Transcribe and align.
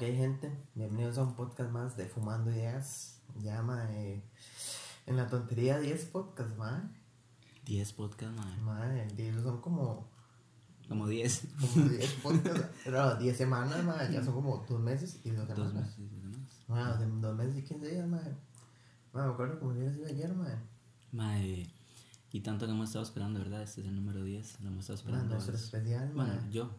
Ok, 0.00 0.06
gente, 0.16 0.50
bienvenidos 0.74 1.18
a 1.18 1.22
un 1.24 1.34
podcast 1.34 1.70
más 1.70 1.94
de 1.96 2.06
Fumando 2.06 2.50
Ideas. 2.50 3.20
Llama 3.42 3.86
eh, 3.90 4.22
en 5.06 5.16
la 5.18 5.28
tontería 5.28 5.78
10 5.78 6.06
podcasts, 6.06 6.56
madre. 6.56 6.88
10 7.66 7.92
podcasts, 7.92 8.34
madre. 8.34 8.56
Madre, 8.62 9.08
10 9.14 9.42
son 9.42 9.60
como, 9.60 10.08
Como 10.88 11.06
10. 11.06 11.48
como 11.74 11.88
10 11.90 12.12
podcasts, 12.22 12.66
pero 12.82 13.16
10 13.16 13.36
semanas, 13.36 13.84
madre, 13.84 14.10
ya 14.14 14.24
son 14.24 14.32
como 14.34 14.64
2 14.66 14.80
meses 14.80 15.20
y 15.24 15.30
2 15.32 15.46
Dos 15.48 15.56
semanas. 15.58 15.98
meses. 15.98 16.10
dos 16.10 16.24
meses. 16.38 16.64
Madre, 16.68 17.06
de 17.06 17.20
2 17.20 17.36
meses 17.36 17.56
y 17.58 17.62
15 17.62 17.88
días, 17.90 18.08
madre. 18.08 18.36
Madre, 19.12 19.28
me 19.28 19.34
acuerdo 19.34 19.60
como 19.60 19.74
sido 19.74 20.06
ayer, 20.06 20.34
madre. 20.34 20.58
Madre, 21.12 21.66
y 22.32 22.40
tanto 22.40 22.64
que 22.64 22.72
hemos 22.72 22.88
estado 22.88 23.04
esperando, 23.04 23.40
¿verdad? 23.40 23.62
Este 23.62 23.82
es 23.82 23.86
el 23.88 23.96
número 23.96 24.24
10. 24.24 24.60
Lo 24.62 24.68
hemos 24.70 24.88
estado 24.88 24.96
Madre, 25.10 25.18
esperando. 25.18 25.34
nuestro 25.34 25.54
es- 25.56 25.62
especial, 25.64 26.12
Bueno, 26.14 26.34
madre. 26.34 26.50
yo. 26.50 26.70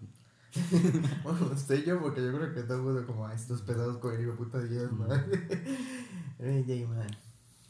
Bueno, 1.23 1.51
usted 1.53 1.81
y 1.83 1.85
yo, 1.87 1.99
porque 2.01 2.21
yo 2.23 2.33
creo 2.33 2.53
que 2.53 2.73
mundo 2.73 3.05
como 3.05 3.25
a 3.27 3.33
estos 3.33 3.61
pedados 3.61 3.97
con 3.97 4.13
el 4.13 4.21
hijo 4.21 4.35
puta 4.35 4.59
10, 4.61 4.91
madre. 4.91 5.23
Eh, 6.43 6.63
Jay, 6.65 6.85
madre. 6.87 7.15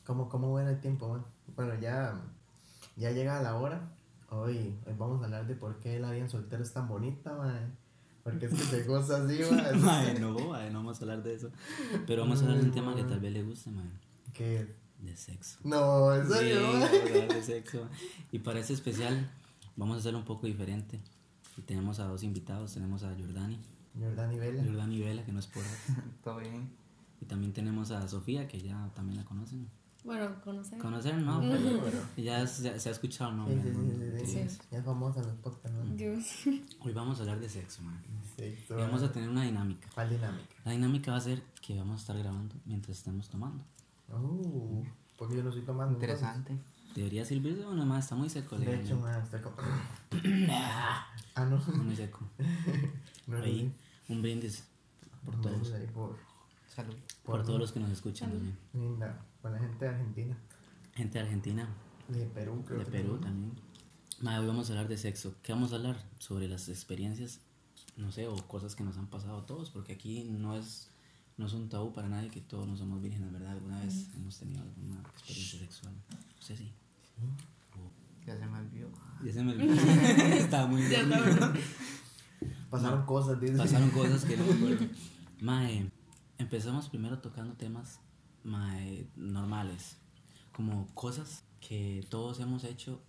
¿Cómo, 0.06 0.30
¿Cómo 0.30 0.54
va 0.54 0.64
el 0.70 0.80
tiempo, 0.80 1.10
man? 1.10 1.26
Bueno, 1.58 1.74
ya, 1.82 2.16
ya 2.96 3.12
llega 3.12 3.42
la 3.42 3.56
hora. 3.56 3.92
Hoy, 4.30 4.74
hoy 4.86 4.94
vamos 4.98 5.22
a 5.22 5.26
hablar 5.26 5.46
de 5.46 5.56
por 5.56 5.78
qué 5.80 6.00
la 6.00 6.12
vida 6.12 6.22
en 6.24 6.30
soltero 6.30 6.64
es 6.64 6.72
tan 6.72 6.88
bonita, 6.88 7.34
madre. 7.34 7.68
Porque 8.24 8.46
es 8.46 8.54
que 8.54 8.60
se 8.64 8.84
goza 8.84 9.26
así, 9.26 9.40
madre. 9.52 9.78
Madre, 9.78 10.20
no, 10.22 10.40
madre, 10.48 10.72
no 10.72 10.80
vamos 10.80 10.98
a 11.00 11.02
hablar 11.02 11.22
de 11.22 11.36
eso. 11.36 11.52
Pero 12.08 12.22
vamos 12.22 12.40
a 12.40 12.44
hablar 12.44 12.60
de 12.60 12.66
un 12.66 12.72
tema 12.72 12.96
que 12.96 13.04
tal 13.04 13.20
vez 13.20 13.34
le 13.34 13.44
guste, 13.44 13.72
madre. 13.72 13.90
Que... 14.34 14.74
De 15.02 15.18
sexo. 15.18 15.58
No, 15.66 16.16
en 16.16 16.26
Sí, 16.28 16.34
serio, 16.34 16.62
madre. 16.72 17.12
hablar 17.24 17.28
de 17.36 17.44
sexo. 17.44 17.90
Y 18.32 18.40
para 18.40 18.60
este 18.60 18.74
especial 18.74 19.30
vamos 19.76 19.98
a 19.98 20.00
hacerlo 20.00 20.20
un 20.20 20.26
poco 20.26 20.46
diferente. 20.48 21.02
Y 21.62 21.64
tenemos 21.64 22.00
a 22.00 22.06
dos 22.06 22.24
invitados. 22.24 22.74
Tenemos 22.74 23.04
a 23.04 23.14
Jordani. 23.16 23.60
Jordani 23.96 24.40
Vela. 24.40 24.64
Jordani 24.64 25.00
Vela, 25.00 25.24
que 25.24 25.32
no 25.32 25.38
es 25.40 25.46
por 25.46 25.62
Todo 26.24 26.38
bien. 26.40 26.72
Y 27.22 27.26
también 27.26 27.54
tenemos 27.54 27.92
a 27.92 28.08
Sofía, 28.08 28.48
que 28.48 28.60
ya 28.60 28.90
también 28.96 29.18
la 29.20 29.26
conocen. 29.26 29.68
Bueno, 30.04 30.42
conocer. 30.44 30.80
¿Conocer? 30.80 31.16
No, 31.20 31.40
pero 31.40 32.02
ya 32.18 32.48
se, 32.48 32.80
se 32.80 32.90
ha 32.90 32.92
escuchado 32.92 33.30
el 33.30 33.36
Sí, 33.36 33.54
nombre. 33.70 33.72
sí, 33.72 33.78
¿no? 33.78 34.20
sí, 34.20 34.26
sí, 34.26 34.50
sí. 34.50 34.58
Ya 34.72 34.80
es 34.80 34.86
famosa 34.86 35.20
en 35.20 35.28
los 35.28 35.36
podcasts, 35.36 35.78
¿no? 35.78 35.96
Dios. 35.96 36.26
Hoy 36.80 36.94
vamos 36.94 37.20
a 37.20 37.22
hablar 37.22 37.40
de 37.40 37.48
sexo, 37.48 37.84
man. 37.84 38.02
Sí, 38.36 38.56
Y 38.68 38.74
vamos 38.74 39.04
a 39.04 39.12
tener 39.12 39.30
una 39.30 39.44
dinámica. 39.44 39.88
¿Cuál 39.94 40.10
dinámica? 40.10 40.56
La 40.66 40.72
dinámica 40.72 41.12
va 41.12 41.18
a 41.18 41.22
ser 41.22 41.44
que 41.62 41.78
vamos 41.78 42.00
a 42.00 42.02
estar 42.02 42.18
grabando 42.18 42.56
mientras 42.66 42.98
estemos 42.98 43.30
tomando. 43.30 43.64
Uh, 44.10 44.84
porque 45.20 45.36
yo 45.36 45.44
no 45.44 45.50
estoy 45.50 45.64
tomando. 45.66 45.94
Interesante. 45.94 46.58
Debería 46.96 47.24
servirse 47.26 47.64
o 47.66 47.74
nomás 47.74 48.04
está 48.06 48.16
muy 48.16 48.30
seco. 48.30 48.58
De 48.58 48.82
hecho, 48.82 49.00
madre, 49.00 49.24
estoy 49.24 49.42
como... 49.42 49.56
ah, 50.50 51.46
no. 51.50 51.58
Está 51.58 51.72
muy 51.72 51.96
seco. 51.96 52.20
No 53.28 53.38
es 53.38 53.44
Ahí, 53.46 53.74
un 54.10 54.22
brindis 54.22 54.64
por 55.24 55.36
así. 55.36 55.44
todos. 55.44 55.72
Ahí 55.74 55.88
Por, 55.94 56.18
Salud. 56.68 56.96
Por 57.24 57.44
todos 57.46 57.60
los 57.60 57.72
que 57.72 57.80
nos 57.80 57.92
escuchan 57.92 58.32
también. 58.32 58.58
linda. 58.74 59.24
Con 59.42 59.54
la 59.54 59.60
gente 59.60 59.86
de 59.86 59.92
Argentina. 59.92 60.38
Gente 60.96 61.18
de 61.20 61.24
Argentina, 61.26 61.70
De 62.10 62.26
Perú, 62.26 62.64
creo 62.66 62.80
de 62.80 62.86
que 62.86 62.92
Perú 62.92 63.18
también. 63.20 63.54
Madre, 64.20 64.40
hoy 64.42 64.48
vamos 64.48 64.70
a 64.70 64.74
hablar 64.74 64.88
de 64.90 64.98
sexo. 64.98 65.36
¿Qué 65.44 65.54
vamos 65.54 65.72
a 65.72 65.76
hablar? 65.78 66.04
Sobre 66.20 66.48
las 66.50 66.68
experiencias, 66.68 67.40
no 67.96 68.12
sé, 68.12 68.28
o 68.28 68.36
cosas 68.48 68.76
que 68.76 68.84
nos 68.84 68.98
han 68.98 69.08
pasado 69.08 69.38
a 69.38 69.46
todos, 69.46 69.70
porque 69.70 69.94
aquí 69.94 70.24
no 70.26 70.58
es, 70.58 70.90
no 71.38 71.46
es 71.46 71.54
un 71.54 71.70
tabú 71.70 71.94
para 71.94 72.10
nadie 72.10 72.30
que 72.30 72.42
todos 72.42 72.68
no 72.68 72.76
somos 72.76 73.02
vírgenes, 73.02 73.32
¿verdad? 73.32 73.52
Alguna 73.52 73.80
vez 73.80 74.10
hemos 74.16 74.38
tenido 74.38 74.62
alguna 74.62 75.00
experiencia 75.12 75.60
sexual. 75.60 75.94
No 76.36 76.42
sé 76.42 76.58
si. 76.58 76.74
Ya 78.26 78.38
se 78.38 78.46
me 78.46 78.60
olvidó. 78.60 78.90
Ya 79.24 79.34
se 79.34 79.44
me 79.44 79.52
olvidó. 79.54 79.74
Estaba 80.36 80.68
muy 80.68 80.84
está. 80.84 81.54
Pasaron 82.70 83.06
cosas, 83.06 83.40
dice. 83.40 83.58
Pasaron 83.58 83.90
cosas 83.90 84.26
que 84.26 84.38
no 84.38 84.46
me 84.46 84.54
acuerdo. 84.54 84.86
Mae, 85.42 85.92
empezamos 86.38 86.88
primero 86.88 87.20
tocando 87.20 87.56
temas 87.56 88.00
mae, 88.44 89.08
normales, 89.16 89.98
como 90.52 90.88
cosas 90.94 91.44
que 91.60 92.06
todos 92.10 92.40
hemos 92.40 92.64
hecho 92.64 93.02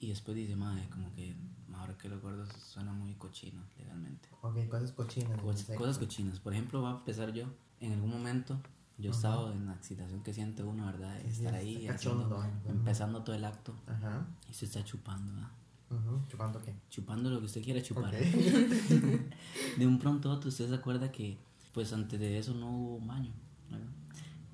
y 0.00 0.08
después 0.08 0.36
dice, 0.36 0.56
mae, 0.56 0.88
como 0.88 1.12
que 1.12 1.36
ahora 1.74 1.96
que 1.96 2.08
lo 2.08 2.16
recuerdo 2.16 2.46
suena 2.58 2.92
muy 2.92 3.14
cochino 3.14 3.62
legalmente. 3.78 4.28
Ok, 4.42 4.68
cosas 4.68 4.92
cochinas. 4.92 5.40
Dice. 5.44 5.74
cosas 5.76 5.98
cochinas. 5.98 6.40
Por 6.40 6.52
ejemplo, 6.52 6.82
va 6.82 6.90
a 6.90 6.98
empezar 6.98 7.32
yo. 7.32 7.46
En 7.80 7.92
algún 7.92 8.10
momento 8.10 8.60
yo 9.00 9.10
he 9.10 9.14
estado 9.14 9.52
en 9.52 9.66
la 9.66 9.74
excitación 9.74 10.22
que 10.22 10.32
siente 10.34 10.62
uno, 10.62 10.86
¿verdad? 10.86 11.18
Estar 11.20 11.54
ahí, 11.54 11.86
haciendo- 11.88 12.44
¿eh? 12.44 12.48
empezando 12.68 13.22
todo 13.22 13.34
el 13.36 13.44
acto 13.44 13.74
Ajá. 13.86 14.26
y 14.48 14.54
se 14.54 14.64
está 14.66 14.84
chupando, 14.84 15.32
¿verdad? 15.32 15.50
ujú, 15.90 16.20
¿Chupando 16.28 16.62
qué? 16.62 16.74
Chupando 16.88 17.30
lo 17.30 17.40
que 17.40 17.46
usted 17.46 17.62
quiera 17.64 17.82
chupar. 17.82 18.14
Ok. 18.14 18.20
de 19.78 19.86
un 19.86 19.98
pronto 20.02 20.30
a 20.30 20.34
otro 20.34 20.48
usted 20.50 20.68
se 20.68 20.74
acuerda 20.74 21.10
que 21.10 21.38
pues 21.72 21.92
antes 21.92 22.18
de 22.20 22.38
eso 22.38 22.54
no 22.54 22.70
hubo 22.70 23.00
baño 23.06 23.32
¿verdad? 23.70 23.86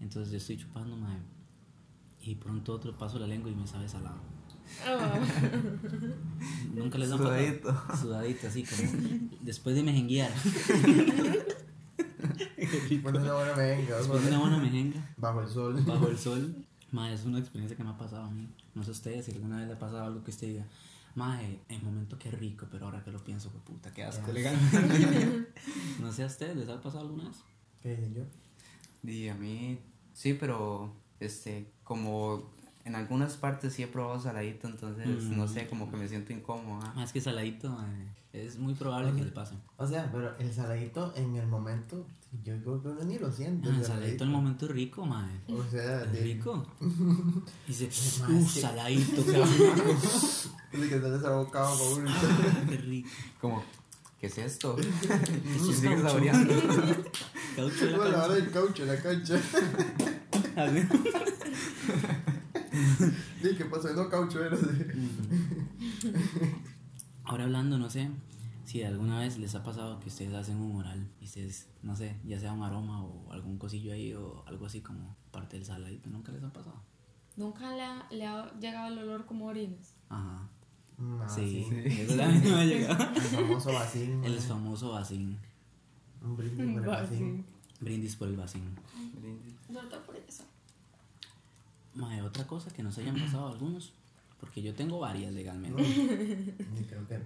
entonces 0.01 0.31
yo 0.33 0.39
estoy 0.39 0.57
chupando 0.59 0.97
madre, 0.97 1.21
y 2.23 2.35
pronto 2.35 2.73
a 2.73 2.77
otro 2.77 2.97
paso 2.97 3.19
la 3.19 3.27
lengua 3.27 3.51
y 3.51 3.55
me 3.55 3.67
sabe 3.67 3.89
salado 3.89 4.19
Ah, 4.85 5.21
nunca 6.75 6.99
les 6.99 7.09
da 7.11 7.17
Sudadito. 7.17 7.83
sudadito 8.01 8.47
así 8.49 8.65
como 8.65 9.29
después 9.43 9.77
de 9.77 9.83
mejenguear 9.85 10.31
Bueno, 13.03 13.21
no, 13.21 13.35
bueno, 13.35 13.57
venga. 13.57 13.97
después 13.99 14.23
de 14.23 14.29
una 14.29 14.39
buena 14.41 14.59
mejenga 14.59 15.15
Bajo 15.17 15.41
el 15.43 15.49
sol. 15.49 15.83
bajo 15.85 16.09
el 16.09 16.19
sol 16.27 16.65
madre, 16.93 17.15
es 17.15 17.25
una 17.25 17.39
experiencia 17.39 17.77
que 17.77 17.83
me 17.85 17.91
ha 17.91 17.99
pasado 17.99 18.25
a 18.25 18.31
mí 18.31 18.49
no 18.75 18.83
sé 18.83 18.91
a 18.91 18.93
ustedes 18.93 19.25
si 19.27 19.33
alguna 19.33 19.59
vez 19.59 19.67
le 19.67 19.75
ha 19.75 19.79
pasado 19.79 20.05
algo 20.05 20.23
que 20.23 20.31
usted 20.31 20.47
diga 20.49 20.67
Mae, 21.17 21.61
en 21.71 21.83
momento 21.83 22.19
que 22.19 22.31
rico, 22.31 22.67
pero 22.71 22.85
ahora 22.85 23.03
que 23.03 23.11
lo 23.11 23.25
pienso, 23.25 23.51
que 23.51 23.59
puta, 23.61 23.91
qué 23.91 24.05
asco, 24.05 24.31
Qué 24.35 24.51
no 26.01 26.13
sé 26.13 26.23
a 26.23 26.27
ustedes, 26.27 26.55
¿les 26.57 26.69
ha 26.69 26.79
pasado 26.83 27.07
alguna 27.07 27.25
vez? 27.25 27.39
¿Qué 27.83 28.11
yo? 28.15 29.11
Y 29.11 29.29
a 29.29 29.35
mí, 29.35 29.79
sí, 30.13 30.35
pero 30.35 30.93
este, 31.19 31.73
como 31.85 32.51
en 32.87 32.95
algunas 32.95 33.37
partes 33.37 33.75
sí 33.75 33.83
he 33.83 33.87
probado 33.89 34.19
saladito, 34.21 34.67
entonces 34.69 35.07
Mm. 35.25 35.37
no 35.37 35.47
sé, 35.49 35.67
como 35.67 35.91
que 35.91 35.97
me 35.99 36.09
siento 36.09 36.33
incómodo. 36.33 36.81
ah. 36.85 36.93
Más 36.97 37.13
que 37.13 37.21
saladito, 37.21 37.69
mae, 37.71 38.07
es 38.33 38.59
muy 38.59 38.75
probable 38.75 39.13
que 39.15 39.25
le 39.25 39.31
pase. 39.33 39.55
O 39.77 39.87
sea, 39.87 40.09
pero 40.13 40.37
el 40.39 40.53
saladito 40.55 41.13
en 41.17 41.37
el 41.37 41.47
momento, 41.47 42.07
yo 42.45 42.55
creo 42.63 42.83
que 42.83 42.89
uno 42.89 43.03
ni 43.05 43.19
lo 43.19 43.33
siente. 43.33 43.69
Ah, 43.69 43.73
el 43.73 43.79
el 43.81 43.85
saladito 43.85 44.25
en 44.25 44.31
el 44.31 44.37
momento 44.37 44.67
es 44.67 44.73
rico, 44.73 45.05
mae. 45.07 45.41
O 45.49 45.63
sea, 45.71 46.03
Es 46.05 46.13
de- 46.13 46.21
rico. 46.21 46.67
Dice, 47.67 47.89
Mae, 48.23 48.33
uh, 48.35 48.49
saladito, 48.49 49.25
qué 49.25 49.33
rico. 49.45 49.75
de 50.73 50.89
que 50.89 51.01
sale 51.01 51.17
esa 51.17 51.31
boca 51.33 51.59
abajo, 51.67 51.95
uno. 51.97 52.11
Qué 52.69 52.77
rico. 52.77 53.09
Como, 53.41 53.65
¿qué 54.21 54.27
es 54.29 54.39
esto? 54.39 54.77
Y 54.79 55.71
es 55.71 55.79
saboreando. 55.79 56.55
Caucho 57.57 57.87
la 57.87 57.93
Como 57.97 58.05
la 58.05 58.11
cancha. 58.13 58.19
vara 58.19 58.35
del 58.35 58.51
caucho 58.51 58.83
en 58.83 58.89
la 58.89 59.03
cancha. 59.03 59.41
Sí, 63.43 63.55
¿qué 63.57 63.65
pasó? 63.67 63.93
No, 63.95 64.09
caucho 64.09 64.45
era 64.45 64.57
así. 64.57 64.67
Ahora 67.25 67.45
hablando, 67.45 67.79
no 67.79 67.91
sé 67.91 68.11
si 68.67 68.83
alguna 68.83 69.21
vez 69.21 69.39
les 69.39 69.55
ha 69.55 69.63
pasado 69.63 70.01
que 70.01 70.09
ustedes 70.09 70.35
hacen 70.35 70.57
un 70.57 70.77
oral 70.77 71.09
y 71.21 71.25
ustedes, 71.25 71.69
no 71.83 71.95
sé, 71.95 72.17
ya 72.25 72.39
sea 72.41 72.53
un 72.53 72.65
aroma 72.65 73.05
o 73.05 73.33
algún 73.33 73.59
cosillo 73.59 73.93
ahí 73.93 74.13
o 74.13 74.43
algo 74.47 74.67
así 74.67 74.81
como 74.81 75.17
parte 75.31 75.57
del 75.57 75.65
saladito, 75.65 76.11
nunca 76.11 76.33
les 76.33 76.43
ha 76.43 76.53
pasado. 76.53 76.83
Nunca 77.37 77.71
le 77.77 77.83
ha, 77.83 78.07
le 78.11 78.27
ha 78.27 78.53
llegado 78.59 78.93
el 78.93 78.99
olor 78.99 79.25
como 79.25 79.47
orines. 79.47 79.95
Ajá. 80.09 80.49
Mm, 80.99 81.21
ah, 81.21 81.29
sí, 81.29 81.65
sí. 81.69 81.77
eso 82.03 82.17
también 82.17 82.43
me 82.43 82.61
ha 82.61 82.65
llegado. 82.65 83.15
El 83.15 83.23
famoso 83.23 83.73
vacín. 83.73 84.25
El 84.25 84.39
famoso 84.41 84.91
vacín. 84.91 85.39
Un 86.23 86.37
brindis 86.37 86.67
por 86.75 86.83
el 86.83 86.89
vacín. 86.89 87.47
Brindis 87.81 88.17
por 88.17 88.29
el 88.29 88.37
vacín. 88.37 88.63
No 89.69 89.81
está 89.81 90.03
por 90.03 90.17
eso. 90.17 90.43
Mae, 91.97 92.23
otra 92.23 92.47
cosa 92.47 92.71
que 92.71 92.83
nos 92.83 92.97
hayan 92.99 93.17
pasado 93.19 93.49
algunos, 93.49 93.93
porque 94.39 94.63
yo 94.63 94.75
tengo 94.75 95.01
varias 95.01 95.33
legalmente. 95.33 95.83
Y 95.83 96.85
creo 96.85 97.07
que. 97.09 97.19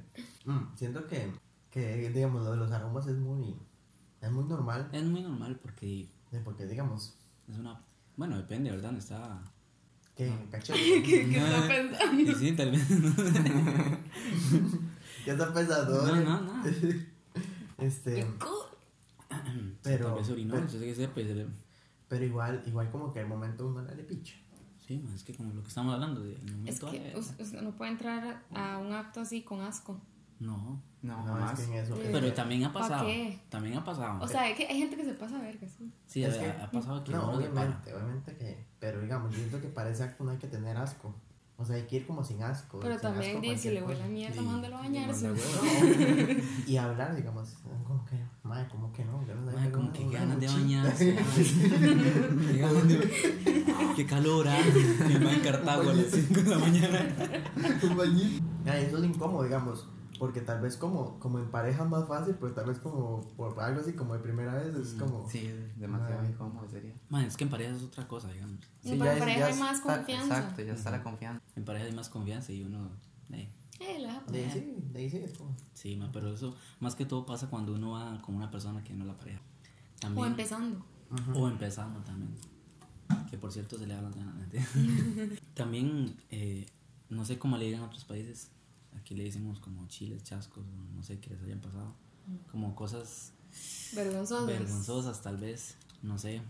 mm, 0.46 0.76
siento 0.76 1.06
que, 1.06 1.30
que, 1.70 2.10
digamos, 2.10 2.42
lo 2.44 2.52
de 2.52 2.56
los 2.56 2.70
aromas 2.72 3.06
es 3.06 3.16
muy. 3.16 3.56
Es 4.20 4.30
muy 4.30 4.44
normal. 4.44 4.88
Es 4.92 5.04
muy 5.04 5.22
normal 5.22 5.58
porque 5.62 6.06
Porque, 6.44 6.66
digamos, 6.66 7.16
es 7.48 7.56
una... 7.58 7.80
Bueno, 8.16 8.36
depende, 8.36 8.70
¿verdad? 8.70 8.92
No 8.92 8.98
está... 8.98 9.42
que 10.14 10.30
cachete. 10.50 11.02
¿Qué, 11.02 11.28
qué 11.30 11.38
está 11.38 11.66
pensando? 11.66 12.22
Y 12.22 12.34
sí, 12.34 12.52
tal 12.52 12.70
vez... 12.70 12.86
Ya 15.26 15.32
está 15.34 15.52
pesado. 15.52 16.06
No, 16.06 16.16
no, 16.22 16.40
no. 16.42 16.64
Este. 17.78 18.26
Pero- 19.82 20.06
Tal 20.08 20.14
vez 20.16 20.28
orinó, 20.30 20.54
pero- 20.54 20.64
no 20.64 20.70
sé 20.70 20.78
qué 20.80 20.94
sea, 20.94 21.12
pues... 21.14 21.26
eh, 21.28 21.46
Pero 22.08 22.24
igual, 22.24 22.62
igual 22.66 22.90
como 22.90 23.12
que 23.12 23.20
al 23.20 23.26
momento 23.28 23.66
uno 23.66 23.82
le 23.82 24.02
picha. 24.04 24.34
Sí, 24.90 25.00
es 25.14 25.22
que 25.22 25.32
como 25.34 25.52
lo 25.54 25.62
que 25.62 25.68
estamos 25.68 25.94
hablando 25.94 26.20
de... 26.20 26.34
el 26.34 26.42
Es 26.66 26.82
momento 26.82 26.90
que 26.90 26.98
de- 26.98 27.16
us- 27.16 27.30
usted 27.38 27.62
no 27.62 27.70
puede 27.76 27.92
entrar 27.92 28.42
a 28.52 28.78
un 28.78 28.92
acto 28.92 29.20
así 29.20 29.42
con 29.42 29.60
asco. 29.60 30.00
No. 30.40 30.82
No, 31.00 31.16
No, 31.18 31.24
jamás. 31.26 31.60
es 31.60 31.66
que 31.68 31.72
en 31.78 31.84
eso. 31.84 31.94
Eh, 31.94 32.08
Pero 32.10 32.32
también 32.34 32.64
ha 32.64 32.72
¿pa' 32.72 32.80
pasado. 32.80 33.06
qué? 33.06 33.40
También 33.50 33.76
ha 33.76 33.84
pasado. 33.84 34.20
O 34.20 34.26
sea, 34.26 34.42
hay, 34.42 34.54
que, 34.56 34.66
hay 34.66 34.78
gente 34.78 34.96
que 34.96 35.04
se 35.04 35.14
pasa 35.14 35.36
a 35.36 35.42
verga, 35.42 35.68
sí. 35.68 35.92
sí, 36.08 36.24
es 36.24 36.34
ha, 36.36 36.40
que- 36.40 36.62
ha 36.64 36.70
pasado 36.72 37.04
que 37.04 37.12
No, 37.12 37.22
uno 37.28 37.32
obviamente, 37.38 37.94
obviamente 37.94 38.36
que. 38.36 38.66
Pero 38.80 39.00
digamos, 39.00 39.30
yo 39.30 39.38
siento 39.38 39.60
que 39.60 39.68
para 39.68 39.90
ese 39.90 40.02
acto 40.02 40.24
no 40.24 40.32
hay 40.32 40.38
que 40.38 40.48
tener 40.48 40.76
asco. 40.76 41.14
O 41.56 41.64
sea, 41.64 41.76
hay 41.76 41.82
que 41.84 41.96
ir 41.98 42.06
como 42.08 42.24
sin 42.24 42.42
asco. 42.42 42.80
Pero 42.80 42.94
sin 42.94 43.02
también 43.02 43.30
asco 43.36 43.42
dice, 43.42 43.58
si 43.58 43.70
le 43.70 43.82
huele 43.84 44.02
a 44.02 44.06
mierda, 44.08 44.42
mándalo 44.42 44.76
a 44.78 44.80
bañarse. 44.80 45.30
Y 46.66 46.76
hablar, 46.78 47.14
digamos, 47.14 47.50
que, 47.50 47.68
madre, 48.50 48.68
como 48.70 48.92
que 48.92 49.04
no, 49.04 49.20
ganas 49.26 49.46
de 49.46 49.52
Mae, 49.56 49.70
como 49.70 49.92
que 49.92 50.08
ganas 50.10 50.40
de 50.40 50.46
bañarse. 50.48 51.16
Qué 51.16 52.58
ganas 52.58 52.88
de- 52.88 53.64
Qué 53.96 54.06
calor, 54.06 54.46
ah. 54.48 54.58
Mi 55.08 55.14
mamá 55.14 55.32
en 55.34 55.40
Cartago 55.40 55.90
a 55.90 55.94
las 55.94 56.06
5 56.06 56.40
de 56.40 56.50
la 56.50 56.58
mañana. 56.58 57.08
Un 57.82 57.96
bañito. 57.96 58.44
Ah, 58.66 58.78
eso 58.78 58.98
es 58.98 59.04
incómodo, 59.04 59.42
digamos. 59.44 59.86
Porque 60.18 60.42
tal 60.42 60.60
vez 60.60 60.76
como, 60.76 61.18
como 61.18 61.38
en 61.38 61.50
pareja 61.50 61.84
más 61.84 62.06
fácil, 62.06 62.34
pero 62.38 62.52
tal 62.52 62.66
vez 62.66 62.78
como 62.78 63.26
por 63.38 63.58
algo 63.58 63.80
así 63.80 63.94
como 63.94 64.12
de 64.12 64.20
primera 64.20 64.54
vez 64.54 64.74
es 64.74 64.92
como... 64.92 65.26
Sí, 65.30 65.46
es 65.46 65.78
demasiado 65.80 66.22
incómodo 66.26 66.68
sería. 66.68 66.92
Man, 67.08 67.24
es 67.24 67.38
que 67.38 67.44
en 67.44 67.50
pareja 67.50 67.74
es 67.74 67.82
otra 67.82 68.06
cosa, 68.06 68.28
digamos. 68.30 68.58
Y 68.82 68.96
para 68.96 69.14
es- 69.14 69.18
pareja 69.18 69.46
hay 69.46 69.58
más 69.58 69.78
está- 69.78 69.96
confianza. 69.96 70.38
Exacto, 70.38 70.62
ya 70.62 70.72
está 70.74 70.90
la 70.90 71.02
confianza. 71.02 71.42
En 71.56 71.64
pareja 71.64 71.86
hay 71.86 71.92
más 71.92 72.10
confianza 72.10 72.52
y 72.52 72.62
uno. 72.64 72.90
eh, 73.32 73.50
La 73.80 73.86
deja 73.86 74.24
De 74.26 74.44
ahí 74.44 74.50
sí, 74.50 74.74
de 74.92 75.00
ahí 75.00 75.10
sí 75.10 75.16
es 75.18 75.36
como... 75.36 75.56
sí, 75.72 76.00
pero 76.12 76.34
eso 76.34 76.54
más 76.80 76.94
que 76.94 77.06
todo 77.06 77.24
pasa 77.24 77.48
cuando 77.48 77.72
uno 77.74 77.92
va 77.92 78.20
con 78.20 78.34
una 78.34 78.50
persona 78.50 78.84
que 78.84 78.92
no 78.92 79.04
es 79.04 79.08
la 79.08 79.16
pareja. 79.16 79.40
O 79.40 80.00
También, 80.00 80.26
empezando. 80.28 80.84
o 81.34 81.48
empezando 81.48 82.00
también. 82.00 82.34
Que 83.28 83.38
por 83.38 83.52
cierto 83.52 83.78
se 83.78 83.86
le 83.86 83.94
hablan 83.94 84.12
ganas. 84.12 84.48
También, 85.54 86.16
eh, 86.30 86.66
no 87.08 87.24
sé 87.24 87.38
cómo 87.38 87.56
le 87.56 87.64
digan 87.66 87.80
en 87.80 87.86
otros 87.86 88.04
países. 88.04 88.50
Aquí 88.96 89.14
le 89.14 89.24
decimos 89.24 89.60
como 89.60 89.86
chiles, 89.88 90.22
chascos, 90.24 90.64
o 90.64 90.94
no 90.94 91.02
sé 91.02 91.18
qué 91.18 91.30
les 91.30 91.42
hayan 91.42 91.60
pasado. 91.60 91.94
Como 92.50 92.74
cosas 92.74 93.32
Vergonzosos. 93.94 94.46
vergonzosas 94.46 95.22
tal 95.22 95.36
vez, 95.36 95.76
no 96.02 96.18
sé. 96.18 96.42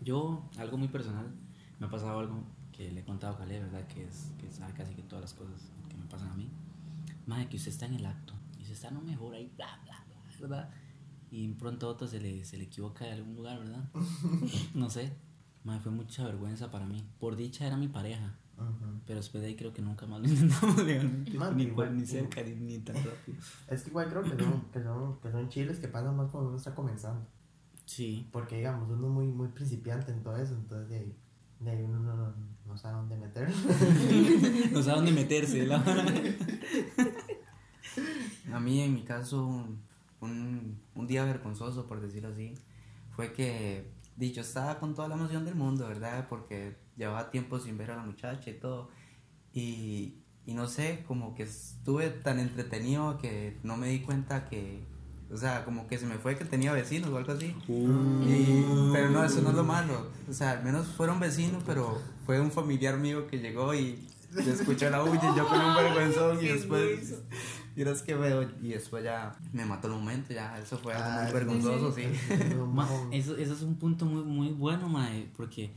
Yo, 0.00 0.42
algo 0.58 0.76
muy 0.78 0.88
personal, 0.88 1.30
me 1.78 1.86
ha 1.86 1.90
pasado 1.90 2.18
algo 2.18 2.42
que 2.72 2.90
le 2.90 3.00
he 3.00 3.04
contado 3.04 3.34
a 3.34 3.38
Caleb, 3.38 3.64
¿verdad? 3.64 3.86
Que, 3.86 4.04
es, 4.04 4.32
que 4.38 4.50
sabe 4.50 4.72
casi 4.72 4.94
que 4.94 5.02
todas 5.02 5.22
las 5.22 5.34
cosas 5.34 5.70
que 5.88 5.96
me 5.96 6.06
pasan 6.06 6.28
a 6.28 6.34
mí. 6.34 6.48
Madre, 7.30 7.48
que 7.48 7.56
usted 7.56 7.70
está 7.70 7.86
en 7.86 7.94
el 7.94 8.04
acto 8.06 8.34
y 8.58 8.62
usted 8.62 8.74
está 8.74 8.90
no 8.90 9.00
mejor 9.02 9.34
ahí, 9.34 9.52
bla, 9.56 9.68
bla, 9.84 10.04
bla, 10.06 10.16
¿verdad? 10.40 10.70
Y 11.30 11.46
pronto 11.54 11.86
a 11.86 11.90
otro 11.90 12.08
se 12.08 12.18
le, 12.20 12.44
se 12.44 12.58
le 12.58 12.64
equivoca 12.64 13.04
de 13.04 13.12
algún 13.12 13.36
lugar, 13.36 13.60
¿verdad? 13.60 13.84
no 14.74 14.90
sé. 14.90 15.12
Madre, 15.62 15.80
fue 15.80 15.92
mucha 15.92 16.24
vergüenza 16.24 16.70
para 16.70 16.86
mí. 16.86 17.04
Por 17.20 17.36
dicha 17.36 17.66
era 17.66 17.76
mi 17.76 17.86
pareja, 17.86 18.34
Ujú. 18.56 19.00
pero 19.06 19.20
después 19.20 19.42
de 19.42 19.48
ahí 19.48 19.54
creo 19.56 19.72
que 19.72 19.80
nunca 19.82 20.06
más 20.06 20.20
lo 20.20 20.26
intentamos 20.32 20.82
legalmente. 20.84 21.30
Man, 21.38 21.56
ni, 21.56 21.64
igual- 21.64 21.96
ni 21.96 22.04
cerca, 22.04 22.42
ni, 22.42 22.54
ni 22.56 22.78
tan 22.80 22.96
rápido. 23.04 23.38
Es 23.68 23.82
que 23.82 23.90
igual 23.90 24.08
creo 24.08 24.22
que 24.24 24.30
son, 24.42 24.62
que 24.72 24.82
son, 24.82 25.20
que 25.20 25.30
son 25.30 25.48
chiles 25.50 25.78
que 25.78 25.86
pasan 25.88 26.16
más 26.16 26.30
cuando 26.30 26.48
uno 26.48 26.58
está 26.58 26.74
comenzando. 26.74 27.24
Sí. 27.84 28.28
Porque 28.32 28.56
digamos, 28.56 28.88
uno 28.90 29.06
es 29.06 29.12
muy, 29.12 29.26
muy 29.28 29.48
principiante 29.48 30.10
en 30.12 30.22
todo 30.22 30.36
eso, 30.36 30.54
entonces 30.54 30.88
de 30.88 30.96
ahí, 30.98 31.16
de 31.60 31.70
ahí 31.70 31.82
uno 31.82 32.00
no, 32.00 32.16
no, 32.16 32.34
no 32.70 32.78
sabe 32.78 32.94
dónde 32.94 33.16
meter. 33.16 33.48
No 34.72 34.82
sabe 34.82 34.96
dónde 34.96 35.12
meterse, 35.12 35.66
la 35.66 35.82
A 38.52 38.60
mí, 38.60 38.80
en 38.80 38.94
mi 38.94 39.02
caso, 39.02 39.44
un, 40.20 40.80
un 40.94 41.06
día 41.06 41.24
vergonzoso, 41.24 41.86
por 41.86 42.00
decirlo 42.00 42.28
así, 42.28 42.54
fue 43.16 43.32
que, 43.32 43.90
dicho, 44.16 44.40
estaba 44.40 44.78
con 44.78 44.94
toda 44.94 45.08
la 45.08 45.16
emoción 45.16 45.44
del 45.44 45.56
mundo, 45.56 45.88
¿verdad? 45.88 46.28
Porque 46.28 46.76
llevaba 46.96 47.30
tiempo 47.30 47.58
sin 47.58 47.76
ver 47.76 47.90
a 47.90 47.96
la 47.96 48.02
muchacha 48.02 48.50
y 48.50 48.54
todo. 48.54 48.88
Y, 49.52 50.14
y 50.46 50.54
no 50.54 50.68
sé, 50.68 51.04
como 51.08 51.34
que 51.34 51.42
estuve 51.42 52.10
tan 52.10 52.38
entretenido 52.38 53.18
que 53.18 53.58
no 53.64 53.76
me 53.76 53.88
di 53.88 54.00
cuenta 54.00 54.48
que, 54.48 54.84
o 55.32 55.36
sea, 55.36 55.64
como 55.64 55.86
que 55.86 55.96
se 55.98 56.06
me 56.06 56.16
fue 56.18 56.36
que 56.36 56.44
tenía 56.44 56.72
vecinos 56.72 57.10
o 57.10 57.16
algo 57.16 57.32
así. 57.32 57.54
Y- 57.68 58.64
pero 58.92 59.10
no, 59.10 59.24
eso 59.24 59.40
no 59.42 59.50
es 59.50 59.54
lo 59.56 59.64
malo. 59.64 60.08
O 60.28 60.32
sea, 60.32 60.52
al 60.52 60.64
menos 60.64 60.86
fueron 60.88 61.20
vecinos, 61.20 61.62
pero 61.66 62.00
fue 62.26 62.40
un 62.40 62.50
familiar 62.50 62.96
mío 62.98 63.26
que 63.26 63.38
llegó 63.38 63.74
y 63.74 64.06
se 64.34 64.52
escuchó 64.52 64.88
la 64.90 64.98
y 65.02 65.36
yo 65.36 65.46
con 65.48 65.60
un 65.60 65.74
vergüenzón 65.74 66.44
y 66.44 66.48
después, 66.52 67.22
miras 67.74 68.02
que 68.02 68.14
veo, 68.14 68.42
y 68.62 68.68
después 68.68 69.02
ya 69.02 69.36
me 69.52 69.64
mató 69.64 69.88
el 69.88 69.94
momento, 69.94 70.32
ya, 70.32 70.56
eso 70.58 70.78
fue 70.78 70.94
algo 70.94 71.06
Ah, 71.08 71.22
muy 71.24 71.32
vergonzoso, 71.32 71.92
sí. 71.92 72.04
No. 72.56 73.08
eso, 73.12 73.36
eso 73.36 73.54
es 73.54 73.62
un 73.62 73.74
punto 73.76 74.04
muy, 74.06 74.22
muy 74.22 74.48
bueno, 74.50 74.88
mae, 74.88 75.28
porque 75.36 75.72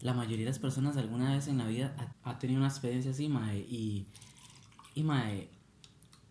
la 0.00 0.12
mayoría 0.12 0.44
de 0.44 0.50
las 0.50 0.58
personas 0.58 0.96
alguna 0.98 1.32
vez 1.34 1.48
en 1.48 1.56
la 1.58 1.66
vida 1.66 1.94
ha, 2.24 2.30
ha 2.30 2.38
tenido 2.38 2.60
una 2.60 2.68
experiencia 2.68 3.10
así, 3.10 3.28
mae, 3.28 3.58
y, 3.60 4.06
y 4.94 5.02
mae, 5.02 5.48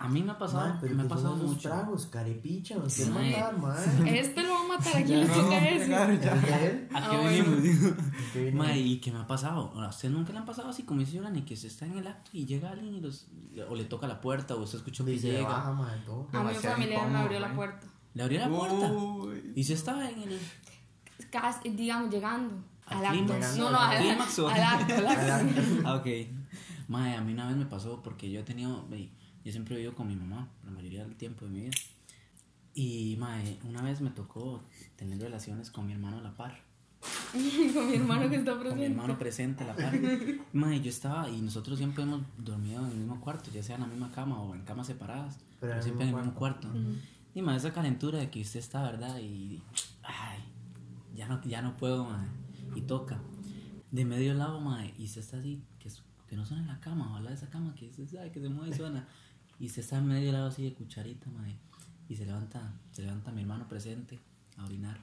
a 0.03 0.09
mí 0.09 0.21
me 0.21 0.31
ha 0.33 0.37
pasado, 0.37 0.67
Man, 0.67 0.77
pero 0.81 0.95
me 0.95 1.01
ha 1.01 1.05
que 1.05 1.09
son 1.09 1.17
pasado 1.17 1.35
mucho. 1.37 1.69
tragos, 1.69 2.07
carepicha, 2.07 2.75
nos 2.75 2.93
quieren 2.93 3.13
Mae. 3.13 3.31
matar, 3.31 3.57
man. 3.57 4.07
Este 4.07 4.43
lo 4.43 4.49
va 4.49 4.59
a 4.59 4.67
matar 4.77 4.97
aquí, 4.97 5.15
le 5.15 5.25
toca 5.25 5.69
ese. 5.69 5.83
¿Es 5.83 5.89
de 5.89 6.65
él? 6.67 6.87
¿A 6.93 7.09
qué 7.09 7.15
Ah, 7.15 7.21
venimos? 8.33 8.69
¿y 8.75 8.97
qué 8.99 9.11
me 9.11 9.19
ha 9.19 9.27
pasado? 9.27 9.71
¿A 9.81 9.87
usted 9.89 10.09
nunca 10.09 10.33
le 10.33 10.39
han 10.39 10.45
pasado 10.45 10.69
así 10.69 10.83
como 10.83 10.99
dice 10.99 11.13
Yorani, 11.13 11.43
que 11.43 11.53
usted 11.53 11.69
está 11.69 11.85
en 11.85 11.97
el 11.97 12.07
acto 12.07 12.31
y 12.33 12.45
llega 12.45 12.71
alguien 12.71 12.95
y 12.95 12.99
los, 13.01 13.27
o 13.69 13.75
le 13.75 13.85
toca 13.85 14.05
la 14.07 14.19
puerta 14.19 14.55
o 14.55 14.61
usted 14.63 14.79
escuchó 14.79 15.05
que 15.05 15.13
Y 15.13 15.19
se 15.19 15.31
llega? 15.31 15.47
baja, 15.47 15.71
man, 15.71 16.03
todo. 16.05 16.27
A 16.33 16.43
mi 16.43 16.53
familiar 16.53 17.09
me 17.09 17.17
abrió 17.19 17.39
la 17.39 17.53
puerta. 17.53 17.87
Le 18.13 18.23
abrió 18.23 18.39
la 18.41 18.49
puerta 18.49 18.91
Uy. 18.91 19.53
y 19.55 19.63
se 19.63 19.73
estaba 19.73 20.09
en 20.09 20.21
el... 20.23 20.39
Casi, 21.31 21.69
digamos, 21.69 22.11
llegando. 22.11 22.55
Al 22.85 23.05
Al 23.05 23.19
acto. 23.19 23.33
No, 23.57 23.71
no, 23.71 23.79
¿Al 23.79 23.97
al, 23.97 24.19
acto. 24.21 24.47
Al 24.49 24.61
acto. 24.61 25.61
Ah, 25.85 25.95
ok. 25.95 26.07
Mae, 26.89 27.15
a 27.15 27.21
mí 27.21 27.31
una 27.33 27.47
vez 27.47 27.55
me 27.55 27.65
pasó 27.65 28.03
porque 28.03 28.29
yo 28.29 28.41
he 28.41 28.43
tenido, 28.43 28.85
yo 29.43 29.51
siempre 29.51 29.75
he 29.75 29.77
vivido 29.77 29.95
con 29.95 30.07
mi 30.07 30.15
mamá 30.15 30.49
la 30.63 30.71
mayoría 30.71 31.03
del 31.05 31.15
tiempo 31.15 31.45
de 31.45 31.51
mi 31.51 31.59
vida. 31.61 31.71
Y 32.75 33.15
mae, 33.19 33.59
una 33.65 33.81
vez 33.81 34.01
me 34.01 34.09
tocó 34.09 34.63
tener 34.95 35.19
relaciones 35.19 35.69
con 35.69 35.85
mi 35.85 35.93
hermano 35.93 36.17
a 36.17 36.21
la 36.21 36.35
par. 36.35 36.61
Con 37.73 37.87
mi 37.89 37.95
hermano 37.95 38.29
que 38.29 38.37
está 38.37 38.51
Con 38.51 38.59
mi 38.59 38.63
presente. 38.69 38.85
hermano 38.85 39.19
presente 39.19 39.63
a 39.65 39.67
la 39.67 39.75
par. 39.75 39.93
Mae, 40.53 40.79
yo 40.81 40.89
estaba, 40.89 41.29
y 41.29 41.41
nosotros 41.41 41.77
siempre 41.77 42.03
hemos 42.03 42.21
dormido 42.37 42.85
en 42.85 42.91
el 42.91 42.97
mismo 42.97 43.19
cuarto, 43.19 43.51
ya 43.51 43.61
sea 43.61 43.75
en 43.75 43.81
la 43.81 43.87
misma 43.87 44.09
cama 44.11 44.39
o 44.41 44.55
en 44.55 44.61
camas 44.63 44.87
separadas, 44.87 45.37
Pero 45.59 45.73
pero, 45.73 45.83
siempre 45.83 46.03
en 46.07 46.09
el 46.11 46.15
mismo 46.15 46.33
cuarto. 46.33 46.69
Y 47.35 47.41
mae, 47.41 47.57
esa 47.57 47.73
calentura 47.73 48.19
de 48.19 48.29
que 48.29 48.39
usted 48.41 48.59
está, 48.61 48.83
¿verdad? 48.83 49.19
Y, 49.19 49.61
ay, 50.03 50.39
ya 51.13 51.27
no, 51.27 51.41
ya 51.43 51.61
no 51.61 51.75
puedo, 51.75 52.05
mae. 52.05 52.27
Y 52.75 52.81
toca. 52.81 53.19
De 53.91 54.05
medio 54.05 54.33
lado, 54.33 54.61
mae, 54.61 54.93
y 54.97 55.03
usted 55.03 55.21
está 55.21 55.37
así, 55.39 55.61
que, 55.79 55.89
que 56.27 56.37
no 56.37 56.45
suena 56.45 56.61
en 56.63 56.69
la 56.69 56.79
cama, 56.79 57.09
ojalá 57.11 57.33
esa 57.33 57.49
cama 57.49 57.75
que 57.75 57.87
usted 57.89 58.07
sabe 58.07 58.31
que 58.31 58.39
se 58.39 58.47
mueve 58.47 58.73
y 58.73 58.77
suena. 58.77 59.05
Y 59.59 59.67
usted 59.67 59.81
está 59.81 59.97
en 59.97 60.07
medio 60.07 60.31
lado 60.31 60.47
así 60.47 60.63
de 60.63 60.73
cucharita, 60.73 61.29
mae. 61.29 61.55
Y 62.09 62.15
se 62.15 62.25
levanta, 62.25 62.73
se 62.91 63.01
levanta 63.01 63.31
mi 63.31 63.41
hermano 63.41 63.67
presente 63.67 64.19
a 64.57 64.65
orinar. 64.65 64.99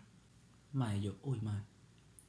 Mae, 0.73 1.01
yo, 1.01 1.17
uy, 1.23 1.41
mae. 1.41 1.63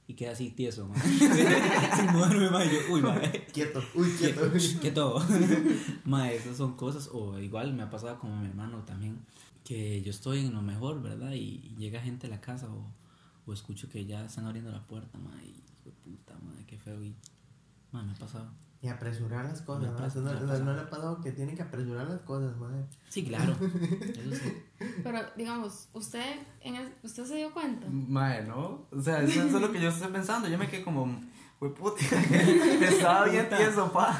Y 0.07 0.13
queda 0.13 0.31
así 0.31 0.51
tieso, 0.51 0.87
mae. 0.87 0.99
Sin 1.95 2.11
moverme, 2.13 2.49
mae. 2.49 2.67
Yo, 2.67 2.93
uy, 2.93 3.01
mae. 3.01 3.45
Quieto, 3.53 3.83
uy, 3.95 4.09
quieto. 4.17 4.51
Que 4.81 4.91
todo. 4.91 5.23
mae, 6.05 6.35
esas 6.35 6.57
son 6.57 6.75
cosas. 6.75 7.09
O 7.11 7.39
igual 7.39 7.73
me 7.73 7.83
ha 7.83 7.89
pasado 7.89 8.19
como 8.19 8.35
mi 8.37 8.47
hermano 8.47 8.83
también. 8.83 9.25
Que 9.63 10.01
yo 10.01 10.11
estoy 10.11 10.39
en 10.45 10.53
lo 10.53 10.61
mejor, 10.61 11.01
¿verdad? 11.01 11.33
Y 11.33 11.75
llega 11.77 12.01
gente 12.01 12.27
a 12.27 12.29
la 12.29 12.41
casa 12.41 12.67
o, 12.71 12.91
o 13.45 13.53
escucho 13.53 13.89
que 13.89 14.05
ya 14.05 14.25
están 14.25 14.45
abriendo 14.45 14.71
la 14.71 14.85
puerta, 14.87 15.17
mae. 15.17 15.45
Y 15.45 15.63
puta, 16.03 16.37
mae, 16.39 16.65
qué 16.65 16.77
feo. 16.77 17.03
Y, 17.03 17.15
mae, 17.91 18.03
me 18.03 18.13
ha 18.13 18.15
pasado. 18.15 18.51
Y 18.83 18.87
apresurar 18.87 19.45
las 19.45 19.61
cosas, 19.61 20.15
no, 20.15 20.73
le 20.73 20.81
ha 20.81 20.89
pasado 20.89 21.21
que 21.21 21.31
tienen 21.31 21.55
que 21.55 21.61
apresurar 21.61 22.07
las 22.07 22.21
cosas, 22.21 22.57
man. 22.57 22.87
Sí, 23.09 23.23
claro. 23.23 23.55
Eso 23.61 24.35
sí. 24.43 24.57
Pero, 25.03 25.19
digamos, 25.37 25.87
¿usted, 25.93 26.39
en 26.61 26.75
el- 26.77 26.93
¿usted 27.03 27.25
se 27.25 27.35
dio 27.35 27.53
cuenta? 27.53 27.85
Mae, 27.91 28.43
¿no? 28.43 28.87
O 28.91 28.99
sea, 29.01 29.21
eso, 29.21 29.43
eso 29.43 29.55
es 29.57 29.61
lo 29.61 29.71
que 29.71 29.79
yo 29.79 29.89
estoy 29.89 30.11
pensando. 30.11 30.47
Yo 30.47 30.57
me 30.57 30.67
quedé 30.67 30.83
como, 30.83 31.21
fue 31.59 31.71
puta, 31.75 32.01
estaba 32.81 33.25
bien 33.25 33.47
tieso, 33.49 33.91
pa. 33.91 34.17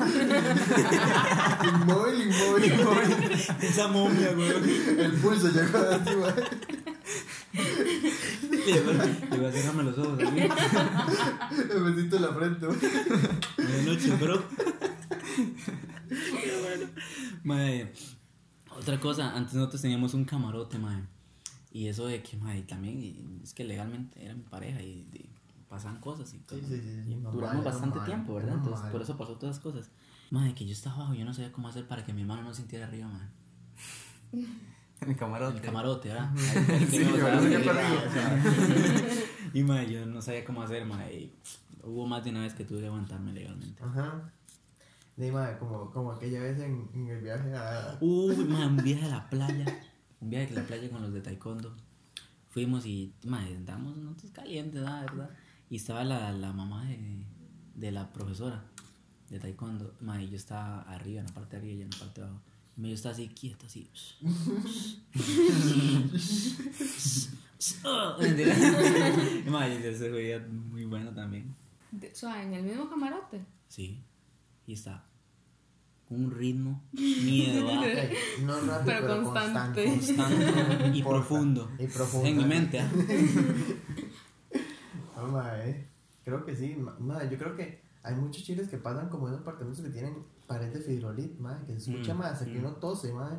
Inmóvil, 1.64 2.22
inmóvil, 2.32 2.72
inmóvil. 2.72 3.32
Esa 3.62 3.88
momia, 3.88 4.32
güey. 4.34 5.00
El 5.00 5.14
pulso 5.14 5.48
llegó 5.50 5.80
así, 5.80 6.16
man. 6.18 6.36
Le 8.66 9.38
voy 9.38 9.46
a 9.46 9.52
cerrarme 9.52 9.84
los 9.84 9.98
ojos 9.98 10.20
a 10.20 10.32
mí. 10.32 10.42
El 10.42 11.84
besito 11.84 12.16
en 12.18 12.22
la 12.22 12.34
frente. 12.34 12.66
Buenas 12.68 13.86
noches, 13.86 14.20
bro. 14.20 14.44
Mae, 17.44 17.92
otra 18.78 19.00
cosa, 19.00 19.36
antes 19.36 19.54
nosotros 19.54 19.82
teníamos 19.82 20.14
un 20.14 20.26
camarote, 20.26 20.78
mae. 20.78 21.04
Y 21.72 21.88
eso 21.88 22.06
de 22.06 22.22
que, 22.22 22.38
mae, 22.38 22.64
también, 22.64 23.00
y 23.00 23.42
es 23.44 23.54
que 23.54 23.64
legalmente 23.64 24.24
era 24.24 24.36
mi 24.36 24.44
pareja 24.44 24.82
y, 24.82 25.08
y 25.14 25.30
pasaban 25.70 26.00
cosas 26.02 26.34
y 26.34 26.40
todo. 26.40 26.60
Sí, 26.60 26.66
sí, 26.68 26.82
sí, 26.82 27.12
Y 27.12 27.16
normal, 27.16 27.34
duramos 27.34 27.66
bastante 27.66 27.98
normal, 28.00 28.06
tiempo, 28.06 28.36
¿verdad? 28.36 28.56
Entonces, 28.56 28.86
por 28.92 29.02
eso 29.02 29.18
pasó 29.18 29.36
todas 29.38 29.56
las 29.56 29.64
cosas. 29.64 29.90
Mae, 30.30 30.54
que 30.54 30.66
yo 30.66 30.74
estaba 30.74 30.98
abajo, 30.98 31.14
yo 31.14 31.26
no 31.26 31.34
sabía 31.34 31.52
cómo 31.52 31.70
hacer 31.70 31.88
para 31.88 32.04
que 32.04 32.14
mi 32.14 32.22
hermano 32.22 32.44
no 32.44 32.54
sintiera 32.54 32.88
arriba, 32.88 33.08
mae. 33.08 34.46
Mi 35.08 35.16
camarote. 35.16 35.58
El 35.58 35.62
camarote, 35.64 36.10
¿verdad? 36.10 36.32
Ahí- 36.36 36.74
ahí 36.76 36.86
Sí, 36.86 36.98
tenemos 37.00 37.18
yo 37.20 37.28
a- 37.28 37.32
no 37.36 37.42
sé 37.42 37.50
qué 37.50 37.56
ahí- 37.58 37.64
para 37.66 38.44
Y 39.54 39.64
mae, 39.64 39.92
yo 39.92 40.06
no 40.06 40.22
sabía 40.22 40.46
cómo 40.46 40.62
hacer, 40.62 40.86
mae. 40.86 41.14
y 41.14 41.34
Hubo 41.84 42.06
más 42.08 42.24
de 42.24 42.30
una 42.30 42.42
vez 42.42 42.54
que 42.54 42.64
tuve 42.64 42.82
que 42.82 42.86
aguantarme 42.88 43.34
legalmente. 43.34 43.84
Ajá. 43.84 44.32
De 45.18 45.32
madre, 45.32 45.58
como, 45.58 45.92
como 45.92 46.12
aquella 46.14 46.42
vez 46.42 46.60
en, 46.60 46.90
en 46.94 47.08
el 47.08 47.22
viaje 47.22 47.54
a. 47.56 47.98
Uy, 48.00 48.36
mae, 48.46 48.68
un 48.68 48.78
viaje 48.78 49.06
a 49.06 49.10
la 49.10 49.30
playa. 49.30 49.66
Un 50.20 50.30
viaje 50.30 50.54
a 50.56 50.62
la 50.62 50.68
playa 50.68 50.90
con 50.90 51.02
los 51.02 51.12
de 51.14 51.22
taekwondo. 51.22 51.76
Fuimos 52.50 52.86
y, 52.86 53.14
mae, 53.26 53.56
andábamos 53.56 53.98
nosotros 53.98 54.32
calientes, 54.32 54.82
¿verdad? 54.82 55.02
¿verdad? 55.08 55.30
Y 55.70 55.78
estaba 55.78 56.04
la, 56.04 56.32
la 56.32 56.54
mamá 56.54 56.86
de, 56.86 57.26
de 57.76 57.92
la 57.92 58.12
profesora. 58.14 58.64
de 59.30 59.40
taekwondo, 59.40 59.96
mae, 60.02 60.30
yo 60.30 60.36
estaba 60.38 60.82
arriba, 60.84 61.22
en 61.22 61.28
la 61.28 61.34
parte 61.34 61.56
de 61.56 61.62
arriba 61.64 61.80
y 61.80 61.82
en 61.84 61.90
la 61.90 61.98
parte 61.98 62.22
de 62.22 62.28
abajo. 62.28 62.42
Yo 62.78 62.94
estaba 62.94 63.14
así 63.14 63.28
quieto, 63.28 63.66
así. 63.68 63.90
Y, 69.46 69.50
mae, 69.50 69.76
y 69.80 69.96
se 69.96 70.10
veía 70.10 70.40
muy 70.40 70.86
bueno 70.86 71.12
también. 71.12 71.56
De- 71.92 72.14
suave, 72.16 72.44
en 72.44 72.54
el 72.54 72.64
mismo 72.64 72.90
camarote. 72.90 73.42
Sí. 73.68 74.02
Y 74.66 74.74
está 74.74 75.04
un 76.10 76.30
ritmo, 76.30 76.82
miedo, 76.92 77.72
No 78.44 78.60
rápido, 78.60 78.82
Pero 78.86 79.02
pero, 79.08 79.24
constante. 79.24 79.86
constante. 79.86 80.46
constante 80.46 80.98
y 80.98 81.04
profundo. 81.04 81.72
Y 81.80 81.88
profundo. 81.88 82.28
En 82.28 82.38
mi 82.38 82.46
mente, 82.46 82.80
¿ah? 82.82 82.92
Ah, 85.16 85.24
mae, 85.28 85.88
Creo 86.26 86.44
que 86.46 86.56
sí. 86.56 86.76
ma- 87.00 87.24
yo 87.30 87.38
creo 87.38 87.56
que 87.56 87.82
hay 88.04 88.16
muchos 88.16 88.44
chiles 88.44 88.68
que 88.68 88.78
pasan 88.78 89.08
como 89.10 89.28
en 89.30 89.36
apartamentos 89.36 89.82
que 89.84 89.90
tienen 89.92 90.16
pared 90.52 90.72
de 90.74 90.80
fibrolit, 90.82 91.40
mae, 91.40 91.66
que 91.66 91.80
se 91.80 91.92
escucha 91.92 92.14
Mm, 92.14 92.18
más, 92.18 92.42
aquí 92.42 92.52
mm. 92.58 92.60
uno 92.60 92.72
tose, 92.76 93.14
mae. 93.14 93.38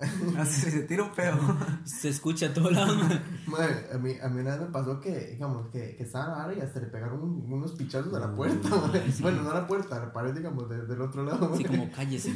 Así 0.38 0.70
se 0.70 0.82
tira 0.84 1.02
un 1.04 1.12
peo. 1.12 1.36
Se 1.84 2.08
escucha 2.08 2.46
a 2.46 2.54
todos 2.54 2.72
lados. 2.72 2.96
mae. 2.96 3.20
Mae, 3.46 3.86
a 3.94 3.98
mí, 3.98 4.12
a 4.22 4.28
mí 4.30 4.40
una 4.40 4.52
vez 4.56 4.60
me 4.60 4.72
pasó 4.72 4.98
que, 4.98 5.14
digamos, 5.32 5.68
que, 5.68 5.94
que 5.96 6.02
estaba 6.04 6.42
área 6.44 6.56
y 6.56 6.60
hasta 6.62 6.80
le 6.80 6.86
pegaron 6.86 7.20
un- 7.22 7.52
unos 7.52 7.72
pichazos 7.72 8.12
a 8.14 8.18
la 8.20 8.28
Uy, 8.28 8.36
puerta, 8.36 8.68
sí. 9.14 9.22
Bueno, 9.22 9.42
no 9.42 9.50
a 9.50 9.54
la 9.60 9.66
puerta, 9.66 9.96
a 9.96 10.06
la 10.06 10.10
pared, 10.12 10.32
digamos, 10.34 10.68
de- 10.70 10.86
del 10.86 11.00
otro 11.02 11.22
lado, 11.22 11.52
Así 11.52 11.64
como 11.64 11.90
cállese. 11.92 12.32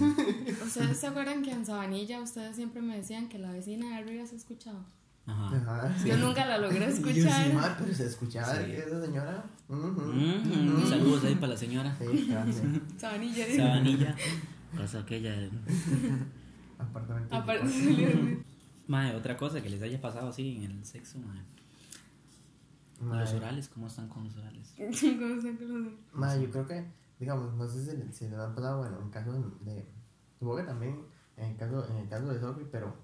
¿Ustedes 0.65 0.99
se 0.99 1.07
acuerdan 1.07 1.43
que 1.43 1.53
en 1.53 1.65
Sabanilla 1.65 2.21
ustedes 2.21 2.55
siempre 2.55 2.83
me 2.83 2.97
decían 2.99 3.29
que 3.31 3.39
la 3.39 3.51
vecina 3.51 3.89
de 3.89 3.95
arriba 3.95 4.27
se 4.27 4.37
escuchaba? 4.37 4.85
Ajá. 5.27 5.57
Ajá. 5.57 6.05
Yo 6.05 6.17
nunca 6.19 6.45
la 6.45 6.59
logré 6.59 6.81
Yo 6.87 6.93
sí, 6.93 6.99
escuchar. 7.21 7.55
mae, 7.55 7.71
pero 7.79 7.95
se 7.95 8.07
escuchaba 8.07 8.55
Sí. 8.57 8.73
esa 8.73 9.01
señora. 9.05 9.45
Mm, 9.69 9.75
ujú. 9.75 10.87
Saludos 10.89 11.25
ahí 11.25 11.35
para 11.37 11.49
la 11.49 11.57
señora. 11.57 11.97
Sí. 11.99 12.31
Sabanilla. 12.99 13.47
Sabanilla. 13.57 14.17
Casa 14.77 14.99
aquella. 15.01 15.35
Apartamento. 16.79 17.35
Aparte 17.35 17.69
salió- 17.69 18.45
Mae, 18.87 19.15
otra 19.17 19.37
cosa 19.37 19.63
que 19.63 19.71
les 19.71 19.81
haya 19.81 19.99
pasado 20.01 20.29
así 20.29 20.57
en 20.65 20.73
el 20.73 20.85
sexo, 20.85 21.19
mae. 21.19 21.43
Mae, 23.01 23.21
Los 23.21 23.33
orales, 23.33 23.69
¿cómo 23.69 23.87
están 23.87 24.09
con 24.09 24.25
los 24.25 24.37
orales? 24.37 24.75
¿Cómo 24.77 24.93
se 24.93 25.17
conoce? 25.17 25.57
mae, 26.13 26.43
yo 26.43 26.51
creo 26.51 26.67
que, 26.67 26.85
digamos, 27.19 27.55
no 27.55 27.67
sé 27.67 27.83
si, 27.83 28.13
si 28.13 28.29
le 28.29 28.37
han 28.37 28.55
pasado, 28.55 28.79
bueno, 28.79 29.01
en 29.01 29.11
caso 29.11 29.33
de. 29.63 29.87
Supongo 30.39 30.57
que 30.59 30.63
también 30.65 31.01
en 31.37 31.51
el 31.51 31.57
caso, 31.57 31.89
en 31.89 31.97
el 31.97 32.09
caso 32.09 32.27
de 32.29 32.41
Sophie, 32.41 32.67
pero 32.71 32.95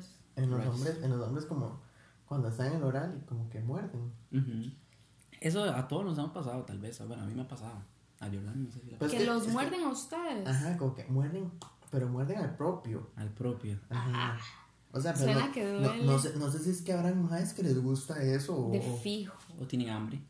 sí. 0.00 0.10
En 0.38 0.50
los 0.50 0.66
hombres, 0.66 1.02
en 1.02 1.10
los 1.10 1.26
hombres 1.26 1.44
como 1.46 1.80
cuando 2.26 2.48
están 2.48 2.68
en 2.68 2.74
el 2.78 2.84
oral 2.84 3.18
y 3.20 3.24
como 3.26 3.48
que 3.50 3.60
muerden. 3.60 4.12
Eso 5.40 5.64
a 5.64 5.86
todos 5.88 6.04
nos 6.04 6.18
ha 6.18 6.32
pasado, 6.32 6.64
tal 6.64 6.78
vez. 6.78 6.98
Bueno, 7.06 7.22
a 7.22 7.26
mí 7.26 7.34
me 7.34 7.42
ha 7.42 7.48
pasado. 7.48 7.82
A 8.20 8.24
Jordan, 8.26 8.64
no 8.64 8.70
sé 8.72 8.80
si 8.80 8.90
la 8.90 8.98
Pues 8.98 9.12
que 9.12 9.18
que- 9.18 9.26
los 9.26 9.42
es 9.42 9.46
que- 9.46 9.52
muerden 9.52 9.84
a 9.84 9.88
ustedes. 9.90 10.46
Ajá, 10.48 10.76
como 10.76 10.94
que 10.96 11.04
muerden, 11.04 11.52
pero 11.90 12.08
muerden 12.08 12.38
al 12.38 12.56
propio. 12.56 13.10
Al 13.14 13.30
propio. 13.30 13.78
Ajá. 13.90 14.36
O 14.90 15.00
sea, 15.00 15.12
pero 15.12 15.26
Suena 15.26 15.46
no, 15.46 15.52
que 15.52 15.70
duele. 15.70 16.04
no 16.04 16.18
sé, 16.18 16.34
no 16.36 16.50
sé 16.50 16.58
si 16.58 16.70
es 16.70 16.82
que 16.82 16.92
habrán 16.92 17.20
mujeres 17.22 17.52
que 17.52 17.62
les 17.62 17.80
gusta 17.80 18.20
eso 18.22 18.56
o, 18.58 18.72
De 18.72 18.80
fijo. 18.80 19.36
O 19.60 19.66
tienen 19.66 19.90
hambre. 19.90 20.20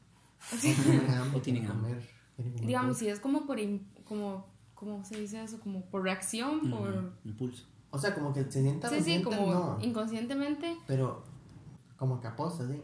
o 0.52 0.56
tienen 0.60 1.10
hambre, 1.10 1.38
O 1.38 1.40
tienen 1.40 1.62
quieren 1.62 1.66
hambre. 1.70 1.92
comer, 1.94 2.10
quieren 2.36 2.52
comer 2.52 2.66
Digamos, 2.66 2.98
si 2.98 3.08
es 3.08 3.20
como 3.20 3.46
por. 3.46 3.58
como, 4.04 4.46
¿Cómo 4.74 5.04
se 5.04 5.18
dice 5.18 5.42
eso? 5.42 5.58
Como 5.58 5.86
por 5.86 6.02
reacción, 6.02 6.70
por. 6.70 7.14
Impulso. 7.24 7.64
O 7.90 7.98
sea, 7.98 8.14
como 8.14 8.32
que 8.32 8.44
se 8.44 8.62
sientan 8.62 9.02
Sí, 9.02 9.22
como 9.22 9.52
no, 9.52 9.78
inconscientemente. 9.80 10.76
pero 10.86 11.24
como 11.96 12.20
que 12.20 12.26
aposta, 12.28 12.66
sí. 12.68 12.80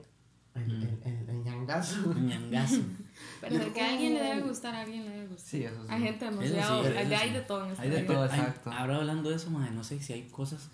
El, 0.55 0.67
Mm. 0.69 0.83
el, 0.83 0.99
el, 1.05 1.29
el 1.31 1.43
ñangazo. 1.45 2.09
Un 2.11 2.27
ñangazo. 2.29 2.81
Pero 3.41 3.59
de 3.59 3.73
que 3.73 3.81
a 3.81 3.91
alguien 3.91 4.15
le 4.15 4.23
debe 4.23 4.43
gustar, 4.43 4.73
a 4.73 4.83
alguien 4.83 5.05
le 5.05 5.11
debe 5.11 5.27
gustar. 5.27 5.49
Sí, 5.49 5.65
eso 5.65 5.83
sí. 5.83 5.89
Hay 5.91 6.03
gente 6.03 6.25
demasiado. 6.27 6.85
sí, 6.85 6.91
hay, 6.97 7.33
de 7.33 7.41
todo 7.41 7.65
en 7.65 7.71
esta 7.73 7.83
Hay 7.83 7.91
de 7.91 8.03
todo. 8.05 8.23
Hay- 8.23 8.29
exacto. 8.39 8.71
ahora 8.71 8.97
hablando 8.99 9.31
de 9.31 9.37
eso, 9.37 9.51
mae, 9.51 9.73
no 9.73 9.83
sé 9.83 10.01
si 10.01 10.13
hay 10.13 10.29
cosas 10.29 10.69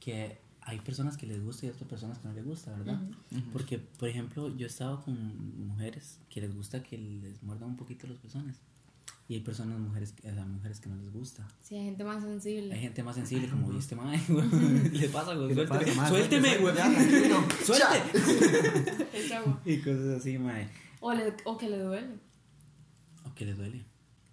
que 0.00 0.38
hay 0.62 0.80
personas 0.80 1.18
que 1.18 1.26
les 1.26 1.44
gusta 1.44 1.66
y 1.66 1.68
otras 1.68 1.86
personas 1.88 2.18
que 2.18 2.28
no 2.28 2.32
les 2.34 2.44
gusta, 2.46 2.72
¿verdad? 2.72 3.00
Porque, 3.52 3.78
por 3.78 4.08
ejemplo, 4.08 4.48
yo 4.48 4.64
he 4.64 4.68
estado 4.70 5.02
con 5.04 5.14
mujeres 5.68 6.18
que 6.30 6.40
les 6.40 6.54
gusta 6.54 6.82
que 6.82 6.96
les 6.96 7.42
muerdan 7.42 7.68
un 7.70 7.76
poquito 7.76 8.06
los 8.06 8.16
pezones. 8.18 8.56
Y 9.30 9.34
hay 9.34 9.40
personas, 9.40 9.78
mujeres, 9.78 10.12
que- 10.12 10.30
o 10.30 10.34
sea, 10.34 10.46
mujeres 10.46 10.80
que 10.80 10.88
no 10.88 10.96
les 10.96 11.12
gusta. 11.12 11.46
Sí, 11.62 11.76
hay 11.76 11.84
gente 11.84 12.02
más 12.02 12.22
sensible. 12.24 12.72
Hay 12.74 12.80
gente 12.80 13.02
más 13.02 13.14
sensible, 13.14 13.46
como 13.50 13.68
viste, 13.68 13.94
mae, 13.94 14.18
güey. 14.26 14.48
Le 14.92 15.08
pasa, 15.10 15.34
güey. 15.34 15.48
¿Qué 15.48 15.54
le 15.54 15.66
Suélteme, 15.66 15.94
pasa, 15.96 16.08
suélteme, 16.08 16.56
güey. 16.58 16.74
Suelte. 17.62 19.08
Es 19.12 19.32
agua. 19.36 19.60
Y 19.66 19.78
cosas 19.82 20.18
así, 20.20 20.38
mae. 20.38 20.68
O, 21.00 21.12
le- 21.12 21.34
o 21.44 21.58
que 21.58 21.68
le 21.68 21.78
duele. 21.78 22.08
O 23.26 23.34
que 23.34 23.44
les 23.44 23.56
duele. 23.56 23.84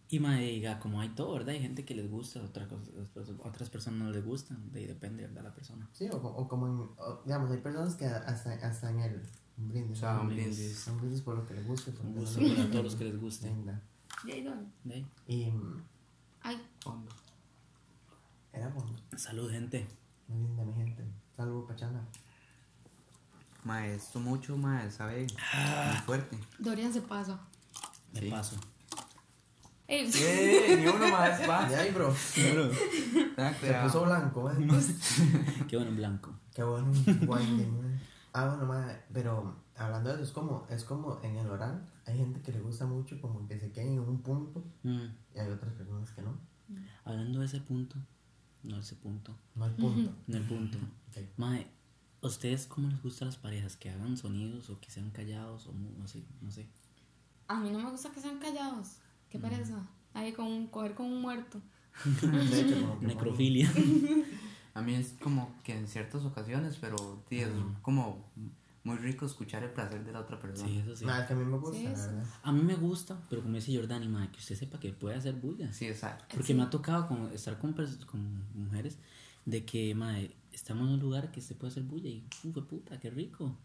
Y 0.07 0.19
mae, 0.19 0.45
diga, 0.45 0.79
como 0.79 1.01
hay 1.01 1.09
todo, 1.09 1.33
¿verdad? 1.33 1.49
Hay 1.49 1.59
gente 1.61 1.83
que 1.83 1.93
les 1.93 2.09
gusta, 2.09 2.41
otra 2.41 2.65
cosa, 2.69 2.83
otras- 3.13 3.31
otras 3.43 3.69
personas 3.69 3.99
no 3.99 4.11
les 4.11 4.23
gustan. 4.23 4.71
De 4.71 4.79
ahí 4.79 4.85
depende, 4.85 5.23
¿verdad? 5.27 5.43
La 5.43 5.53
persona. 5.53 5.89
Sí, 5.91 6.07
o, 6.09 6.15
o 6.15 6.47
como 6.47 6.67
en, 6.67 6.73
o, 6.97 7.21
digamos, 7.25 7.51
hay 7.51 7.57
personas 7.57 7.95
que 7.95 8.05
hasta, 8.05 8.53
hasta 8.65 8.91
en 8.91 8.99
el 9.01 9.21
un 9.57 9.67
brindis. 9.67 9.97
O 9.97 9.99
sea, 9.99 10.21
un 10.21 10.27
brindis. 10.29 10.87
Un 10.87 10.97
brindis 10.99 11.21
por 11.21 11.35
lo 11.35 11.45
que 11.45 11.53
les 11.55 11.67
guste. 11.67 11.91
por 11.91 12.05
Un 12.05 12.13
lo 12.15 12.21
que 12.21 12.25
gusto 12.25 12.39
para 12.55 12.71
todos 12.71 12.83
los 12.85 12.95
que 12.95 13.03
les 13.03 13.19
guste. 13.19 13.49
Venga. 13.49 13.81
De 14.25 14.93
ahí. 14.93 15.05
Y 15.27 15.45
mm, 15.51 15.83
Ay, 16.41 16.61
Fondo. 16.81 17.11
era 18.53 18.67
bueno. 18.69 18.91
Salud, 19.17 19.49
gente. 19.51 19.87
Muy 20.27 20.39
linda 20.47 20.63
mi 20.63 20.73
gente. 20.73 21.03
Salvo 21.35 21.65
Pachanga. 21.67 22.01
Mae, 23.63 23.95
esto 23.95 24.19
mucho, 24.19 24.55
mae, 24.57 24.91
sabe 24.91 25.25
muy 25.27 25.97
fuerte. 26.05 26.37
Dorian 26.59 26.93
se 26.93 27.01
pasa. 27.01 27.39
Me 28.13 28.19
Sí. 28.21 28.29
paso. 28.29 28.55
Ey, 29.87 30.09
¡Eh! 30.15 30.77
Ni 30.79 30.87
uno 30.87 31.07
más, 31.09 31.47
va. 31.47 31.67
De 31.69 31.75
ahí, 31.75 31.91
bro. 31.91 32.13
Se 32.25 33.73
puso 33.83 34.05
blanco, 34.05 34.49
eh. 34.51 34.55
Qué 35.67 35.75
bueno 35.77 35.91
en 35.91 35.95
blanco. 35.97 36.33
Qué 36.55 36.63
bueno. 36.63 36.91
Guay, 37.25 37.45
man. 37.67 38.01
Ah, 38.37 38.47
bueno, 38.49 38.65
madre, 38.65 39.01
pero 39.13 39.55
hablando 39.77 40.09
de 40.09 40.15
eso, 40.15 40.23
es 40.25 40.31
como, 40.31 40.67
es 40.69 40.83
como 40.83 41.19
en 41.23 41.37
el 41.37 41.47
oral. 41.49 41.89
Hay 42.05 42.17
gente 42.17 42.41
que 42.41 42.51
le 42.51 42.59
gusta 42.59 42.85
mucho 42.85 43.19
como 43.21 43.47
que 43.47 43.57
se 43.59 43.71
queden 43.71 43.93
en 43.93 43.99
un 43.99 44.21
punto 44.21 44.61
Mm. 44.83 45.05
y 45.35 45.39
hay 45.39 45.49
otras 45.49 45.73
personas 45.73 46.11
que 46.11 46.21
no. 46.21 46.37
Hablando 47.05 47.39
de 47.39 47.45
ese 47.45 47.61
punto, 47.61 47.95
no 48.63 48.77
ese 48.77 48.95
punto, 48.95 49.33
No 49.55 49.65
hay 49.65 49.71
punto. 49.73 50.11
no 50.27 50.37
el 50.37 50.43
punto. 50.43 50.77
Ok. 51.09 51.17
Mae, 51.37 51.65
¿a 52.21 52.27
ustedes 52.27 52.65
cómo 52.67 52.89
les 52.89 53.01
gustan 53.01 53.27
las 53.29 53.37
parejas? 53.37 53.77
¿Que 53.77 53.89
hagan 53.89 54.17
sonidos 54.17 54.69
o 54.69 54.79
que 54.81 54.91
sean 54.91 55.11
callados 55.11 55.67
o 55.67 55.73
no 55.73 56.07
sé, 56.07 56.23
no 56.41 56.51
sé? 56.51 56.67
a 57.47 57.59
mí 57.59 57.69
no 57.69 57.77
me 57.79 57.89
gusta 57.91 58.11
que 58.11 58.19
sean 58.19 58.39
callados. 58.39 58.97
Qué 59.29 59.37
pereza. 59.39 59.87
Ahí 60.13 60.33
con 60.33 60.47
un, 60.47 60.67
coger 60.67 60.93
con 60.95 61.05
un 61.05 61.21
muerto. 61.21 61.61
De 62.51 62.61
hecho, 62.61 62.81
como 62.81 62.99
que 62.99 63.05
Necrofilia. 63.07 63.71
A 64.75 64.81
mí 64.81 64.93
es 64.93 65.15
como 65.21 65.55
que 65.63 65.75
en 65.75 65.87
ciertas 65.87 66.23
ocasiones, 66.25 66.77
pero 66.79 67.23
sí, 67.29 67.39
es 67.39 67.49
como 67.81 68.29
muy 68.83 68.97
rico 68.97 69.25
escuchar 69.25 69.63
el 69.63 69.71
placer 69.71 70.05
de 70.05 70.11
la 70.11 70.19
otra 70.19 70.39
persona. 70.39 70.69
Sí, 70.69 70.77
eso 70.77 70.95
sí. 70.95 71.05
Que 71.05 71.33
a 71.33 71.35
mí 71.35 71.43
me 71.43 71.57
gusta, 71.57 71.77
Sí, 71.77 71.83
la 71.85 71.91
eso. 71.93 72.07
verdad. 72.07 72.25
A 72.43 72.51
mí 72.51 72.61
me 72.61 72.75
gusta, 72.75 73.19
pero 73.29 73.41
como 73.41 73.55
dice 73.55 73.75
Jordani, 73.75 74.07
mae, 74.07 74.29
que 74.29 74.37
usted 74.37 74.55
sepa 74.55 74.79
que 74.79 74.91
puede 74.91 75.15
hacer 75.15 75.33
bulla. 75.35 75.73
Sí, 75.73 75.87
exacto. 75.87 76.25
Porque 76.35 76.53
me 76.53 76.61
ha 76.61 76.69
tocado 76.69 77.07
con, 77.07 77.31
estar 77.33 77.57
con, 77.57 77.73
con 77.73 78.43
mujeres 78.53 78.99
de 79.45 79.65
que, 79.65 79.95
mae, 79.95 80.35
estamos 80.51 80.87
en 80.87 80.93
un 80.95 80.99
lugar 80.99 81.31
que 81.31 81.41
se 81.41 81.55
puede 81.55 81.71
hacer 81.71 81.83
bulla 81.83 82.09
y, 82.09 82.27
¡uh, 82.43 82.51
puta, 82.51 82.99
qué 82.99 83.09
rico! 83.09 83.57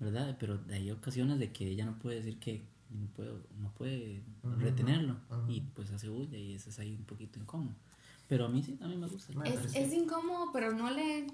¿Verdad? 0.00 0.36
Pero 0.40 0.60
hay 0.70 0.90
ocasiones 0.90 1.38
de 1.38 1.52
que 1.52 1.68
ella 1.68 1.84
no 1.84 1.98
puede 1.98 2.16
decir 2.16 2.38
que 2.38 2.64
no, 2.90 3.06
puedo, 3.08 3.40
no 3.58 3.70
puede 3.72 4.22
retenerlo 4.58 5.16
y 5.48 5.60
pues 5.60 5.90
hace 5.90 6.08
bulla 6.08 6.36
y 6.38 6.54
eso 6.54 6.70
es 6.70 6.78
ahí 6.78 6.94
un 6.94 7.04
poquito 7.04 7.38
incómodo. 7.38 7.74
Pero 8.32 8.46
a 8.46 8.48
mí 8.48 8.62
sí, 8.62 8.72
también 8.76 8.98
me 8.98 9.06
gusta. 9.08 9.30
Pero 9.42 9.44
Es, 9.60 9.74
es 9.76 9.92
incómodo, 9.92 10.46
pero 10.54 10.72
no 10.72 10.88
le, 10.90 11.26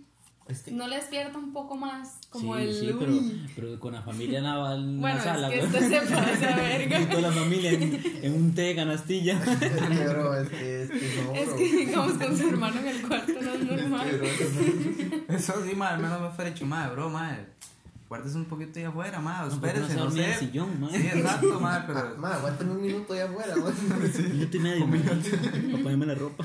es 0.49 0.63
que- 0.63 0.73
no 0.73 0.89
le 0.89 0.97
despierta 0.97 1.39
un 1.39 1.53
poco 1.53 1.77
más 1.77 2.19
como 2.29 2.57
sí, 2.57 2.63
el... 2.63 2.75
sí, 2.75 2.91
pero, 2.99 3.13
pero 3.55 3.79
con 3.79 3.93
la 3.95 4.03
familia 4.03 4.41
naval 4.41 4.81
en 4.83 5.01
Bueno, 5.01 5.17
la 5.19 5.23
sala. 5.23 5.49
es 5.55 5.61
que 5.61 5.67
usted 5.67 5.89
se 5.89 6.13
pasa, 6.13 6.57
verga. 6.57 7.09
Toda 7.09 7.21
la 7.23 7.31
familia 7.31 7.71
en, 7.71 8.03
en 8.23 8.35
un 8.35 8.53
té 8.53 8.63
de 8.63 8.75
canastilla. 8.75 9.41
es 9.45 9.59
que, 9.59 10.09
bro, 10.09 10.35
es 10.41 10.49
que, 10.49 10.83
es 10.83 10.91
que 10.91 11.23
no, 11.23 11.35
Es 11.37 11.49
que 11.51 11.77
digamos 11.87 12.13
con 12.15 12.37
su 12.37 12.49
hermano 12.49 12.81
en 12.81 12.89
el 12.89 13.07
cuarto 13.07 13.33
no 13.33 13.39
es 13.53 13.61
Es 13.63 13.69
que, 13.69 13.77
normal. 13.77 14.09
bro, 14.19 14.27
eso 15.37 15.55
sí, 15.65 15.75
mae, 15.77 15.95
al 15.95 16.01
menos 16.03 16.21
me 16.21 16.31
fuera 16.31 16.51
dicho, 16.51 16.67
mae, 16.67 16.91
bro, 16.91 17.11
mae. 17.11 17.47
Guárdese 18.09 18.37
un 18.39 18.47
poquito 18.47 18.79
ahí 18.79 18.85
afuera, 18.87 19.21
porque 19.21 19.55
espérese, 19.55 19.95
no 19.97 20.05
no 20.07 20.11
se 20.11 20.17
dormía 20.17 20.27
en 20.29 20.33
sé. 20.39 20.45
el 20.45 20.51
sillón, 20.51 20.81
mae. 20.81 20.91
Sí, 20.99 21.07
exacto, 21.09 21.61
Ah, 21.63 21.85
pero. 21.87 22.17
ma, 22.17 22.35
aguanten 22.35 22.71
un 22.71 22.81
minuto 22.81 23.13
allá 23.13 23.25
afuera, 23.27 23.55
man. 23.57 23.75
Un 24.19 24.29
minuto 24.33 24.57
y 24.57 24.61
medio, 24.61 24.87
mae, 24.87 25.01
para 25.71 25.83
ponerme 25.83 26.07
la 26.07 26.15
ropa. 26.15 26.45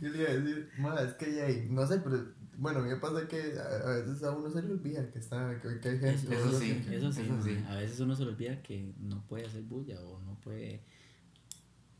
Yo 0.00 0.08
le 0.08 0.18
iba 0.22 0.30
a 0.30 0.34
decir, 0.34 0.70
ma, 0.78 1.00
es 1.00 1.12
que 1.14 1.34
ya 1.34 1.44
hay, 1.44 1.66
no 1.70 1.86
sé, 1.86 1.98
pero 1.98 2.24
bueno, 2.56 2.78
a 2.80 2.82
mí 2.82 2.88
me 2.90 2.96
pasa 2.96 3.26
que 3.28 3.54
a, 3.58 3.88
a 3.90 3.94
veces 3.96 4.22
a 4.22 4.30
uno 4.30 4.50
se 4.50 4.62
le 4.62 4.72
olvida 4.72 5.10
que 5.10 5.18
está, 5.18 5.60
que, 5.60 5.80
que 5.80 5.88
hay 5.90 5.98
gente. 5.98 6.34
Eso 6.34 6.58
sí. 6.58 6.82
que- 6.86 6.96
Eso 6.96 7.12
sí, 7.12 7.22
Eso 7.22 7.42
sí. 7.42 7.64
a 7.68 7.74
veces 7.76 8.00
uno 8.00 8.14
se 8.14 8.24
le 8.24 8.30
olvida 8.30 8.62
que 8.62 8.94
no 9.00 9.22
puede 9.26 9.46
hacer 9.46 9.62
bulla 9.62 10.00
o 10.00 10.20
no 10.20 10.34
puede 10.40 10.82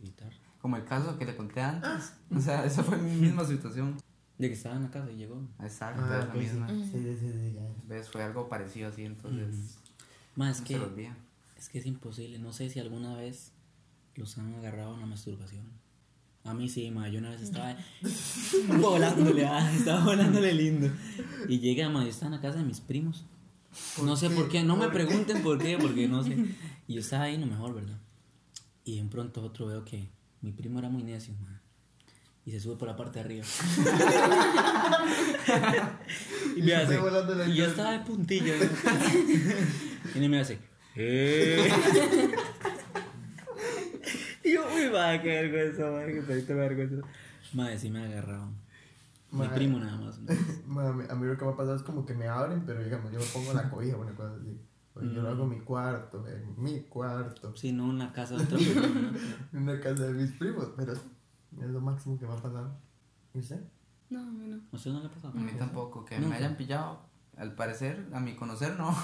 gritar. 0.00 0.32
Como 0.60 0.76
el 0.76 0.84
caso 0.84 1.18
que 1.18 1.24
le 1.26 1.36
conté 1.36 1.60
antes. 1.60 2.14
O 2.34 2.40
sea, 2.40 2.64
esa 2.64 2.82
fue 2.84 2.96
mi 2.98 3.10
misma 3.16 3.44
situación. 3.44 3.96
De 4.42 4.48
que 4.48 4.54
estaba 4.54 4.74
en 4.74 4.82
la 4.82 4.90
casa 4.90 5.08
y 5.12 5.16
llegó. 5.16 5.40
Exacto, 5.60 6.02
Ah, 6.04 6.18
es 6.18 6.26
la 6.26 6.34
misma. 6.34 6.68
Sí, 6.68 6.90
sí, 6.90 7.16
sí, 7.20 7.32
sí, 7.32 7.52
ya. 7.54 7.62
¿Ves? 7.86 8.08
Fue 8.08 8.24
algo 8.24 8.48
parecido 8.48 8.88
así, 8.88 9.04
entonces. 9.04 9.78
Más 10.34 10.58
no 10.58 10.66
que. 10.66 11.12
Es 11.56 11.68
que 11.68 11.78
es 11.78 11.86
imposible. 11.86 12.40
No 12.40 12.52
sé 12.52 12.68
si 12.68 12.80
alguna 12.80 13.14
vez 13.14 13.52
los 14.16 14.36
han 14.38 14.52
agarrado 14.56 14.94
en 14.94 15.00
la 15.00 15.06
masturbación. 15.06 15.64
A 16.42 16.54
mí 16.54 16.68
sí, 16.68 16.90
ma. 16.90 17.08
Yo 17.08 17.20
una 17.20 17.30
vez 17.30 17.42
estaba 17.42 17.76
volándole, 18.80 19.46
ah, 19.46 19.72
estaba 19.72 20.04
volándole 20.04 20.52
lindo. 20.52 20.90
Y 21.48 21.60
llega, 21.60 21.88
ma, 21.88 22.02
yo 22.02 22.10
estaba 22.10 22.34
en 22.34 22.40
la 22.40 22.40
casa 22.42 22.58
de 22.58 22.64
mis 22.64 22.80
primos. 22.80 23.24
No 24.02 24.16
sé 24.16 24.28
por 24.28 24.48
qué, 24.48 24.64
no 24.64 24.76
me 24.76 24.88
pregunten 24.88 25.40
por 25.44 25.58
qué, 25.58 25.78
porque 25.78 26.08
no 26.08 26.24
sé. 26.24 26.36
Y 26.88 26.94
yo 26.94 27.00
estaba 27.00 27.24
ahí, 27.24 27.38
no 27.38 27.46
mejor, 27.46 27.76
¿verdad? 27.76 27.96
Y 28.84 29.00
de 29.00 29.08
pronto 29.08 29.40
otro 29.40 29.66
veo 29.66 29.84
que 29.84 30.08
mi 30.40 30.50
primo 30.50 30.80
era 30.80 30.88
muy 30.88 31.04
necio, 31.04 31.32
ma. 31.40 31.61
Y 32.44 32.50
se 32.50 32.60
sube 32.60 32.76
por 32.76 32.88
la 32.88 32.96
parte 32.96 33.20
de 33.20 33.24
arriba. 33.24 33.46
y 36.56 36.62
me 36.62 36.74
hace. 36.74 36.98
Y 37.48 37.54
yo 37.54 37.66
estaba 37.66 37.92
de 37.92 38.00
puntilla. 38.00 38.54
¿no? 40.14 40.22
y 40.24 40.28
me 40.28 40.40
hace. 40.40 40.58
"Eh". 40.96 41.62
y 44.44 44.52
yo, 44.54 44.64
uy, 44.74 44.90
madre, 44.90 45.22
qué 45.22 45.28
vergüenza, 45.28 45.90
madre, 45.90 46.14
que 46.14 46.22
pediste 46.22 46.54
vergüenza. 46.54 47.06
Madre, 47.52 47.78
sí 47.78 47.90
me 47.90 48.04
agarraron. 48.04 48.56
Mi 49.30 49.46
primo 49.48 49.78
nada 49.78 49.96
más. 49.96 50.18
a 50.18 51.14
mí 51.14 51.26
lo 51.26 51.38
que 51.38 51.44
me 51.44 51.52
ha 51.52 51.56
pasado 51.56 51.76
es 51.76 51.82
como 51.82 52.04
que 52.04 52.12
me 52.14 52.28
abren, 52.28 52.64
pero 52.66 52.82
digamos, 52.84 53.10
yo 53.12 53.18
me 53.18 53.24
pongo 53.26 53.52
la 53.54 53.70
cobija, 53.70 53.96
una 53.96 54.14
cosa 54.14 54.34
así. 54.34 54.60
O 54.94 55.00
yo 55.00 55.22
lo 55.22 55.28
hago 55.30 55.44
en 55.44 55.50
mi 55.50 55.60
cuarto, 55.60 56.22
en 56.28 56.62
mi 56.62 56.82
cuarto, 56.82 57.56
Sí, 57.56 57.72
no 57.72 57.88
en 57.90 57.98
la 57.98 58.12
casa 58.12 58.36
de 58.36 58.44
en 59.52 59.62
una 59.62 59.80
casa 59.80 60.04
de 60.08 60.12
mis 60.12 60.32
primos, 60.32 60.68
pero 60.76 60.92
es 61.60 61.68
lo 61.70 61.80
máximo 61.80 62.18
que 62.18 62.26
me 62.26 62.32
ha 62.32 62.36
pasado. 62.36 62.76
¿Y 63.34 63.38
usted? 63.40 63.60
No, 64.10 64.20
a 64.20 64.24
mí 64.30 64.46
no. 64.48 64.56
¿A 64.72 64.76
usted 64.76 64.90
no 64.92 65.00
le 65.00 65.06
ha 65.06 65.10
pasado? 65.10 65.32
A 65.36 65.40
mí 65.40 65.52
tampoco, 65.58 66.04
que 66.04 66.18
me 66.18 66.34
hayan 66.34 66.56
pillado. 66.56 67.00
Al 67.36 67.54
parecer, 67.54 68.08
a 68.12 68.20
mi 68.20 68.34
conocer, 68.36 68.76
no. 68.78 68.94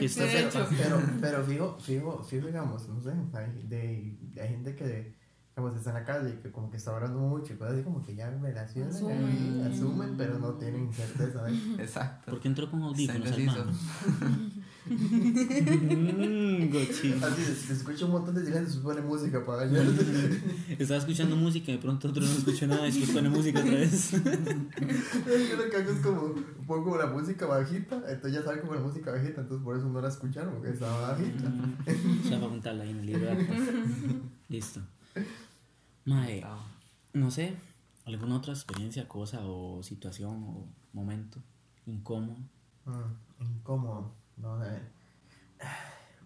Y 0.00 0.06
usted 0.06 0.24
De 0.24 0.30
se- 0.30 0.46
hecho. 0.48 0.66
Pero, 0.70 1.00
pero 1.20 1.44
fijo, 1.44 1.76
fijo, 1.78 2.22
fijo, 2.22 2.46
digamos, 2.46 2.88
no 2.88 2.98
sé, 3.00 3.12
hay, 3.34 3.62
de, 3.68 4.40
hay 4.40 4.48
gente 4.48 4.74
que, 4.74 5.14
digamos, 5.54 5.76
está 5.76 5.90
en 5.90 5.96
la 5.96 6.04
calle 6.04 6.30
y 6.30 6.38
que 6.42 6.50
como 6.50 6.70
que 6.70 6.78
está 6.78 6.94
hablando 6.96 7.18
mucho 7.18 7.52
y 7.52 7.56
cosas 7.56 7.74
así 7.74 7.82
como 7.82 8.02
que 8.02 8.14
ya 8.14 8.30
relacionan, 8.30 8.90
Asumen. 8.94 9.66
asumen, 9.70 10.16
pero 10.16 10.38
no 10.38 10.52
tienen 10.54 10.90
certeza 10.94 11.42
de 11.44 11.52
Exacto. 11.82 12.30
¿Por 12.30 12.40
qué 12.40 12.48
entró 12.48 12.70
con 12.70 12.82
audífonos, 12.84 13.30
hermano? 13.30 13.66
Mmm, 14.92 16.68
cochino. 16.70 17.26
Así, 17.26 17.42
se, 17.42 17.54
se 17.54 17.72
escucha 17.72 18.04
un 18.04 18.12
montón 18.12 18.34
de 18.34 18.44
silencio, 18.44 18.74
se 18.74 18.80
pone 18.80 19.00
música 19.00 19.44
para 19.44 19.64
bañarse. 19.64 20.40
Estaba 20.78 20.98
escuchando 21.00 21.36
música 21.36 21.70
y 21.70 21.76
de 21.76 21.80
pronto 21.80 22.08
otro 22.08 22.22
no 22.22 22.30
escuchó 22.30 22.66
nada 22.66 22.86
y 22.88 22.92
después 22.92 23.10
pone 23.10 23.28
música 23.28 23.60
otra 23.60 23.72
vez. 23.72 24.12
Yo 24.12 24.18
lo 25.56 25.70
que 25.70 25.76
hago 25.76 25.90
es 25.90 26.00
como, 26.00 26.34
pongo 26.66 26.96
la 26.98 27.06
música 27.06 27.46
bajita, 27.46 27.96
entonces 28.08 28.32
ya 28.32 28.42
saben 28.42 28.60
como 28.60 28.74
la 28.74 28.80
música 28.80 29.12
bajita, 29.12 29.40
entonces 29.42 29.64
por 29.64 29.76
eso 29.76 29.88
no 29.88 30.00
la 30.00 30.08
escucharon, 30.08 30.54
porque 30.54 30.70
estaba 30.70 31.12
bajita. 31.12 31.48
O 31.48 32.28
sea, 32.28 32.36
para 32.38 32.46
apuntarla 32.46 32.84
ahí 32.84 32.90
en 32.90 32.98
el 33.00 33.06
libro 33.06 33.26
de 33.26 33.32
actas. 33.32 33.58
Listo. 34.48 34.80
Mae, 36.04 36.44
no 37.12 37.30
sé, 37.30 37.54
alguna 38.04 38.36
otra 38.36 38.52
experiencia, 38.52 39.06
cosa 39.08 39.40
o 39.44 39.82
situación 39.82 40.42
o 40.44 40.66
momento 40.92 41.38
incómodo. 41.86 42.38
Mm, 42.84 43.42
incómodo, 43.44 44.12
no 44.36 44.62
sé. 44.62 44.80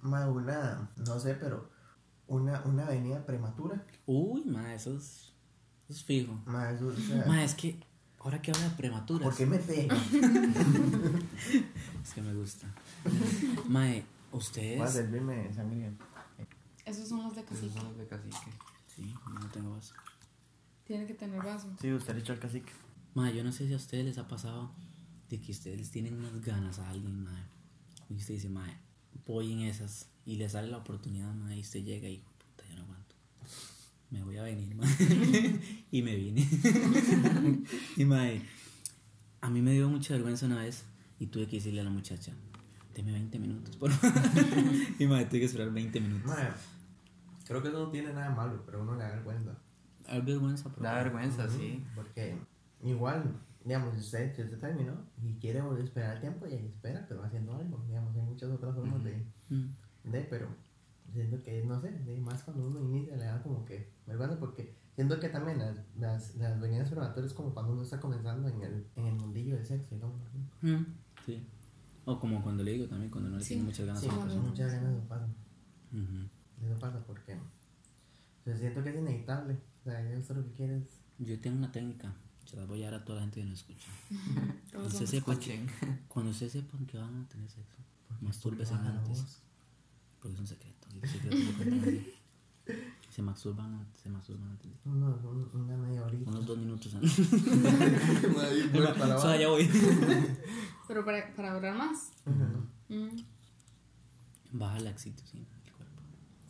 Más 0.02 0.28
una, 0.28 0.88
no 0.96 1.18
sé, 1.18 1.34
pero 1.34 1.70
una, 2.26 2.60
una 2.62 2.84
avenida 2.86 3.24
prematura. 3.26 3.84
Uy, 4.06 4.44
mae, 4.44 4.74
eso 4.76 4.96
es, 4.96 5.32
eso 5.84 5.92
es 5.92 6.04
fijo. 6.04 6.32
Más 6.46 6.74
eso, 6.74 6.88
o 6.88 6.94
sea, 6.96 7.24
Mae, 7.26 7.44
es 7.44 7.54
que 7.54 7.78
ahora 8.20 8.40
que 8.40 8.50
habla 8.52 8.64
de 8.68 8.76
prematuras, 8.76 9.28
¿por 9.28 9.36
qué 9.36 9.46
me 9.46 9.58
pega? 9.58 9.96
es 12.04 12.12
que 12.14 12.22
me 12.22 12.34
gusta. 12.34 12.66
Mae, 13.68 14.00
Va 14.00 14.06
a 14.32 14.36
ustedes. 14.36 14.92
servirme 14.92 15.52
sangría. 15.54 15.92
Esos 16.84 17.08
son 17.08 17.22
los 17.24 17.34
de 17.34 17.40
Esos 17.40 17.54
cacique. 17.58 17.72
son 17.78 17.84
los 17.88 17.96
de 17.98 18.06
cacique. 18.06 18.50
Sí, 18.94 19.14
no 19.40 19.48
tengo 19.50 19.70
vaso. 19.72 19.94
Tiene 20.84 21.06
que 21.06 21.14
tener 21.14 21.42
vaso. 21.42 21.68
Sí, 21.80 21.92
usted 21.92 22.14
le 22.14 22.20
echó 22.20 22.32
al 22.32 22.38
cacique. 22.38 22.72
Mae, 23.14 23.34
yo 23.34 23.42
no 23.42 23.50
sé 23.50 23.66
si 23.66 23.72
a 23.72 23.76
ustedes 23.76 24.04
les 24.04 24.18
ha 24.18 24.28
pasado 24.28 24.70
de 25.28 25.40
que 25.40 25.50
ustedes 25.52 25.78
les 25.78 25.90
tienen 25.90 26.14
unas 26.18 26.40
ganas 26.42 26.78
a 26.78 26.88
alguien, 26.90 27.24
mae. 27.24 27.42
Y 28.08 28.14
usted 28.14 28.34
dice, 28.34 28.48
mae, 28.48 28.78
voy 29.26 29.52
en 29.52 29.60
esas. 29.60 30.08
Y 30.24 30.36
le 30.36 30.48
sale 30.48 30.68
la 30.68 30.78
oportunidad, 30.78 31.32
mae, 31.34 31.56
y 31.56 31.60
usted 31.60 31.82
llega 31.84 32.08
y, 32.08 32.18
puta, 32.18 32.68
ya 32.68 32.76
no 32.76 32.82
aguanto. 32.82 33.14
Me 34.10 34.22
voy 34.22 34.36
a 34.36 34.42
venir, 34.42 34.74
mae. 34.74 34.88
y 35.90 36.02
me 36.02 36.16
vine. 36.16 36.46
y, 37.96 38.04
mae, 38.04 38.42
a 39.40 39.50
mí 39.50 39.62
me 39.62 39.72
dio 39.72 39.88
mucha 39.88 40.14
vergüenza 40.14 40.46
una 40.46 40.62
vez 40.62 40.84
y 41.18 41.26
tuve 41.26 41.46
que 41.46 41.56
decirle 41.56 41.80
a 41.80 41.84
la 41.84 41.90
muchacha, 41.90 42.32
deme 42.94 43.12
20 43.12 43.38
minutos, 43.38 43.76
por 43.76 43.90
favor. 43.90 44.22
y, 44.98 45.06
mae, 45.06 45.24
tuve 45.26 45.40
que 45.40 45.46
esperar 45.46 45.70
20 45.72 46.00
minutos. 46.00 46.26
Madre, 46.26 46.50
creo 47.46 47.62
que 47.62 47.68
eso 47.68 47.84
no 47.84 47.90
tiene 47.90 48.12
nada 48.12 48.30
malo, 48.30 48.62
pero 48.64 48.82
uno 48.82 48.96
le 48.96 49.04
da 49.04 49.10
vergüenza. 49.10 49.56
Pero... 50.06 50.82
Da 50.82 50.94
vergüenza, 50.94 51.48
sí. 51.48 51.84
Porque 51.94 52.36
igual, 52.82 53.24
digamos, 53.66 53.94
usted, 53.98 54.34
si 54.34 54.42
usted 54.42 54.58
terminó 54.58 54.94
y 55.22 55.34
quiere 55.34 55.60
volver 55.60 55.82
a 55.82 55.84
esperar 55.84 56.14
el 56.14 56.20
tiempo, 56.22 56.46
ya 56.46 56.56
espera, 56.56 57.04
pero 57.08 57.22
haciendo 57.22 57.54
algo. 57.54 57.84
Digamos, 57.86 58.14
hay 58.16 58.22
muchas 58.22 58.50
otras 58.50 58.74
formas 58.74 59.02
de, 59.04 59.26
Mm. 59.50 60.10
de, 60.12 60.20
pero 60.30 60.48
siento 61.12 61.42
que, 61.42 61.62
no 61.64 61.80
sé, 61.80 61.90
de 61.90 62.18
más 62.20 62.42
cuando 62.44 62.66
uno 62.66 62.80
inicia 62.80 63.16
le 63.16 63.24
da 63.24 63.42
como 63.42 63.64
que 63.64 63.90
vergüenza, 64.06 64.38
porque 64.38 64.74
siento 64.94 65.18
que 65.20 65.28
también 65.28 65.58
las, 65.58 65.76
las, 65.98 66.36
las 66.36 66.60
venidas 66.60 66.88
prematuras 66.90 67.30
es 67.30 67.36
como 67.36 67.52
cuando 67.52 67.72
uno 67.72 67.82
está 67.82 68.00
comenzando 68.00 68.48
en 68.48 68.62
el, 68.62 68.86
en 68.96 69.06
el 69.06 69.14
mundillo 69.16 69.56
del 69.56 69.66
sexo, 69.66 69.94
digamos. 69.94 70.20
Mm, 70.62 70.84
Sí. 71.26 71.44
O 72.04 72.20
como 72.20 72.40
cuando 72.40 72.62
le 72.62 72.70
digo 72.72 72.86
también, 72.86 73.10
cuando 73.10 73.30
no 73.30 73.36
le 73.38 73.42
Sí. 73.42 73.54
tiene 73.54 73.64
muchas 73.64 73.84
ganas 73.86 74.00
Sí, 74.00 74.06
a 74.06 74.10
una 74.12 74.18
cuando 74.18 74.34
persona. 74.34 74.50
muchas 74.50 74.72
ganas 74.72 74.92
eso 74.98 75.08
pasa. 75.08 75.26
Eso 76.62 76.78
pasa 76.80 77.04
porque 77.06 77.34
o 77.34 78.44
sea, 78.44 78.56
siento 78.56 78.82
que 78.82 78.90
es 78.90 78.96
inevitable. 78.96 79.56
O 79.80 79.84
sea, 79.84 80.08
ya 80.08 80.16
usted 80.18 80.36
lo 80.36 80.44
que 80.44 80.52
quiere 80.52 80.76
es. 80.78 81.00
Yo 81.18 81.40
tengo 81.40 81.56
una 81.58 81.72
técnica, 81.72 82.12
se 82.46 82.56
las 82.56 82.66
voy 82.66 82.82
a 82.82 82.90
dar 82.90 83.00
a 83.00 83.04
toda 83.04 83.16
la 83.16 83.22
gente 83.22 83.40
que 83.40 83.46
nos 83.46 83.58
escucha. 83.58 83.88
Cuando 84.72 84.88
usted 84.88 84.98
son- 85.00 85.06
sepa 85.08 85.38
que, 85.38 85.54
Escuchen. 85.54 86.00
cuando 86.08 86.30
usted 86.30 86.48
sepan 86.48 86.86
que 86.86 86.98
van 86.98 87.22
a 87.22 87.28
tener 87.28 87.48
sexo, 87.50 87.76
mastúrbese 88.20 88.74
antes. 88.74 89.08
voz. 89.08 89.42
Porque 90.20 90.34
es 90.34 90.40
un 90.40 90.46
secreto. 90.46 90.88
y 90.94 90.98
el 90.98 91.08
secreto. 91.08 91.36
Se 93.10 93.22
masturban 93.22 93.72
antes, 93.72 94.02
se 94.02 94.10
masturban 94.10 94.50
antes. 94.50 94.70
Uno, 94.84 95.18
un- 95.24 95.50
una 95.62 95.76
media 95.76 96.04
horita. 96.04 96.30
Unos 96.30 96.44
dos 96.46 96.58
minutos 96.58 96.94
antes. 96.94 97.18
O 97.18 99.20
sea, 99.20 99.36
ya 99.38 99.48
voy. 99.48 99.68
Pero 100.88 101.04
para, 101.04 101.34
para 101.34 101.54
durar 101.54 101.76
más. 101.76 102.10
Mm. 102.88 103.08
Baja 104.52 104.78
la 104.80 104.90
oxitocina 104.90 105.46
del 105.64 105.72
cuerpo. 105.72 106.02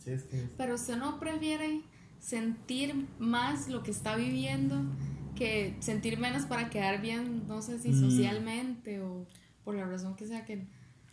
Sí, 0.03 0.11
es 0.11 0.23
que. 0.23 0.49
Pero 0.57 0.75
usted 0.75 0.97
no 0.97 1.19
prefiere 1.19 1.81
sentir 2.19 3.07
más 3.19 3.67
lo 3.69 3.83
que 3.83 3.91
está 3.91 4.15
viviendo 4.15 4.81
que 5.37 5.75
sentir 5.79 6.17
menos 6.19 6.45
para 6.45 6.69
quedar 6.69 7.01
bien, 7.01 7.47
no 7.47 7.61
sé 7.61 7.79
si 7.79 7.89
Mm. 7.89 8.09
socialmente 8.09 9.01
o 9.01 9.25
por 9.63 9.75
la 9.75 9.85
razón 9.85 10.15
que 10.15 10.25
sea 10.27 10.45
que... 10.45 10.55
o 10.55 10.65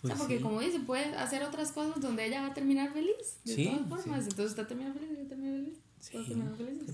Pues 0.02 0.12
sea, 0.12 0.18
porque 0.18 0.36
sí. 0.38 0.42
como 0.42 0.60
dice, 0.60 0.80
puede 0.80 1.14
hacer 1.16 1.42
otras 1.42 1.72
cosas 1.72 2.00
donde 2.00 2.26
ella 2.26 2.42
va 2.42 2.48
a 2.48 2.54
terminar 2.54 2.92
feliz. 2.92 3.38
De 3.44 3.54
Sí, 3.54 3.64
todas 3.66 3.88
formas. 4.04 4.22
Entonces 4.24 4.46
usted 4.50 4.66
termina 4.66 4.92
feliz, 4.92 5.10
yo 5.18 5.26
termino 5.26 5.52
feliz. 5.64 5.78
Sí. 5.98 6.22
Sí, 6.26 6.34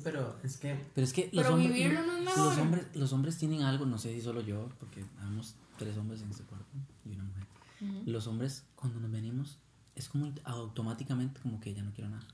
pero 0.05 0.37
es 0.45 0.57
que. 0.57 0.77
Pero 0.95 1.05
es 1.05 1.13
que 1.13 1.31
los, 1.33 1.43
Pero 1.45 1.55
hombres, 1.57 1.73
vivirlo 1.75 2.03
no 2.07 2.17
es 2.19 2.25
los, 2.25 2.37
mejor. 2.37 2.59
hombres, 2.61 2.87
los 2.95 3.13
hombres 3.13 3.37
tienen 3.39 3.63
algo, 3.63 3.85
no 3.85 3.99
sé 3.99 4.15
si 4.15 4.21
solo 4.21 4.41
yo, 4.41 4.69
porque 4.79 5.05
habemos 5.21 5.57
tres 5.79 5.97
hombres 5.97 6.23
en 6.23 6.31
este 6.31 6.45
cuerpo 6.45 6.69
y 7.05 7.15
una 7.15 7.25
mujer. 7.25 7.45
Ujú. 7.81 8.03
Los 8.11 8.27
hombres, 8.29 8.65
cuando 8.77 9.01
nos 9.01 9.11
venimos, 9.11 9.59
es 9.97 10.09
como 10.09 10.33
automáticamente 10.45 11.41
como 11.41 11.59
que 11.61 11.75
ya 11.75 11.83
no 11.83 11.93
quiero 11.93 12.11
nada. 12.11 12.25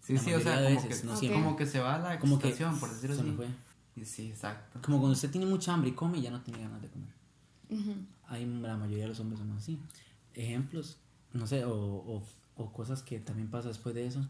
Sí, 0.00 0.14
La 0.14 0.20
sí, 0.20 0.34
o 0.34 0.40
sea, 0.40 0.56
como, 0.56 0.68
veces, 0.68 1.00
que, 1.00 1.06
no 1.06 1.12
Ok. 1.12 1.18
siempre. 1.20 1.42
como 1.42 1.56
que 1.56 1.66
se 1.66 1.78
va 1.78 1.98
la 1.98 2.18
Como 2.18 2.38
que 2.40 2.48
por 2.50 2.90
decirlo 2.90 3.14
se 3.16 3.22
así. 3.22 3.30
Sí, 4.02 4.30
exacto. 4.30 4.80
Como 4.82 4.98
cuando 4.98 5.14
usted 5.14 5.30
tiene 5.30 5.46
mucha 5.46 5.72
hambre 5.72 5.90
y 5.90 5.92
come 5.92 6.18
y 6.18 6.22
ya 6.22 6.30
no 6.30 6.40
tiene 6.42 6.60
ganas 6.62 6.82
de 6.82 6.88
comer. 6.88 7.08
Ujú. 7.70 7.94
Hay, 8.28 8.46
la 8.46 8.76
mayoría 8.76 9.04
de 9.04 9.08
los 9.10 9.20
hombres 9.20 9.38
son 9.38 9.52
así. 9.52 9.78
Ejemplos, 10.34 10.98
no 11.32 11.46
sé, 11.46 11.64
o, 11.64 11.72
o, 11.74 12.22
o 12.56 12.72
cosas 12.72 13.02
que 13.02 13.20
también 13.20 13.48
pasa 13.50 13.68
después 13.68 13.94
de 13.94 14.06
eso. 14.06 14.28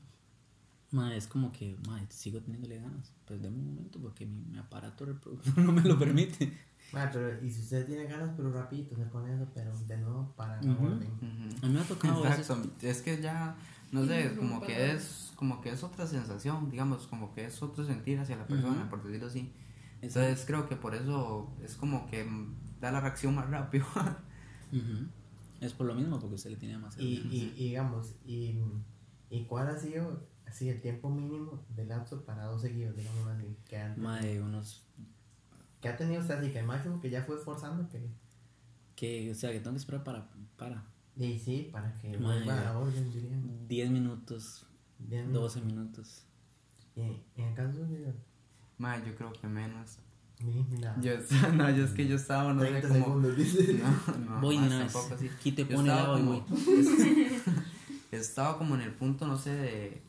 Ma, 0.91 1.17
es 1.17 1.27
como 1.27 1.51
que, 1.53 1.77
ma, 1.89 2.01
sigo 2.11 2.41
teniéndole 2.41 2.79
ganas. 2.79 3.13
Pues 3.25 3.41
deme 3.43 3.59
un 3.59 3.67
momento 3.75 3.99
porque 4.01 4.27
mi, 4.27 4.45
mi 4.45 4.59
aparato 4.59 5.05
reproductor 5.07 5.59
no 5.65 5.73
me 5.73 5.83
lo 5.83 5.99
permite. 5.99 6.53
Ah, 6.93 7.09
pero 7.13 7.43
y 7.45 7.51
si 7.51 7.63
usted 7.63 7.87
tiene 7.87 8.05
ganas, 8.05 8.31
pero 8.37 8.53
rapidito 8.53 8.95
se 8.95 9.05
pone 9.07 9.35
eso, 9.35 9.49
pero 9.55 9.77
de 9.77 9.97
nuevo 9.97 10.33
para 10.37 10.61
la 10.63 10.73
Ujú. 10.73 10.85
orden. 10.87 11.09
Ujú. 11.11 11.65
A 11.67 11.69
mí 11.69 11.75
me 11.75 11.81
ha 11.81 11.85
tocado 11.85 12.25
a 12.25 12.29
veces. 12.29 12.51
Exacto, 12.51 12.87
es 12.87 13.03
que 13.03 13.21
ya, 13.21 13.57
no 13.95 14.05
sé, 14.07 14.35
como 14.37 14.61
que 14.61 14.91
es, 14.93 15.33
como 15.37 15.61
que 15.61 15.71
es 15.71 15.85
otra 15.85 16.07
sensación, 16.07 16.69
digamos, 16.69 17.07
como 17.07 17.33
que 17.33 17.45
es 17.45 17.63
otro 17.63 17.85
sentir 17.85 18.19
hacia 18.19 18.37
la 18.37 18.47
persona, 18.47 18.81
Ujú. 18.81 18.91
por 18.91 19.03
decirlo 19.05 19.29
así. 19.29 19.53
Entonces 20.03 20.45
creo 20.47 20.69
que 20.69 20.75
por 20.75 20.95
eso 20.97 21.57
es 21.63 21.77
como 21.77 22.07
que 22.09 22.27
da 22.81 22.91
la 22.91 23.01
reacción 23.01 23.35
más 23.37 23.49
rápido. 23.49 23.87
Ujú. 24.73 25.07
Es 25.61 25.73
por 25.73 25.87
lo 25.87 25.95
mismo, 25.95 26.19
porque 26.19 26.35
usted 26.35 26.51
le 26.51 26.57
tiene 26.57 26.77
más 26.77 26.99
Y, 26.99 27.05
y, 27.31 27.55
y 27.57 27.69
digamos, 27.69 28.17
y, 28.27 28.59
y 29.31 29.45
cuál 29.45 29.69
ha 29.69 29.79
sido 29.79 30.27
así 30.45 30.69
el 30.69 30.81
tiempo 30.83 31.09
mínimo 31.09 31.65
de 31.69 31.87
lapso 31.87 32.25
para 32.25 32.47
dos 32.47 32.63
seguidos, 32.63 32.97
digamos 32.97 33.29
así, 33.29 33.57
que, 33.65 33.79
han, 33.79 34.01
Ma, 34.01 34.21
de 34.21 34.43
unos. 34.43 34.85
que 35.81 35.89
ha 35.89 35.97
tenido 35.97 36.21
usted 36.21 36.35
así, 36.35 36.51
que 36.51 36.59
el 36.59 36.67
máximo 36.67 37.01
que 37.01 37.11
ya 37.11 37.23
fue 37.23 37.39
forzando, 37.39 37.89
que 37.89 38.11
Que, 38.97 39.31
o 39.31 39.35
sea, 39.35 39.53
que 39.53 39.61
tengo 39.61 39.73
que 39.75 39.79
esperar 39.79 40.03
para. 40.03 40.29
para 40.57 40.94
Y 41.17 41.39
sí, 41.39 41.69
para 41.73 41.97
que 41.99 42.09
Madre. 42.19 42.45
vuelva 42.45 42.69
a 42.69 42.79
orden, 42.79 43.13
diría. 43.13 43.37
10 43.69 43.91
minutos, 43.91 44.67
Bien. 44.99 45.33
12 45.33 45.61
minutos. 45.63 46.25
Y 46.97 47.01
en 47.03 47.49
el 47.49 47.55
caso 47.55 47.85
de. 47.87 48.13
Ma, 48.79 48.99
yo 49.05 49.15
creo 49.15 49.33
que 49.33 49.47
menos. 49.47 49.99
Mira. 50.71 50.97
Yo, 51.01 51.13
no, 51.55 51.71
yo 51.71 51.85
es 51.85 51.93
que 51.93 52.07
yo 52.09 52.17
estaba, 52.17 52.53
no 52.53 52.61
sé 52.63 52.69
30 52.81 52.89
cómo. 52.89 53.21
No, 53.21 54.17
no, 54.35 54.41
voy 54.41 54.59
más 54.59 54.71
tampoco 54.93 55.15
así. 55.15 55.29
Aquí 55.29 55.53
te 55.53 55.65
Yo 55.67 55.77
pone 55.77 55.91
agua 55.93 56.19
y 56.19 56.23
como- 56.25 56.41
voy. 56.41 57.41
Estaba 58.11 58.59
como 58.59 58.75
en 58.77 58.83
el 58.83 58.93
punto, 58.93 59.27
no 59.27 59.37
sé, 59.39 59.51
de, 59.55 60.03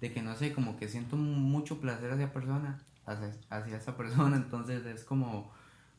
de 0.00 0.12
que 0.12 0.22
no 0.22 0.34
sé, 0.36 0.52
como 0.52 0.76
que 0.76 0.88
siento 0.88 1.16
mucho 1.16 1.80
placer 1.80 2.10
hacia 2.12 2.32
persona, 2.32 2.80
hacia, 3.04 3.34
hacia 3.50 3.76
esa 3.76 3.96
persona, 3.96 4.36
entonces 4.36 4.84
es 4.86 5.02
como, 5.04 5.50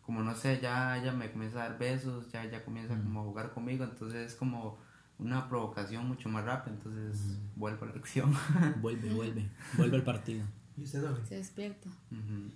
como 0.06 0.22
no 0.22 0.36
sé, 0.36 0.60
ya 0.62 0.98
ella 0.98 1.14
me 1.14 1.32
comienza 1.32 1.64
a 1.64 1.70
dar 1.70 1.80
besos, 1.80 2.32
ya 2.32 2.44
ella 2.44 2.64
comienza 2.64 2.96
como 2.98 3.22
a 3.22 3.24
jugar 3.24 3.54
conmigo, 3.54 3.84
entonces 3.86 4.32
es 4.32 4.36
como 4.36 4.78
una 5.18 5.48
provocación 5.48 6.08
mucho 6.08 6.28
más 6.30 6.44
rápida, 6.44 6.76
entonces 6.76 7.38
vuelvo 7.56 7.86
a 7.86 7.90
la 7.90 7.96
acción. 7.96 8.34
Vuelve, 8.82 9.14
vuelve. 9.14 9.50
Vuelve 9.78 9.98
al 9.98 10.04
partido. 10.04 10.46
¿Y 10.76 10.84
usted 10.84 11.02
dónde? 11.02 11.26
Se 11.26 11.36
despierta. 11.36 11.90
Ujú. 12.12 12.52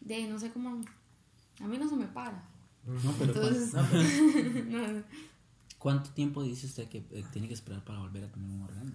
De 0.00 0.14
ahí 0.14 0.28
no 0.28 0.38
sé 0.38 0.50
cómo. 0.50 0.82
A 1.60 1.66
mí 1.66 1.78
no 1.78 1.88
se 1.88 1.96
me 1.96 2.06
para. 2.06 2.44
No, 2.84 3.12
pero 3.18 3.32
Entonces. 3.32 3.70
¿cuánto, 3.72 4.64
no, 4.70 5.02
cuánto 5.78 6.10
tiempo 6.10 6.42
dice 6.42 6.66
usted 6.66 6.88
que 6.88 6.98
eh, 7.10 7.24
tiene 7.32 7.48
que 7.48 7.54
esperar 7.54 7.84
para 7.84 7.98
volver 7.98 8.24
a 8.24 8.30
tener 8.30 8.48
un 8.48 8.62
orgasmo? 8.62 8.92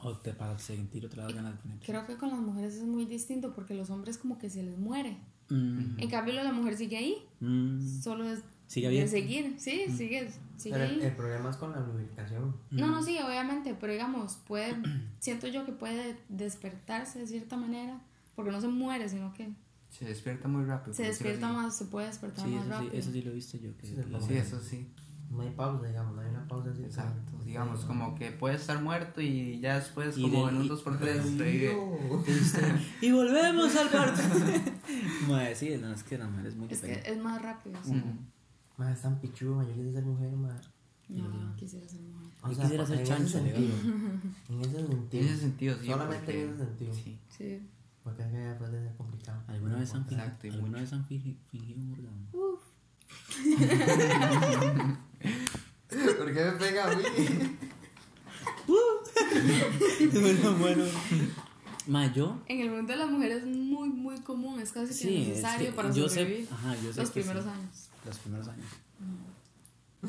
O 0.00 0.16
te, 0.16 0.32
para 0.32 0.56
sentir 0.60 1.04
otra 1.06 1.26
vez 1.26 1.34
ganas 1.34 1.56
de 1.56 1.62
tener. 1.62 1.78
creo 1.80 2.06
que 2.06 2.16
con 2.16 2.30
las 2.30 2.38
mujeres 2.38 2.74
es 2.74 2.84
muy 2.84 3.04
distinto 3.06 3.52
porque 3.52 3.74
los 3.74 3.90
hombres 3.90 4.18
como 4.18 4.38
que 4.38 4.48
se 4.48 4.62
les 4.62 4.78
muere. 4.78 5.18
Mm, 5.50 5.98
En 5.98 6.10
cambio, 6.10 6.34
la 6.34 6.52
mujer 6.52 6.76
sigue 6.76 6.96
ahí. 6.96 7.16
mm, 7.40 8.00
Solo 8.02 8.24
es 8.28 8.40
Sigue 8.66 8.90
de 8.90 9.08
seguir. 9.08 9.54
Sí, 9.58 9.86
sigue, 9.96 10.30
sigue 10.58 10.74
Pero 10.74 10.84
el, 10.84 10.90
ahí. 11.00 11.06
el 11.06 11.12
problema 11.16 11.48
es 11.48 11.56
con 11.56 11.72
la 11.72 11.80
lubricación. 11.80 12.54
No, 12.70 12.88
no, 12.88 13.02
sí, 13.02 13.16
obviamente, 13.18 13.74
pero 13.80 13.92
digamos, 13.94 14.34
puede, 14.46 14.76
siento 15.20 15.46
yo 15.48 15.64
que 15.64 15.72
puede 15.72 16.18
despertarse 16.28 17.18
de 17.20 17.26
cierta 17.26 17.56
manera, 17.56 17.98
porque 18.36 18.50
no 18.50 18.60
se 18.60 18.68
muere, 18.68 19.08
sino 19.08 19.32
que 19.32 19.48
Se 19.88 20.04
despierta 20.04 20.48
muy 20.48 20.64
rápido. 20.66 20.92
se 20.92 21.04
despierta 21.04 21.46
así. 21.48 21.56
más, 21.56 21.76
se 21.78 21.84
puede 21.86 22.08
despertar 22.08 22.44
Sí, 22.44 22.50
más 22.52 22.60
eso 22.66 22.68
sí, 22.68 22.84
rápido. 22.84 22.92
eso 23.00 23.12
sí 23.12 23.22
lo 23.22 23.30
he 23.30 23.34
visto 23.34 23.56
yo. 23.56 23.76
Que 23.78 23.86
Sí, 23.86 23.96
lo- 24.10 24.20
Sí, 24.20 24.34
eso 24.34 24.60
sí. 24.60 24.86
No 25.30 25.42
hay 25.42 25.50
pausa, 25.50 25.86
digamos, 25.86 26.14
no 26.16 26.22
hay 26.22 26.28
una 26.30 26.48
pausa 26.48 26.70
así. 26.70 26.82
Exacto, 26.84 27.32
digamos, 27.44 27.84
como 27.84 28.14
que 28.14 28.30
puede 28.32 28.56
estar 28.56 28.80
muerto 28.82 29.20
y 29.20 29.60
ya 29.60 29.76
después, 29.78 30.16
Y 30.16 30.22
como 30.22 30.46
de- 30.46 30.52
en 30.52 30.56
un 30.58 30.64
y- 30.64 30.68
2x3, 30.70 31.36
revive. 31.38 31.74
No. 31.74 32.24
Y 33.02 33.12
volvemos 33.12 33.76
al 33.76 33.88
partido. 33.90 34.28
Mae, 35.28 35.54
sí, 35.54 35.76
no, 35.80 35.92
es 35.92 36.02
que 36.02 36.18
la 36.18 36.26
mujer 36.28 36.46
es 36.46 36.56
muy 36.56 36.68
Es 36.70 36.80
que 36.80 37.02
es 37.04 37.18
más 37.18 37.40
rápido. 37.42 37.78
sí. 37.84 37.90
Ujú. 37.92 38.08
Ma, 38.76 38.92
es 38.92 39.00
tan 39.02 39.20
pichudo, 39.20 39.62
yo 39.62 39.68
quisiera 39.68 39.92
ser 39.92 40.04
mujer, 40.04 40.30
ma. 40.32 40.60
No, 41.08 41.54
quisiera 41.56 41.88
ser 41.88 42.00
mujer. 42.02 42.28
O 42.42 42.52
sea, 42.54 42.64
quisiera 42.64 42.86
ser 42.86 43.02
chancho. 43.04 43.38
En 44.48 44.60
ese 44.60 44.86
sentido. 44.86 45.22
En 45.22 45.28
ese 45.28 45.36
sentido, 45.38 45.78
sí. 45.80 45.86
Solamente 45.86 46.24
porque- 46.24 46.42
en 46.44 46.50
ese 46.54 46.64
sentido. 46.64 46.94
Sí. 46.94 47.18
Sí. 47.36 47.60
Porque 48.04 48.22
es 48.22 48.28
que 48.28 48.42
ya 48.44 48.58
puede 48.58 48.82
ser 48.86 48.96
complicado. 48.96 49.42
¿Alguna 49.48 49.76
vez 49.78 49.94
han, 49.94 50.06
fingido, 50.06 50.54
¿alguna 50.54 50.78
mucho. 50.78 50.80
vez 50.80 50.92
han 50.92 51.06
fingi- 51.08 51.36
fingido 51.50 51.80
un 51.80 51.92
orgasmo? 51.92 52.28
Uf. 52.32 52.62
¿Por 56.18 56.28
qué 56.34 56.44
me 56.44 56.52
pega 56.52 56.90
a 56.90 56.94
mí? 56.94 57.02
bueno, 60.12 60.54
bueno. 60.58 60.84
Ma, 61.88 62.12
yo. 62.12 62.38
En 62.46 62.60
el 62.60 62.70
mundo 62.70 62.92
de 62.92 62.98
las 62.98 63.10
mujeres 63.10 63.38
es 63.38 63.46
muy, 63.46 63.88
muy 63.88 64.18
común, 64.20 64.60
es 64.60 64.70
casi 64.72 64.88
que 64.88 64.94
Sí, 64.94 65.16
es 65.22 65.28
necesario 65.28 65.70
que 65.70 65.72
para 65.76 65.90
yo 65.90 66.08
sé, 66.08 66.20
sobrevivir. 66.20 66.48
ajá, 66.52 66.74
yo 66.76 66.92
sé 66.92 67.00
los 67.00 67.10
que 67.10 67.20
primeros 67.20 67.44
sí. 67.44 67.50
años. 67.50 67.88
Los 68.04 68.18
primeros 68.18 68.48
años. 68.48 68.66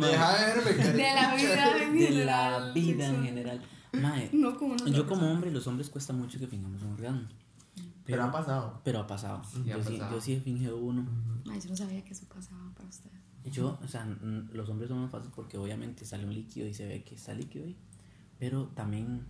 Deja 0.00 0.38
de 0.38 0.44
verme. 0.54 0.72
De 0.92 1.14
la 1.14 1.34
vida 1.34 1.82
en 1.82 1.92
De 1.94 2.06
general. 2.06 2.66
la 2.66 2.72
vida 2.72 3.06
en 3.08 3.22
general. 3.24 3.62
Mae, 3.92 4.30
No 4.32 4.56
como 4.56 4.76
yo 4.76 5.06
como 5.06 5.30
hombre, 5.30 5.50
los 5.50 5.66
hombres 5.66 5.88
cuesta 5.90 6.12
mucho 6.12 6.38
que 6.38 6.46
fingamos 6.46 6.82
un 6.82 6.92
orgasmo. 6.92 7.22
Pero 8.04 8.24
ha 8.24 8.32
pasado. 8.32 8.80
Pero 8.84 9.00
ha 9.00 9.06
pasado. 9.06 9.42
Sí, 9.44 9.70
ha 9.70 9.76
yo, 9.76 9.84
Sí, 9.84 9.92
pasado. 9.96 10.14
yo 10.14 10.20
sí 10.20 10.32
he 10.34 10.40
fingido 10.40 10.78
uno. 10.78 11.06
Ay, 11.50 11.60
yo 11.60 11.68
no 11.70 11.76
sabía 11.76 12.02
que 12.04 12.12
eso 12.12 12.26
pasaba 12.26 12.70
para 12.74 12.88
ustedes. 12.88 13.18
Yo, 13.52 13.78
o 13.82 13.88
sea, 13.88 14.06
los 14.52 14.68
hombres 14.68 14.88
son 14.88 15.00
más 15.02 15.10
fáciles 15.10 15.32
porque 15.34 15.56
obviamente 15.58 16.04
sale 16.04 16.24
un 16.24 16.34
líquido 16.34 16.66
y 16.68 16.74
se 16.74 16.86
ve 16.86 17.02
que 17.02 17.14
está 17.14 17.34
líquido 17.34 17.64
ahí. 17.64 17.76
Pero 18.38 18.66
también 18.74 19.26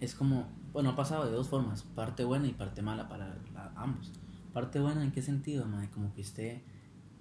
es 0.00 0.14
como, 0.14 0.48
bueno, 0.72 0.90
ha 0.90 0.96
pasado 0.96 1.26
de 1.26 1.32
dos 1.32 1.48
formas, 1.48 1.82
parte 1.82 2.24
buena 2.24 2.46
y 2.46 2.52
parte 2.52 2.82
mala 2.82 3.08
para 3.08 3.36
la- 3.54 3.72
ambos. 3.76 4.12
Parte 4.52 4.80
buena, 4.80 5.04
¿en 5.04 5.12
qué 5.12 5.22
sentido, 5.22 5.66
madre? 5.66 5.88
Como 5.90 6.12
que 6.14 6.22
usted, 6.22 6.60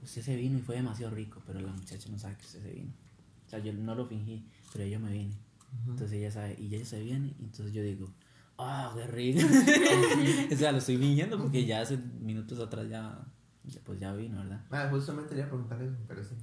usted 0.02 0.22
se 0.22 0.36
vino 0.36 0.58
y 0.58 0.62
fue 0.62 0.76
demasiado 0.76 1.14
rico, 1.14 1.42
pero 1.46 1.60
la 1.60 1.72
muchacha 1.72 2.10
no 2.10 2.18
sabe 2.18 2.36
que 2.38 2.46
usted 2.46 2.62
se 2.64 2.72
vino. 2.72 2.92
O 3.46 3.50
sea, 3.50 3.60
yo 3.60 3.74
no 3.74 3.96
lo 3.96 4.06
fingí, 4.06 4.46
pero 4.74 4.86
yo 4.86 5.00
me 5.00 5.12
vine. 5.12 5.36
Entonces 5.88 6.14
ella 6.14 6.32
sabe, 6.32 6.56
y 6.60 6.74
ella 6.74 6.86
se 6.86 7.00
viene, 7.04 7.36
y 7.40 7.44
entonces 7.44 7.74
yo 7.74 7.84
digo, 7.84 8.12
¡ah, 8.58 8.92
qué 8.96 9.06
rico! 9.08 9.40
o 10.52 10.56
sea, 10.56 10.72
lo 10.72 10.80
estoy 10.80 10.98
fingiendo 10.98 11.38
porque 11.38 11.66
ya 11.66 11.82
hace 11.82 11.98
minutos 11.98 12.60
atrás 12.60 12.90
ya, 12.90 13.20
ya, 13.66 13.80
pues 13.84 14.00
ya 14.00 14.14
vino, 14.14 14.38
¿verdad? 14.38 14.66
Ah, 14.72 14.88
justamente 14.90 15.36
le 15.36 15.42
iba 15.42 15.48
a 15.48 15.50
preguntar 15.50 15.82
eso, 15.82 15.96
pero 16.08 16.24
sí. 16.24 16.36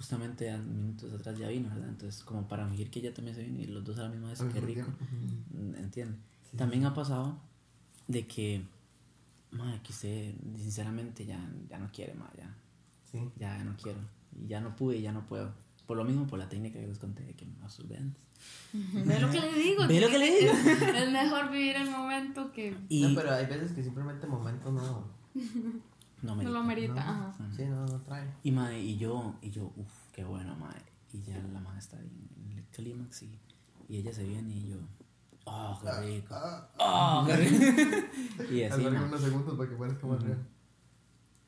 Justamente 0.00 0.56
minutos 0.56 1.12
atrás 1.12 1.36
ya 1.36 1.46
vino, 1.48 1.68
¿verdad? 1.68 1.90
Entonces, 1.90 2.24
como 2.24 2.48
para 2.48 2.66
fingir 2.66 2.90
que 2.90 3.00
ella 3.00 3.12
también 3.12 3.36
se 3.36 3.42
vino 3.42 3.60
y 3.60 3.66
los 3.66 3.84
dos 3.84 3.98
a 3.98 4.04
la 4.04 4.08
misma 4.08 4.28
vez, 4.30 4.42
qué 4.50 4.58
rico. 4.62 4.86
Mm, 5.50 5.74
¿Entiende? 5.74 6.16
También 6.56 6.86
ha 6.86 6.94
pasado 6.94 7.38
de 8.08 8.26
que, 8.26 8.62
madre, 9.50 9.78
que 9.82 9.92
usted 9.92 10.34
sinceramente 10.56 11.26
ya, 11.26 11.38
ya 11.68 11.78
no 11.78 11.90
quiere 11.92 12.14
más, 12.14 12.30
ya, 12.34 12.56
Sí. 13.12 13.18
ya, 13.36 13.58
ya 13.58 13.64
no 13.64 13.76
quiero. 13.76 13.98
Y 14.42 14.46
ya 14.46 14.62
no 14.62 14.74
pude 14.74 14.96
y 14.96 15.02
ya 15.02 15.12
no 15.12 15.26
puedo. 15.26 15.52
Por 15.86 15.98
lo 15.98 16.04
mismo, 16.06 16.26
por 16.26 16.38
la 16.38 16.48
técnica 16.48 16.80
que 16.80 16.86
les 16.86 16.98
conté 16.98 17.22
de 17.22 17.34
que 17.34 17.44
me 17.44 17.56
masturbé 17.58 17.98
antes. 17.98 18.22
Ve 18.72 19.20
lo 19.20 19.30
que 19.30 19.38
le 19.40 19.52
digo. 19.52 19.86
¿Ve 19.86 20.00
lo 20.00 20.08
que 20.08 20.18
le 20.18 20.40
digo? 20.40 20.52
Es 20.96 21.12
mejor 21.12 21.50
vivir 21.50 21.76
el 21.76 21.90
momento 21.90 22.50
que 22.52 22.74
Y 22.88 23.02
No, 23.02 23.14
pero 23.14 23.32
hay 23.32 23.44
veces 23.44 23.72
que 23.72 23.82
simplemente 23.82 24.26
momentos 24.26 24.72
no. 24.72 25.04
no 26.22 26.36
me 26.36 26.44
no 26.44 26.50
lo 26.50 26.62
merita. 26.62 26.94
no. 26.94 27.00
Ajá. 27.00 27.34
Sí, 27.54 27.64
no, 27.64 27.86
no 27.86 28.00
trae. 28.02 28.28
Y 28.42 28.52
madre, 28.52 28.80
y 28.80 28.96
yo, 28.98 29.34
y 29.42 29.50
yo, 29.50 29.72
uff, 29.76 30.10
qué 30.12 30.24
bueno, 30.24 30.54
madre. 30.56 30.82
Y 31.12 31.22
ya 31.22 31.38
la 31.38 31.60
madre 31.60 31.78
está 31.78 31.96
ahí 31.96 32.28
en 32.44 32.58
el 32.58 32.64
clímax 32.66 33.22
y, 33.22 33.38
y 33.88 33.96
ella 33.96 34.12
se 34.12 34.24
viene 34.24 34.54
y 34.54 34.68
yo, 34.68 34.76
oh, 35.44 35.80
qué 35.82 35.92
rico. 36.00 36.36
Oh, 36.78 37.24
qué 37.26 37.36
rico. 37.36 37.64
y 38.50 38.62
así, 38.62 38.82
ma. 38.84 39.04
unos 39.04 39.20
segundos 39.20 39.56
para 39.56 39.68
que 39.70 39.76
parezca 39.76 40.06
más 40.06 40.22
real. 40.22 40.46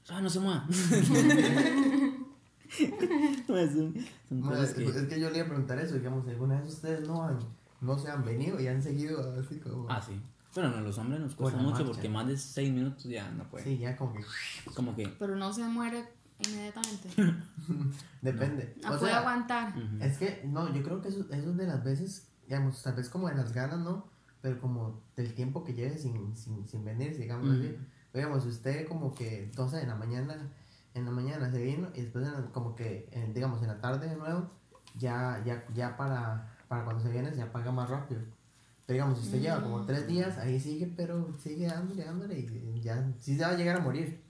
Ah, 0.09 0.21
no 0.21 0.29
se 0.29 0.41
mueva. 0.41 0.67
Son, 3.47 3.95
son 4.29 4.41
Ma, 4.41 4.49
cosas 4.49 4.71
es, 4.71 4.75
que... 4.75 4.85
es 4.87 5.07
que 5.07 5.21
yo 5.21 5.29
le 5.29 5.37
iba 5.37 5.45
a 5.45 5.49
preguntar 5.49 5.79
eso, 5.79 5.95
digamos, 5.95 6.27
alguna 6.27 6.59
vez 6.59 6.73
ustedes 6.73 7.07
no 7.07 7.23
han, 7.23 7.39
no 7.83 7.99
se 7.99 8.11
han 8.11 8.25
venido 8.25 8.59
y 8.59 8.67
han 8.67 8.83
seguido 8.83 9.21
así 9.39 9.59
como. 9.61 9.91
Ah, 9.91 10.01
sí. 10.01 10.19
Pero 10.55 10.69
no, 10.71 10.81
los 10.81 10.99
hombres 10.99 11.21
nos 11.21 11.35
cuesta 11.35 11.59
mucho 11.59 11.71
marcha. 11.79 11.87
porque 11.93 12.09
más 12.09 12.27
de 12.27 12.37
6 12.37 12.73
minutos 12.73 13.05
ya 13.05 13.31
no 13.31 13.45
puede. 13.45 13.65
Sí, 13.65 13.79
ya 13.79 13.97
como 13.97 14.13
que. 14.15 14.25
Como 14.75 14.95
que... 14.95 15.09
Pero 15.09 15.37
no 15.37 15.53
se 15.53 15.63
muere 15.65 16.05
inmediatamente. 16.47 17.09
Depende. 18.23 18.75
Ah, 18.85 18.93
O 18.93 18.99
puede 18.99 19.13
sea, 19.13 19.21
aguantar. 19.21 19.75
Es 20.01 20.19
que, 20.19 20.43
no, 20.47 20.73
yo 20.75 20.83
creo 20.83 21.01
que 21.01 21.09
eso, 21.09 21.21
eso 21.31 21.51
es 21.51 21.57
de 21.57 21.67
las 21.67 21.83
veces, 21.85 22.29
digamos, 22.47 22.83
tal 22.83 22.95
vez 22.95 23.09
como 23.09 23.29
de 23.29 23.35
las 23.35 23.53
ganas, 23.53 23.79
¿no? 23.79 24.07
Pero 24.41 24.61
como 24.61 25.01
del 25.17 25.35
tiempo 25.35 25.63
que 25.65 25.75
lleve 25.75 25.97
sin, 25.99 26.37
sin, 26.37 26.67
sin 26.69 26.85
venir, 26.85 27.17
digamos 27.17 27.49
así. 27.51 27.77
Digamos, 28.13 28.45
usted 28.45 28.87
como 28.89 29.15
que, 29.15 29.45
entonces 29.45 29.83
en 29.83 29.89
la 29.89 29.95
mañana, 29.95 30.51
en 30.95 31.05
la 31.07 31.11
mañana 31.13 31.51
se 31.51 31.63
vino 31.63 31.89
y 31.95 32.03
después 32.03 32.27
en 32.27 32.33
la- 32.33 32.47
como 32.53 32.75
que, 32.75 33.09
en- 33.13 33.33
digamos, 33.33 33.63
en 33.63 33.69
la 33.69 33.81
tarde 33.81 34.09
de 34.09 34.17
nuevo, 34.17 34.51
ya, 34.99 35.43
ya, 35.47 35.65
ya 35.75 35.97
para, 35.97 36.53
para 36.69 36.85
cuando 36.85 37.03
se 37.03 37.11
viene 37.11 37.33
se 37.35 37.41
apaga 37.41 37.73
más 37.73 37.89
rápido. 37.89 38.21
Pero 38.87 38.95
digamos, 38.97 39.19
si 39.19 39.25
usted 39.27 39.41
lleva 39.41 39.63
como 39.63 39.85
tres 39.87 40.07
días, 40.07 40.39
ahí 40.39 40.59
sigue, 40.59 40.93
pero 40.97 41.33
sigue 41.43 41.67
dándole, 41.67 42.05
dándole 42.05 42.39
y 42.41 42.81
ya, 42.81 43.13
sí 43.21 43.37
se 43.37 43.43
va 43.43 43.51
a 43.51 43.57
llegar 43.57 43.77
a 43.77 43.81
morir. 43.81 44.21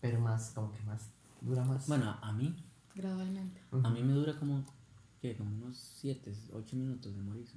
Pero 0.00 0.20
más, 0.20 0.50
como 0.54 0.72
que 0.72 0.82
más, 0.82 1.08
dura 1.40 1.64
más. 1.64 1.86
Bueno, 1.86 2.16
a 2.20 2.32
mí, 2.32 2.54
Gradualmente. 2.94 3.60
a 3.82 3.90
mí 3.90 4.02
me 4.02 4.12
dura 4.12 4.36
como, 4.38 4.64
¿qué? 5.20 5.36
Como 5.36 5.50
unos 5.50 5.76
7, 6.00 6.32
8 6.52 6.76
minutos 6.76 7.14
de 7.16 7.22
morirse. 7.22 7.56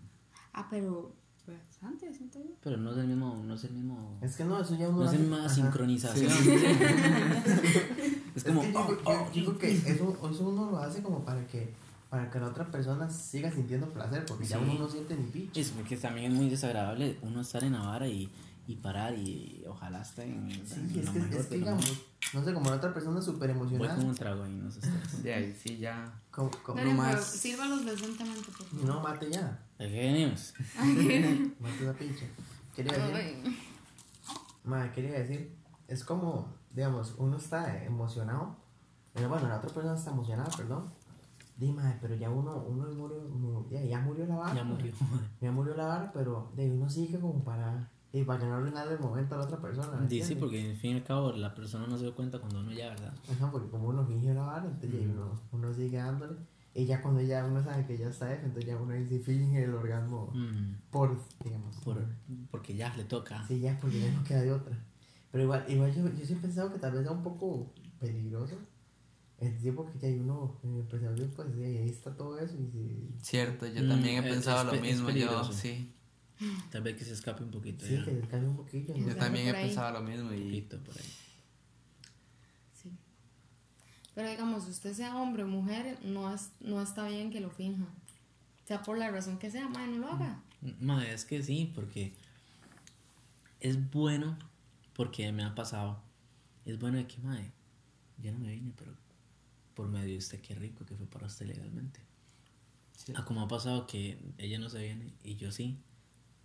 Ah, 0.54 0.68
pero 0.70 1.16
bastante, 1.48 2.14
siento 2.14 2.40
yo. 2.40 2.52
Pero 2.64 2.78
no 2.78 2.92
es 2.92 2.98
el 2.98 3.08
mismo, 3.08 3.42
no 3.46 3.56
es 3.56 3.64
el 3.64 3.74
mismo... 3.74 4.18
Es 4.22 4.36
que 4.36 4.46
no, 4.46 4.62
eso 4.62 4.76
ya 4.76 4.88
No 4.90 5.04
es 5.06 5.12
la 5.14 5.20
misma 5.20 5.50
sincronización. 5.50 6.32
Sí. 6.32 6.50
es 8.36 8.44
como... 8.44 8.62
que 8.62 8.72
yo, 8.72 8.80
oh, 8.80 8.88
yo- 8.90 9.00
oh, 9.06 9.26
yo 9.28 9.32
digo 9.34 9.58
que 9.58 9.72
eso, 9.72 10.18
eso 10.32 10.48
uno 10.50 10.72
lo 10.72 10.78
hace 10.78 11.02
como 11.02 11.26
para 11.26 11.46
que 11.48 11.74
para 12.12 12.30
que 12.30 12.40
la 12.42 12.48
otra 12.48 12.70
persona 12.70 13.10
siga 13.10 13.50
sintiendo 13.50 13.88
placer, 13.88 14.26
porque 14.26 14.44
ya 14.46 14.58
Sí. 14.58 14.64
uno 14.68 14.80
no 14.80 14.90
siente 14.90 15.16
ni 15.16 15.24
picho. 15.28 15.58
Es 15.58 15.70
porque 15.70 15.96
también 15.96 16.34
es 16.34 16.38
muy 16.38 16.50
desagradable 16.50 17.18
uno 17.22 17.40
estar 17.40 17.64
en 17.64 17.72
Navarra 17.72 18.06
y, 18.06 18.30
y 18.68 18.76
parar 18.76 19.18
y 19.18 19.64
ojalá 19.66 20.02
esté 20.02 20.24
en, 20.26 20.52
Sí, 20.52 20.74
en 20.76 21.00
es 21.00 21.10
que, 21.10 21.20
mejor, 21.20 21.40
es 21.40 21.46
que 21.48 21.56
pero 21.56 21.60
no. 21.72 21.78
digamos, 21.78 22.02
no 22.34 22.44
sé, 22.44 22.54
como 22.54 22.70
la 22.70 22.76
otra 22.76 22.94
persona 22.94 23.22
súper 23.22 23.54
Voy 23.54 23.62
emocionada, 23.62 23.96
con 23.96 24.06
un 24.08 24.16
trago 24.16 24.44
ahí, 24.44 24.52
no 24.54 24.70
sé. 24.70 24.82
De 25.24 25.34
ahí 25.34 25.56
sí 25.58 25.78
ya. 25.78 26.14
como, 26.32 26.52
como- 26.52 26.78
Dale, 26.80 26.90
pero 26.92 27.02
más. 27.02 27.24
sírvalos 27.24 27.86
decentemente, 27.86 28.52
por 28.52 28.66
favor. 28.68 28.86
no 28.86 29.00
mate 29.00 29.32
ya, 29.32 29.64
¿De 29.80 29.88
qué 29.90 30.00
venimos? 30.12 30.54
mate 31.62 31.82
esa 31.84 31.94
pinche. 31.94 32.28
Quería 32.76 32.92
decir, 33.08 33.58
madre, 34.66 34.92
quería 34.92 35.12
decir, 35.14 35.56
es 35.88 36.04
como, 36.04 36.54
digamos, 36.72 37.16
uno 37.18 37.38
está 37.38 37.84
emocionado 37.86 38.58
Pero 39.14 39.30
bueno, 39.30 39.48
la 39.48 39.58
otra 39.58 39.70
persona 39.70 39.96
está 39.98 40.12
emocionada, 40.12 40.50
perdón. 40.58 40.92
Dime, 41.62 41.96
pero 42.02 42.16
ya 42.16 42.30
uno, 42.32 42.58
uno 42.68 42.88
murió, 42.96 43.22
mu- 43.30 43.70
ya, 43.70 43.84
ya 43.84 44.00
murió 44.02 44.26
la 44.26 44.36
vara. 44.36 44.56
Ya 44.56 44.64
murió. 44.64 44.92
Ya 45.40 45.52
murió 45.52 45.76
la 45.76 45.86
vara, 45.86 46.12
pero 46.12 46.52
de 46.56 46.72
uno 46.72 46.90
sigue 46.90 47.20
como 47.20 47.44
para, 47.44 47.88
y 48.12 48.24
para 48.24 48.40
que 48.40 48.46
no 48.48 48.56
arruinarle 48.56 48.94
el 48.96 49.00
momento 49.00 49.36
a 49.36 49.38
la 49.38 49.44
otra 49.46 49.62
persona. 49.62 49.98
¿me 49.98 50.08
Dice, 50.08 50.34
entiendes? 50.34 50.38
porque 50.40 50.70
al 50.72 50.76
fin 50.78 50.92
y 50.92 50.96
al 50.96 51.04
cabo 51.04 51.32
la 51.34 51.54
persona 51.54 51.86
no 51.86 51.98
se 52.00 52.06
da 52.06 52.12
cuenta 52.16 52.40
cuando 52.40 52.62
uno 52.62 52.72
ya, 52.72 52.90
¿verdad? 52.90 53.14
Ajá, 53.32 53.52
porque 53.52 53.70
como 53.70 53.90
uno 53.90 54.04
finge 54.08 54.34
la 54.34 54.42
vara, 54.42 54.66
entonces 54.66 54.92
ya 54.92 55.08
uno, 55.08 55.40
uno 55.52 55.74
sigue 55.74 55.98
dándole. 55.98 56.36
Y 56.74 56.86
ya 56.86 57.02
cuando 57.02 57.22
ya 57.22 57.46
uno 57.46 57.62
sabe 57.64 57.86
que 57.86 57.98
ya 57.98 58.08
está 58.10 58.34
F, 58.34 58.44
entonces 58.46 58.66
ya 58.72 58.78
uno 58.78 58.94
dice 58.94 59.20
finge 59.20 59.64
el 59.64 59.74
orgasmo 59.76 60.32
Mm, 60.34 60.76
por, 60.90 61.16
digamos. 61.44 61.76
por, 61.84 62.04
porque 62.50 62.76
ya 62.76 62.96
le 62.96 63.04
toca. 63.04 63.46
Sí, 63.48 63.60
ya, 63.60 63.78
porque 63.80 64.00
ya 64.00 64.12
no 64.12 64.24
queda 64.24 64.42
de 64.42 64.52
otra. 64.54 64.76
Pero 65.32 65.44
igual, 65.44 65.64
igual 65.68 65.94
yo, 65.94 66.10
yo 66.10 66.26
sí 66.26 66.34
he 66.34 66.38
pensado 66.38 66.74
que 66.74 66.80
tal 66.80 66.94
vez 66.94 67.04
sea 67.04 67.12
un 67.12 67.22
poco 67.24 67.72
peligroso. 68.00 68.56
El 69.42 69.58
tiempo 69.60 69.86
que 69.92 69.98
ya 70.00 70.08
hay 70.08 70.20
uno 70.20 70.60
en 70.64 70.78
el 70.78 70.84
preservativo, 70.86 71.30
pues 71.36 71.48
sí, 71.56 71.64
ahí 71.64 71.90
está 71.90 72.16
todo 72.16 72.38
eso. 72.40 72.56
Y 72.56 72.68
si, 72.72 73.10
Cierto, 73.22 73.66
yo 73.68 73.84
Mm, 73.84 73.90
también 73.90 74.16
he 74.24 74.28
es- 74.28 74.34
pensado 74.36 74.72
es 74.72 74.76
lo 74.78 74.82
mismo, 74.82 75.10
yo, 75.10 75.52
sí. 75.52 75.92
Tal 76.72 76.82
vez 76.84 76.96
que 76.96 77.04
se 77.06 77.14
escape 77.14 77.44
un 77.44 77.52
poquito. 77.52 77.86
sí, 77.86 77.96
ya. 77.98 78.06
que 78.06 78.12
descanse 78.16 78.48
un 78.48 78.56
poquillo. 78.56 78.96
¿no? 78.96 79.08
Yo 79.08 79.16
también 79.16 79.48
he 79.48 79.52
ahí. 79.52 79.66
pensado 79.68 79.92
lo 80.00 80.02
mismo 80.08 80.30
Un 80.30 80.36
y 80.38 80.44
poquito 80.46 80.80
por 80.84 80.96
ahí. 80.98 81.14
Sí. 82.74 82.92
Pero 84.16 84.30
digamos, 84.30 84.68
usted 84.68 84.94
sea 84.94 85.16
hombre 85.18 85.44
o 85.44 85.48
mujer, 85.48 85.98
no, 86.04 86.34
es, 86.34 86.52
no 86.60 86.82
está 86.82 87.08
bien 87.08 87.32
que 87.32 87.40
lo 87.42 87.50
finja. 87.50 87.86
Sea 88.66 88.82
por 88.84 88.98
la 88.98 89.10
razón 89.12 89.38
que 89.40 89.50
sea, 89.52 89.68
madre, 89.70 89.88
no 89.92 89.98
lo 90.00 90.08
haga. 90.12 90.42
Ma, 90.80 91.04
es 91.08 91.26
que 91.26 91.42
sí, 91.44 91.72
porque 91.76 92.14
es 93.60 93.90
bueno, 93.92 94.38
porque 94.96 95.32
me 95.32 95.44
ha 95.44 95.56
pasado. 95.56 96.00
Es 96.66 96.80
bueno 96.80 96.98
de 96.98 97.08
que, 97.08 97.18
madre, 97.22 97.52
yo 98.20 98.32
no 98.32 98.40
me 98.40 98.52
vine, 98.52 98.72
pero 98.78 98.94
por 99.82 99.90
medio 99.90 100.10
de 100.12 100.18
usted, 100.18 100.40
qué 100.42 100.54
rico 100.54 100.86
que 100.86 100.96
fue 100.96 101.08
para 101.08 101.26
usted 101.26 101.48
legalmente. 101.48 102.00
Sí. 102.96 103.14
Ah, 103.16 103.26
como 103.26 103.42
ha 103.42 103.48
pasado 103.48 103.88
que 103.88 104.24
ella 104.38 104.60
no 104.60 104.70
se 104.70 104.78
viene 104.80 105.12
y 105.24 105.38
yo 105.38 105.52
sí, 105.52 105.82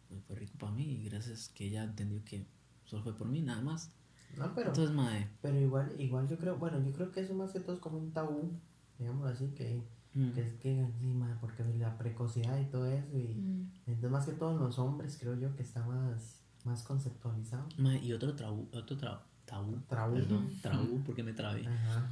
pues 0.08 0.22
fue 0.24 0.36
rico 0.36 0.54
para 0.58 0.72
mí 0.72 0.84
y 0.84 1.04
gracias 1.10 1.50
que 1.50 1.66
ella 1.66 1.84
entendió 1.84 2.24
que 2.24 2.46
solo 2.86 3.02
fue 3.02 3.14
por 3.14 3.28
mí, 3.28 3.42
nada 3.42 3.60
más. 3.60 3.90
No, 4.38 4.54
pero, 4.54 4.68
Entonces, 4.68 4.94
madre, 4.96 5.28
pero 5.42 5.60
igual, 5.60 5.94
igual 6.00 6.26
yo 6.26 6.38
creo, 6.38 6.56
bueno, 6.56 6.82
yo 6.82 6.92
creo 6.94 7.12
que 7.12 7.20
eso 7.20 7.34
más 7.34 7.52
que 7.52 7.60
todo 7.60 7.74
es 7.76 7.80
como 7.82 7.98
un 7.98 8.12
tabú, 8.12 8.58
digamos 8.98 9.30
así, 9.30 9.48
que, 9.48 9.82
mm, 10.14 10.32
que 10.32 10.40
es 10.40 10.54
que 10.54 10.78
encima, 10.78 11.36
porque 11.42 11.62
la 11.78 11.98
precocidad 11.98 12.58
y 12.58 12.64
todo 12.70 12.86
eso. 12.86 13.06
Y 13.18 13.34
Mm. 13.34 13.70
entonces, 13.86 14.10
más 14.10 14.24
que 14.24 14.32
todo 14.32 14.56
los 14.58 14.78
hombres, 14.78 15.18
creo 15.20 15.38
yo 15.38 15.54
que 15.54 15.62
está 15.62 15.84
más, 15.86 16.40
más 16.66 16.82
conceptualizado. 16.82 17.68
ma, 17.78 17.96
y 17.96 18.12
otro 18.12 18.34
tabú, 18.34 18.68
otro 18.72 18.96
tra- 18.98 19.20
tabú, 19.44 19.78
Tabú. 19.88 20.14
perdón, 20.14 20.50
tabú 20.60 21.02
porque 21.04 21.22
me 21.22 21.32
trabé. 21.32 21.66
Ajá, 21.66 22.10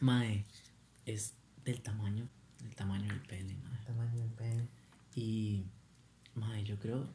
Mae, 0.00 0.44
es 1.06 1.34
del 1.64 1.80
tamaño, 1.82 2.28
del 2.62 2.74
tamaño 2.76 3.08
del 3.08 3.20
pene, 3.22 3.56
mae. 3.64 3.78
el 3.78 3.84
tamaño 3.86 4.18
del 4.20 4.30
pene. 4.30 4.68
Y, 5.14 5.64
mae, 6.34 6.62
yo 6.64 6.78
creo, 6.78 7.06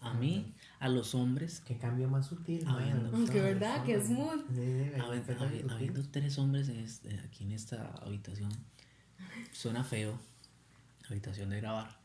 a 0.00 0.14
mí, 0.14 0.54
a 0.78 0.88
los 0.88 1.14
hombres, 1.14 1.60
Que 1.60 1.76
cambio 1.78 2.08
más 2.08 2.26
sutil. 2.26 2.64
Los 2.64 2.68
Aunque 2.68 3.14
hombres, 3.16 3.42
verdad, 3.42 3.84
que 3.84 3.96
hombres. 3.98 4.06
smooth. 4.06 4.48
Sí, 4.48 4.54
sí, 4.54 4.60
habi- 4.60 5.12
hay 5.12 5.22
que 5.22 5.32
habi- 5.32 5.38
cambiar 5.38 5.50
sutil. 5.62 5.70
habiendo 5.70 6.02
tres 6.10 6.38
hombres 6.38 6.68
en 6.68 6.76
este- 6.80 7.18
aquí 7.20 7.44
en 7.44 7.52
esta 7.52 7.86
habitación, 8.02 8.50
suena 9.52 9.82
feo, 9.84 10.18
habitación 11.08 11.50
de 11.50 11.56
grabar. 11.60 11.98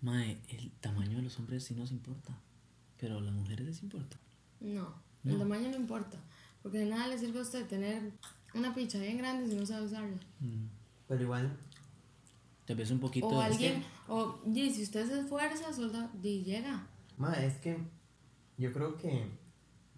Mae, 0.00 0.40
el 0.48 0.70
tamaño 0.80 1.16
de 1.16 1.22
los 1.22 1.38
hombres 1.38 1.64
sí 1.64 1.74
nos 1.74 1.90
importa, 1.90 2.36
pero 3.00 3.18
a 3.18 3.20
las 3.20 3.32
mujeres 3.34 3.66
les 3.66 3.82
importa. 3.82 4.16
No, 4.60 4.94
el 5.24 5.38
tamaño 5.38 5.68
no 5.70 5.76
importa. 5.76 6.18
Porque 6.62 6.78
de 6.78 6.86
nada 6.86 7.06
le 7.08 7.18
sirve 7.18 7.38
a 7.38 7.42
usted 7.42 7.66
tener 7.66 8.12
una 8.54 8.74
picha 8.74 8.98
bien 8.98 9.18
grande 9.18 9.48
si 9.48 9.54
no 9.56 9.64
sabe 9.66 9.86
usarla. 9.86 10.18
Pero 11.06 11.22
igual, 11.22 11.56
Tal 12.66 12.76
vez 12.76 12.90
un 12.90 12.98
poquito... 13.00 13.26
O 13.28 13.38
que- 13.38 13.44
alguien, 13.46 13.82
o 14.08 14.38
y 14.44 14.70
si 14.70 14.82
usted 14.82 15.06
se 15.08 15.20
esfuerza, 15.20 15.72
solda, 15.72 16.10
y 16.22 16.42
llega. 16.44 16.86
ma, 17.16 17.32
es 17.32 17.54
que 17.58 17.78
yo 18.58 18.72
creo 18.74 18.98
que, 18.98 19.24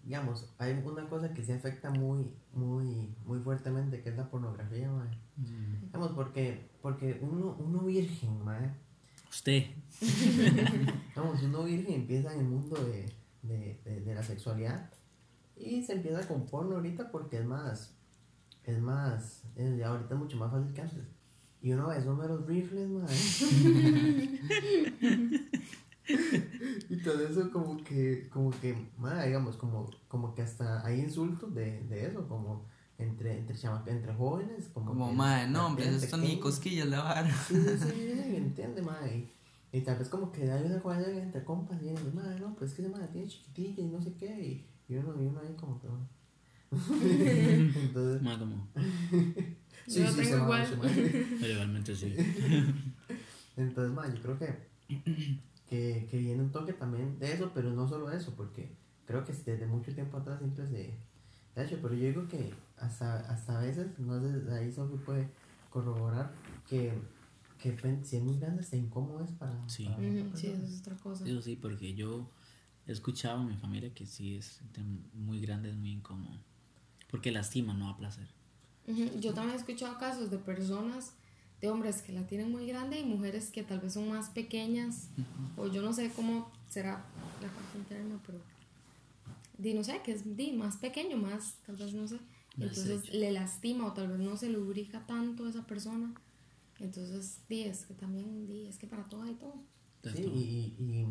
digamos, 0.05 0.45
hay 0.57 0.71
una 0.73 1.09
cosa 1.09 1.33
que 1.33 1.43
se 1.43 1.53
afecta 1.53 1.89
muy, 1.89 2.31
muy, 2.53 3.13
muy 3.25 3.39
fuertemente, 3.39 4.01
que 4.01 4.09
es 4.09 4.15
la 4.15 4.29
pornografía, 4.29 4.89
ma. 4.89 5.03
Mm, 5.35 5.81
Digamos, 5.87 6.11
porque, 6.13 6.69
porque 6.81 7.19
uno, 7.21 7.57
uno 7.59 7.79
virgen, 7.83 8.41
ma, 8.45 8.73
Usted, 9.31 9.63
Vamos, 11.15 11.41
uno 11.43 11.63
virgen 11.63 11.93
empieza 12.01 12.33
en 12.33 12.39
el 12.41 12.45
mundo 12.47 12.75
de, 12.75 13.05
de, 13.43 13.79
de, 13.85 14.01
de 14.01 14.15
la 14.15 14.23
sexualidad 14.23 14.89
y 15.55 15.83
se 15.83 15.93
empieza 15.93 16.27
con 16.27 16.45
porno 16.45 16.75
ahorita 16.75 17.09
porque 17.11 17.37
es 17.39 17.45
más, 17.45 17.93
es 18.65 18.79
más, 18.81 19.43
es- 19.55 19.77
ya 19.77 19.87
ahorita 19.87 20.15
es 20.15 20.19
mucho 20.19 20.37
más 20.37 20.51
fácil 20.51 20.73
que 20.73 20.81
antes. 20.81 21.03
Y 21.61 21.71
uno 21.73 21.87
ve 21.87 21.97
esos 21.97 22.17
meros 22.17 22.45
rifles, 22.47 22.89
madre. 22.89 23.15
y 26.89 26.97
todo 26.97 27.25
eso 27.27 27.51
como 27.51 27.77
que, 27.83 28.27
como 28.29 28.51
que, 28.51 28.75
madre, 28.97 29.27
digamos, 29.27 29.55
como, 29.57 29.89
como 30.07 30.33
que 30.33 30.41
hasta 30.41 30.85
hay 30.85 30.99
insultos 30.99 31.53
de, 31.53 31.83
de 31.83 32.07
eso, 32.07 32.27
como 32.27 32.65
entre, 33.03 33.37
entre, 33.37 33.57
chama- 33.57 33.83
entre 33.87 34.13
jóvenes, 34.13 34.69
como, 34.73 34.87
como, 34.91 35.09
que 35.09 35.15
madre, 35.15 35.47
no, 35.49 35.67
hombre, 35.67 35.87
esto 35.95 36.17
ni 36.17 36.39
cosquillas 36.39 36.87
la 36.87 37.01
vara. 37.03 37.31
Sí, 37.47 37.55
sí, 37.55 37.61
sí, 37.77 37.77
sí, 37.91 38.21
sí, 38.23 38.35
entiende, 38.35 38.81
madre. 38.81 39.27
Y, 39.71 39.77
y 39.77 39.81
tal 39.81 39.97
vez 39.97 40.09
como 40.09 40.31
que 40.31 40.49
hay 40.51 40.63
una 40.65 40.79
cosa 40.81 41.09
entre 41.09 41.43
compas 41.43 41.81
y 41.81 41.89
dice, 41.89 42.11
madre, 42.13 42.39
no, 42.39 42.53
pues 42.55 42.71
es 42.71 42.75
que 42.77 42.81
esa 42.83 42.91
madre 42.91 43.07
tiene 43.11 43.27
chiquitilla 43.27 43.83
y 43.83 43.87
no 43.87 44.01
sé 44.01 44.13
qué. 44.13 44.65
Y, 44.87 44.93
y 44.93 44.97
uno, 44.97 45.13
y 45.21 45.25
uno 45.25 45.39
ahí 45.39 45.55
como 45.59 45.79
que. 45.79 45.87
Entonces, 46.71 48.21
mae, 48.21 48.37
como... 48.37 48.67
Yo 49.87 50.03
lo 50.03 50.11
tengo 50.13 50.23
se 50.23 50.73
igual. 50.73 51.37
Legalmente 51.41 51.95
sí. 51.95 52.15
Entonces, 53.57 53.93
madre, 53.93 54.13
yo 54.15 54.21
creo 54.21 54.39
que, 54.39 54.55
que, 55.69 56.07
que 56.09 56.17
viene 56.17 56.41
un 56.41 56.51
toque 56.51 56.73
también 56.73 57.19
de 57.19 57.33
eso, 57.33 57.51
pero 57.53 57.71
no 57.71 57.87
solo 57.87 58.11
eso, 58.11 58.33
porque 58.37 58.71
creo 59.05 59.25
que 59.25 59.33
desde 59.33 59.65
mucho 59.65 59.93
tiempo 59.93 60.17
atrás 60.17 60.39
siempre 60.39 60.67
se 60.69 60.97
hecho, 61.55 61.77
pero 61.81 61.93
yo 61.93 62.07
digo 62.07 62.27
que 62.27 62.53
hasta, 62.77 63.19
hasta 63.31 63.59
a 63.59 63.61
veces, 63.61 63.87
no 63.99 64.19
sé, 64.21 64.53
ahí 64.53 64.71
Sofi 64.71 64.97
puede 64.97 65.29
corroborar 65.69 66.33
que, 66.67 66.93
que 67.59 67.77
si 68.03 68.17
es 68.17 68.23
muy 68.23 68.39
grande, 68.39 68.63
se 68.63 68.77
incómodo 68.77 69.23
es 69.23 69.31
para. 69.31 69.57
Sí. 69.67 69.85
para 69.85 69.97
sí, 70.35 70.47
eso 70.47 70.63
es 70.63 70.79
otra 70.79 70.95
cosa. 70.95 71.25
Eso 71.27 71.41
sí, 71.41 71.55
porque 71.55 71.93
yo 71.93 72.29
he 72.87 72.91
escuchado 72.91 73.39
a 73.39 73.43
mi 73.43 73.55
familia 73.57 73.93
que 73.93 74.05
sí 74.05 74.37
es 74.37 74.61
muy 75.13 75.39
grande, 75.41 75.69
es 75.69 75.75
muy 75.75 75.91
incómodo. 75.91 76.37
Porque 77.09 77.31
lastima, 77.31 77.73
no 77.73 77.87
da 77.87 77.97
placer. 77.97 78.27
Ujú, 78.87 79.19
Yo 79.19 79.33
también 79.33 79.55
he 79.55 79.59
escuchado 79.59 79.97
casos 79.97 80.31
de 80.31 80.37
personas, 80.37 81.13
de 81.59 81.69
hombres 81.69 82.01
que 82.01 82.13
la 82.13 82.25
tienen 82.25 82.51
muy 82.51 82.65
grande 82.65 82.99
y 82.99 83.05
mujeres 83.05 83.51
que 83.51 83.63
tal 83.63 83.79
vez 83.79 83.93
son 83.93 84.09
más 84.09 84.29
pequeñas, 84.29 85.09
o 85.57 85.67
yo 85.67 85.81
no 85.81 85.93
sé 85.93 86.11
cómo 86.15 86.51
será 86.69 87.03
la 87.41 87.47
parte 87.49 87.77
interna, 87.77 88.19
pero 88.25 88.39
di, 89.61 89.73
no 89.73 89.83
sé, 89.83 90.01
que 90.03 90.11
es 90.13 90.35
di, 90.35 90.53
más 90.53 90.77
pequeño, 90.77 91.17
más, 91.17 91.55
tal 91.65 91.75
vez 91.77 91.93
no 91.93 92.07
sé. 92.07 92.15
Más 92.57 92.67
Entonces 92.69 93.03
hecho. 93.03 93.17
le 93.17 93.31
lastima 93.31 93.85
o 93.87 93.93
tal 93.93 94.07
vez 94.09 94.19
no 94.19 94.35
se 94.37 94.49
lubrica 94.49 95.05
tanto 95.05 95.47
esa 95.47 95.65
persona. 95.65 96.13
Entonces, 96.79 97.41
di, 97.47 97.63
es 97.63 97.85
que 97.85 97.93
también, 97.93 98.47
di, 98.47 98.65
es 98.67 98.77
que 98.77 98.87
para 98.87 99.07
todo 99.07 99.23
hay 99.23 99.35
todo. 99.35 99.55
Sí, 100.03 100.23
y, 100.23 100.75
y, 100.83 100.99
y, 101.01 101.07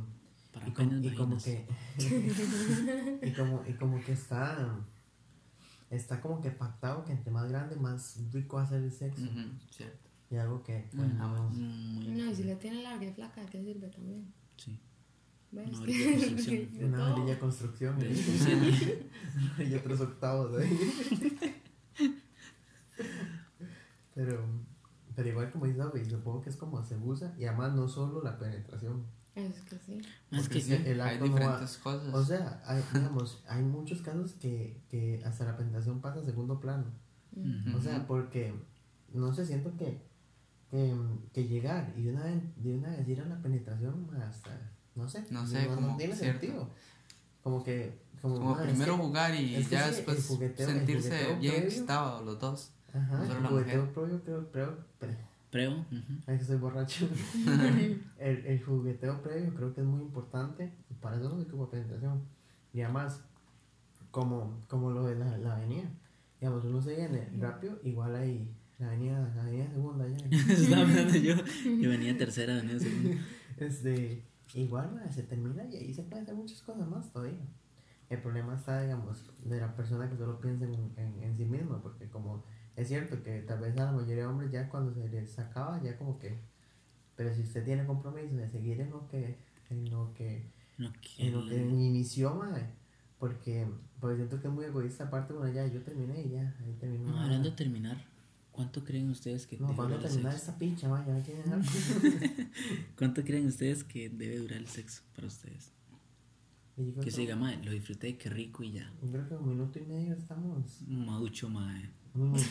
Para 0.53 0.67
y, 0.69 0.73
como, 0.73 0.99
y 0.99 1.15
como 1.15 1.37
que. 1.39 1.67
y, 3.23 3.33
como, 3.33 3.63
y 3.67 3.73
como 3.75 4.03
que 4.05 4.13
está. 4.13 4.79
Está 5.91 6.21
como 6.21 6.41
que 6.41 6.51
pactado 6.51 7.05
que 7.05 7.13
entre 7.13 7.31
más 7.33 7.49
grande, 7.49 7.77
más 7.77 8.17
rico 8.33 8.57
va 8.57 8.63
a 8.63 8.69
ser 8.69 8.83
el 8.83 8.93
sexo. 8.93 9.23
Cierto. 9.71 10.09
Y 10.31 10.37
algo 10.37 10.63
que. 10.63 10.85
Mm, 10.93 11.19
no- 11.19 11.51
mm, 11.51 11.95
muy 11.95 12.07
No, 12.07 12.31
y 12.31 12.35
si 12.35 12.45
le 12.45 12.57
tiene 12.57 12.83
larga 12.83 13.07
y 13.07 13.13
flaca, 13.13 13.41
¿de 13.43 13.49
qué 13.49 13.63
sirve 13.63 13.89
también? 13.89 14.33
Sí. 14.57 14.79
Una 15.53 15.63
varilla 16.99 17.27
de 17.35 17.39
construcción. 17.39 17.97
Una 17.97 18.07
construcción. 18.07 18.61
¿eh? 19.59 19.77
otros 19.81 20.01
octavos 20.01 20.59
ahí. 20.61 21.53
pero, 24.15 24.45
pero 25.15 25.29
igual 25.29 25.51
como 25.51 25.67
dice 25.67 25.79
David, 25.79 26.09
supongo 26.09 26.41
que 26.43 26.51
es 26.51 26.57
como 26.57 26.85
se 26.85 26.97
usa. 26.97 27.35
Y 27.39 27.45
además 27.45 27.75
no 27.75 27.89
solo 27.89 28.23
la 28.23 28.39
penetración. 28.39 29.05
Es 29.35 29.61
que 29.63 29.79
sí. 29.79 30.01
Es 30.33 30.49
que 30.49 30.61
sí, 30.61 30.75
el 30.75 31.01
Hay 31.01 31.15
acto 31.15 31.27
no 31.27 31.33
va- 31.35 31.39
diferentes 31.41 31.79
cosas. 31.79 32.15
O 32.15 32.25
sea, 32.25 32.63
hay, 32.67 32.83
digamos, 32.93 33.43
hay 33.49 33.63
muchos 33.63 34.03
casos 34.03 34.33
que, 34.35 34.83
que 34.89 35.23
hasta 35.25 35.45
la 35.45 35.57
penetración 35.57 36.01
pasa 36.01 36.21
a 36.21 36.25
segundo 36.25 36.61
plano. 36.61 36.87
O 37.75 37.81
sea, 37.81 38.07
porque, 38.09 38.53
no 39.15 39.33
sé, 39.33 39.47
siento 39.47 39.77
que, 39.77 40.03
que, 40.69 40.93
que 41.33 41.47
llegar 41.47 41.93
y 41.97 42.03
de 42.03 42.11
una, 42.13 42.25
vez, 42.25 42.43
de 42.57 42.75
una 42.77 42.91
vez 42.91 43.07
ir 43.09 43.21
a 43.21 43.25
la 43.27 43.41
penetración 43.41 44.09
hasta, 44.21 44.51
no 44.95 45.09
sé, 45.09 45.25
No 45.31 45.47
sé, 45.47 45.67
no, 45.69 45.75
como 45.77 45.97
tiene 45.97 46.15
cierto. 46.15 46.41
sentido. 46.41 46.69
Como 47.43 47.63
que, 47.65 47.99
como, 48.21 48.37
como 48.37 48.55
"Ma, 48.55 48.63
es 48.65 48.69
primero 48.71 48.97
que- 48.97 49.03
jugar 49.03 49.35
y 49.35 49.55
es 49.55 49.69
que 49.69 49.75
ya 49.77 49.83
sí, 49.85 49.89
el 49.91 49.95
después 49.97 50.29
jugueteo- 50.31 50.67
sentirse 50.67 51.09
bien 51.41 51.53
previo. 51.55 51.69
excitados 51.69 52.25
los 52.25 52.39
dos. 52.39 52.73
Ajá, 52.93 53.25
el 53.25 53.47
jugueteo 53.47 53.93
previo, 53.93 54.21
creo, 54.25 54.51
creo, 54.53 54.77
pre- 54.99 55.17
Preo. 55.51 55.73
ujú. 55.81 55.97
ay, 56.27 56.39
que 56.39 56.45
soy 56.45 56.57
borracho. 56.57 57.09
el, 58.19 58.47
el 58.47 58.63
jugueteo 58.65 59.23
previo 59.23 59.55
creo 59.55 59.75
que 59.75 59.81
es 59.81 59.87
muy 59.87 60.03
importante 60.03 60.73
y 60.91 60.95
para 60.95 61.17
eso 61.17 61.29
no 61.29 61.43
se 61.43 61.49
ocupa 61.49 61.71
penetración. 61.71 62.23
Y 62.73 62.83
además, 62.83 63.21
como, 64.11 64.61
como 64.69 64.91
lo 64.91 65.07
de 65.07 65.17
la, 65.17 65.39
la 65.39 65.57
avenida, 65.57 65.89
digamos, 66.41 66.65
uno 66.65 66.81
se 66.83 66.95
viene 66.97 67.29
rápido, 67.39 67.79
igual 67.85 68.15
hay 68.17 68.49
la 68.79 68.89
avenida, 68.89 69.33
la 69.35 69.43
avenida 69.43 69.71
segunda 69.71 70.07
ya. 70.09 70.27
Estaba 70.53 70.83
hablando 70.83 71.17
yo. 71.17 71.35
Yo 71.81 71.91
venía 71.91 72.17
tercera, 72.17 72.55
venía 72.57 72.79
segunda. 72.79 73.17
este, 73.57 74.23
igual 74.55 75.01
se 75.11 75.23
termina 75.23 75.65
y 75.65 75.77
ahí 75.77 75.95
se 75.95 76.03
pueden 76.03 76.25
hacer 76.25 76.35
muchas 76.35 76.63
cosas 76.63 76.89
más 76.89 77.13
todavía. 77.13 77.39
El 78.09 78.21
problema 78.21 78.55
está, 78.57 78.83
digamos, 78.83 79.31
de 79.45 79.61
la 79.61 79.77
persona 79.77 80.11
que 80.11 80.17
solo 80.17 80.41
piensa 80.41 80.65
en, 80.65 80.93
en, 80.97 81.23
en 81.23 81.37
sí 81.37 81.45
misma, 81.45 81.81
porque 81.81 82.09
como 82.09 82.45
es 82.77 82.89
cierto 82.89 83.23
que 83.23 83.43
tal 83.43 83.61
vez 83.61 83.77
a 83.79 83.85
la 83.87 83.93
mayoría 83.93 84.23
de 84.23 84.27
hombres 84.27 84.51
ya 84.51 84.69
cuando 84.69 84.93
se 84.95 85.09
les 85.09 85.39
acaba, 85.39 85.83
ya 85.83 85.97
como 85.97 86.19
que, 86.19 86.41
pero 87.15 87.35
si 87.35 87.43
usted 87.43 87.65
tiene 87.65 87.85
compromiso 87.87 88.35
de 88.37 88.49
seguir 88.49 88.81
en 88.81 88.91
lo 88.91 89.07
que, 89.09 89.39
en 89.69 89.91
lo 89.91 90.13
que, 90.15 90.51
No 90.79 90.91
en 91.19 91.33
lo 91.33 91.47
que 91.47 91.57
inició, 91.57 92.35
mae, 92.35 92.75
porque, 93.19 93.67
porque 94.01 94.17
siento 94.17 94.41
que 94.41 94.49
es 94.49 94.53
muy 94.53 94.65
egoísta, 94.65 95.05
aparte, 95.05 95.35
bueno, 95.35 95.53
ya 95.53 95.67
yo 95.67 95.83
terminé 95.83 96.23
y 96.23 96.31
ya, 96.31 96.57
ahí 96.65 96.73
terminó. 96.81 97.11
No, 97.11 97.21
hablando 97.21 97.51
de 97.51 97.57
terminar, 97.57 97.99
¿cuánto 98.61 98.85
creen 98.85 99.09
ustedes 99.09 99.47
que 99.47 99.57
No, 99.57 99.69
debe 99.69 99.77
¿cuándo 99.77 99.97
durar 99.97 100.07
el 100.07 100.13
terminar 100.13 100.33
sexo? 100.39 100.51
esta 100.51 100.59
harto. 101.55 101.69
¿Cuánto 102.99 103.25
creen 103.25 103.47
ustedes 103.47 103.85
que 103.85 104.11
debe 104.11 104.37
durar 104.39 104.59
el 104.59 104.69
sexo 104.69 105.03
para 105.15 105.29
ustedes? 105.29 105.73
Que 107.03 107.11
se 107.11 107.23
diga, 107.23 107.37
mae, 107.37 107.63
lo 107.65 107.73
disfruté, 107.73 108.17
qué 108.19 108.29
rico 108.29 108.63
y 108.63 108.73
ya. 108.73 108.93
Yo 109.03 109.11
creo 109.11 109.29
que 109.29 109.35
un 109.35 109.49
minuto 109.49 109.79
y 109.79 109.83
medio 109.83 110.15
estamos. 110.15 110.83
Mucho, 110.87 111.49
mae. 111.49 111.91
Un 112.15 112.33
minuto. 112.33 112.45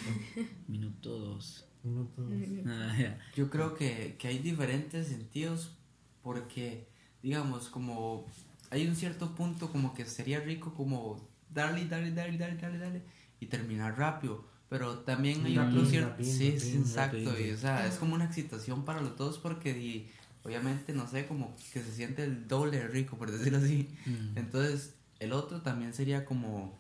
Minuto 0.68 1.20
dos. 1.20 1.68
minuto 1.84 2.22
dos. 2.24 2.34
Ah. 2.66 3.18
Yo 3.36 3.50
creo 3.50 3.76
que, 3.76 4.16
que 4.18 4.28
hay 4.28 4.40
diferentes 4.40 5.08
sentidos 5.08 5.78
porque, 6.24 6.88
digamos, 7.22 7.70
como 7.70 8.26
hay 8.72 8.88
un 8.88 8.96
cierto 8.96 9.36
punto 9.36 9.72
como 9.72 9.94
que 9.94 10.06
sería 10.06 10.40
rico 10.40 10.74
como 10.74 11.28
darle, 11.54 11.86
darle, 11.86 12.12
darle, 12.12 12.38
darle, 12.38 12.58
darle, 12.58 12.78
darle 12.80 13.02
y 13.40 13.46
terminar 13.46 13.98
rápido. 13.98 14.46
Pero 14.70 15.00
también 15.00 15.46
hay 15.46 15.58
otro 15.58 15.84
cierto... 15.86 16.24
Sí, 16.24 16.60
sí, 16.60 16.78
exacto. 16.78 17.18
Y, 17.40 17.52
o 17.52 17.58
sea, 17.58 17.88
es 17.88 17.96
como 17.96 18.16
una 18.16 18.26
excitación 18.26 18.86
para 18.86 19.02
los 19.02 19.18
dos 19.18 19.38
porque 19.40 19.74
di- 19.74 20.08
obviamente, 20.44 20.94
no 20.94 21.08
sé, 21.08 21.26
como 21.28 21.56
que 21.74 21.82
se 21.82 21.92
siente 21.92 22.24
el 22.24 22.48
doble 22.48 22.88
rico, 22.88 23.18
por 23.18 23.32
decirlo 23.32 23.58
así. 23.58 23.90
Mm. 24.06 24.38
Entonces, 24.38 24.94
el 25.20 25.34
otro 25.34 25.62
también 25.62 25.94
sería 25.94 26.24
como, 26.24 26.78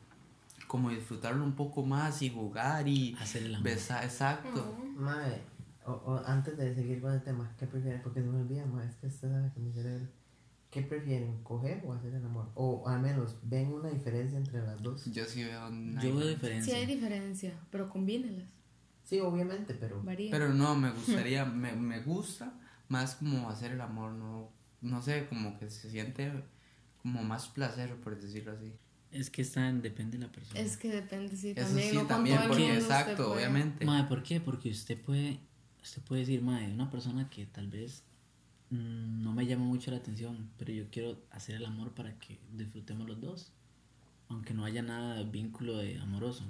como 0.67 0.91
disfrutarlo 0.91 1.43
un 1.43 1.53
poco 1.53 1.83
más 1.83 2.21
y 2.21 2.29
jugar 2.29 2.87
y 2.87 3.15
besar, 3.63 4.03
exacto. 4.03 4.77
Mae, 4.95 5.41
o, 5.85 5.91
o 5.91 6.23
antes 6.25 6.57
de 6.57 6.75
seguir 6.75 7.01
con 7.01 7.11
el 7.13 7.23
tema, 7.23 7.51
¿qué 7.57 7.65
prefieren? 7.65 8.01
Porque 8.03 8.21
se 8.21 8.27
me 8.27 8.39
olvida, 8.39 8.65
mae, 8.67 8.87
es 8.87 8.95
que 8.95 9.07
está 9.07 9.27
con 9.53 9.65
mi 9.65 9.73
cerebro. 9.73 10.05
¿Qué 10.71 10.83
prefieren, 10.83 11.41
coger 11.43 11.81
o 11.85 11.93
hacer 11.93 12.13
el 12.13 12.23
amor? 12.23 12.49
O 12.53 12.87
al 12.87 12.99
menos, 13.01 13.37
¿ven 13.43 13.73
una 13.73 13.89
diferencia 13.89 14.37
entre 14.37 14.61
las 14.61 14.81
dos? 14.81 15.05
Yo 15.11 15.25
sí 15.25 15.43
veo 15.43 15.67
una 15.67 16.01
Yo 16.01 16.15
veo 16.15 16.27
diferencia. 16.27 16.73
Sí 16.73 16.79
hay 16.79 16.85
diferencia, 16.85 17.53
pero 17.71 17.89
combínelas. 17.89 18.47
Sí, 19.03 19.19
obviamente, 19.19 19.73
pero... 19.73 20.03
Varía. 20.03 20.29
Pero 20.29 20.53
no, 20.53 20.75
me 20.75 20.91
gustaría, 21.07 21.43
me, 21.45 21.71
me 21.73 22.01
gusta 22.01 22.53
más 22.87 23.15
como 23.15 23.49
hacer 23.49 23.71
el 23.71 23.81
amor, 23.81 24.11
no, 24.11 24.49
no 24.81 25.01
sé, 25.01 25.27
como 25.27 25.57
que 25.57 25.69
se 25.71 25.89
siente 25.89 26.31
como 27.01 27.23
más 27.23 27.47
placer, 27.47 27.95
por 28.01 28.19
decirlo 28.19 28.51
así. 28.51 28.71
Es 29.11 29.31
que 29.31 29.41
está, 29.41 29.71
depende 29.73 30.19
de 30.19 30.25
la 30.27 30.31
persona. 30.31 30.59
Es 30.59 30.77
que 30.77 30.91
depende, 30.91 31.35
sí, 31.35 31.53
Eso 31.55 31.65
también. 31.65 31.89
sí, 31.89 31.95
no 31.95 32.01
con 32.01 32.07
también, 32.09 32.41
el 32.41 32.47
porque 32.47 32.63
mundo 32.63 32.79
exacto, 32.79 33.15
puede. 33.29 33.37
obviamente. 33.37 33.85
Mae, 33.85 34.03
¿por 34.03 34.21
qué? 34.21 34.39
Porque 34.39 34.69
usted 34.69 35.01
puede, 35.01 35.39
usted 35.81 36.01
puede 36.03 36.21
decir, 36.21 36.43
mae, 36.43 36.71
una 36.71 36.91
persona 36.91 37.27
que 37.27 37.47
tal 37.47 37.67
vez 37.69 38.03
no 38.71 39.33
me 39.33 39.45
llama 39.47 39.65
mucho 39.65 39.91
la 39.91 39.97
atención, 39.97 40.49
pero 40.57 40.71
yo 40.71 40.85
quiero 40.91 41.17
hacer 41.31 41.55
el 41.55 41.65
amor 41.65 41.91
para 41.91 42.17
que 42.19 42.37
disfrutemos 42.55 43.07
los 43.07 43.19
dos, 43.21 43.51
aunque 44.27 44.53
no 44.53 44.65
haya 44.65 44.81
nada 44.81 45.15
de 45.15 45.23
vínculo 45.25 45.77
de 45.77 45.97
amoroso. 45.97 46.43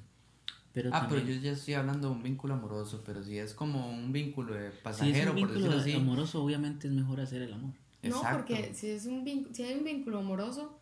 Pero 0.73 0.89
Ah, 0.93 1.07
pero 1.09 1.21
también, 1.21 1.39
yo 1.39 1.45
ya 1.45 1.51
estoy 1.53 1.73
hablando 1.73 2.09
de 2.09 2.15
un 2.15 2.21
vínculo 2.23 2.53
amoroso, 2.53 3.01
pero 3.05 3.23
si 3.23 3.37
es 3.37 3.53
como 3.53 3.89
un 3.89 4.11
vínculo 4.11 4.53
de 4.53 4.69
si 4.69 4.75
es 4.75 4.81
pasajero, 4.83 5.31
un 5.33 5.39
por 5.39 5.47
vínculo 5.49 5.75
decirlo 5.75 5.79
así. 5.81 5.93
amoroso, 5.93 6.43
obviamente 6.43 6.87
es 6.87 6.93
mejor 6.93 7.21
hacer 7.21 7.41
el 7.41 7.53
amor. 7.53 7.71
No, 8.03 8.09
Exacto. 8.17 8.37
porque 8.37 8.73
si, 8.73 8.87
es 8.89 9.05
un 9.05 9.23
vínculo, 9.23 9.53
si 9.55 9.63
hay 9.63 9.77
un 9.77 9.83
vínculo 9.83 10.19
amoroso, 10.19 10.77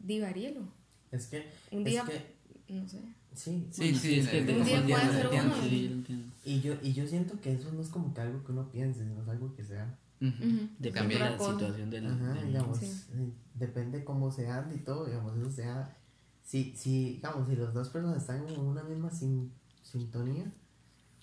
divaríelo. 0.00 0.60
Es 1.10 1.26
que... 1.26 1.48
Un 1.72 1.80
es 1.86 1.92
día, 1.92 2.04
que- 2.04 2.72
no 2.74 2.88
sé. 2.88 2.98
sí, 3.34 3.66
Sí, 3.70 3.80
Bueno, 3.82 3.98
sí, 3.98 4.14
es 4.20 4.28
que 4.28 4.40
un 4.40 4.64
día 4.64 4.82
puede 4.86 5.12
ser 5.12 5.28
uno. 5.28 5.54
Sí, 5.62 6.04
y 6.44 6.60
yo, 6.60 6.74
y 6.82 6.92
yo 6.92 7.06
siento 7.06 7.40
que 7.40 7.52
eso 7.54 7.72
no 7.72 7.80
es 7.82 7.88
como 7.88 8.14
que 8.14 8.20
algo 8.20 8.44
que 8.44 8.52
uno 8.52 8.70
piense, 8.70 9.00
sino 9.04 9.22
es 9.22 9.28
algo 9.28 9.54
que 9.56 9.64
sea... 9.64 9.98
Depende 10.20 11.14
de 11.14 11.22
Otra 11.22 11.30
la 11.30 11.38
situación 11.38 11.90
del, 11.90 12.06
Ajá, 12.06 12.32
del- 12.34 12.46
digamos, 12.48 12.78
Sí. 12.78 13.32
depende 13.54 14.04
cómo 14.04 14.30
se 14.32 14.48
ande 14.48 14.76
y 14.76 14.78
todo, 14.80 15.06
digamos, 15.06 15.36
eso 15.36 15.50
sea, 15.50 15.96
si, 16.42 16.74
si, 16.76 17.14
digamos, 17.14 17.48
si 17.48 17.56
las 17.56 17.72
dos 17.74 17.88
personas 17.90 18.16
están 18.18 18.48
en 18.48 18.58
una 18.60 18.82
misma 18.82 19.10
sin- 19.10 19.52
sintonía, 19.82 20.50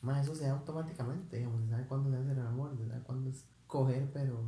más 0.01 0.23
eso 0.23 0.35
se 0.35 0.45
da 0.45 0.51
automáticamente, 0.51 1.37
digamos, 1.37 1.63
se 1.63 1.69
sabe 1.71 1.85
cuándo 1.87 2.09
se 2.11 2.17
hace 2.17 2.31
el 2.31 2.39
amor, 2.47 2.77
se 2.77 2.87
sabe 2.87 3.01
cuándo 3.03 3.29
es 3.29 3.43
coger, 3.67 4.09
pero... 4.13 4.43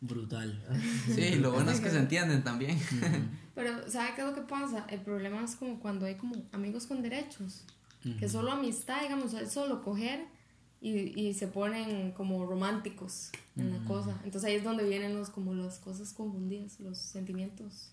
brutal. 0.00 0.62
Sí, 1.14 1.36
lo 1.36 1.50
bueno 1.52 1.70
es 1.72 1.80
que 1.80 1.90
se 1.90 1.98
entienden 1.98 2.44
también. 2.44 2.76
Ujú. 2.76 3.24
Pero, 3.54 3.90
¿sabe 3.90 4.10
qué 4.14 4.20
es 4.20 4.26
lo 4.28 4.34
que 4.34 4.42
pasa? 4.42 4.86
El 4.88 5.00
problema 5.00 5.42
es 5.42 5.56
como 5.56 5.80
cuando 5.80 6.06
hay 6.06 6.14
como 6.14 6.36
amigos 6.52 6.86
con 6.86 7.02
derechos. 7.02 7.64
Que 8.02 8.26
Ujú. 8.26 8.28
solo 8.28 8.52
amistad, 8.52 9.02
digamos, 9.02 9.34
es 9.34 9.50
solo 9.50 9.82
coger 9.82 10.24
y, 10.80 10.90
y 11.20 11.34
se 11.34 11.48
ponen 11.48 12.12
como 12.12 12.46
románticos 12.46 13.30
en 13.56 13.70
la 13.72 13.84
cosa. 13.84 14.12
Entonces 14.24 14.44
ahí 14.48 14.54
es 14.56 14.64
donde 14.64 14.88
vienen 14.88 15.14
los, 15.14 15.30
como 15.30 15.54
las 15.54 15.78
cosas 15.78 16.12
confundidas, 16.12 16.78
los 16.80 16.98
sentimientos. 16.98 17.92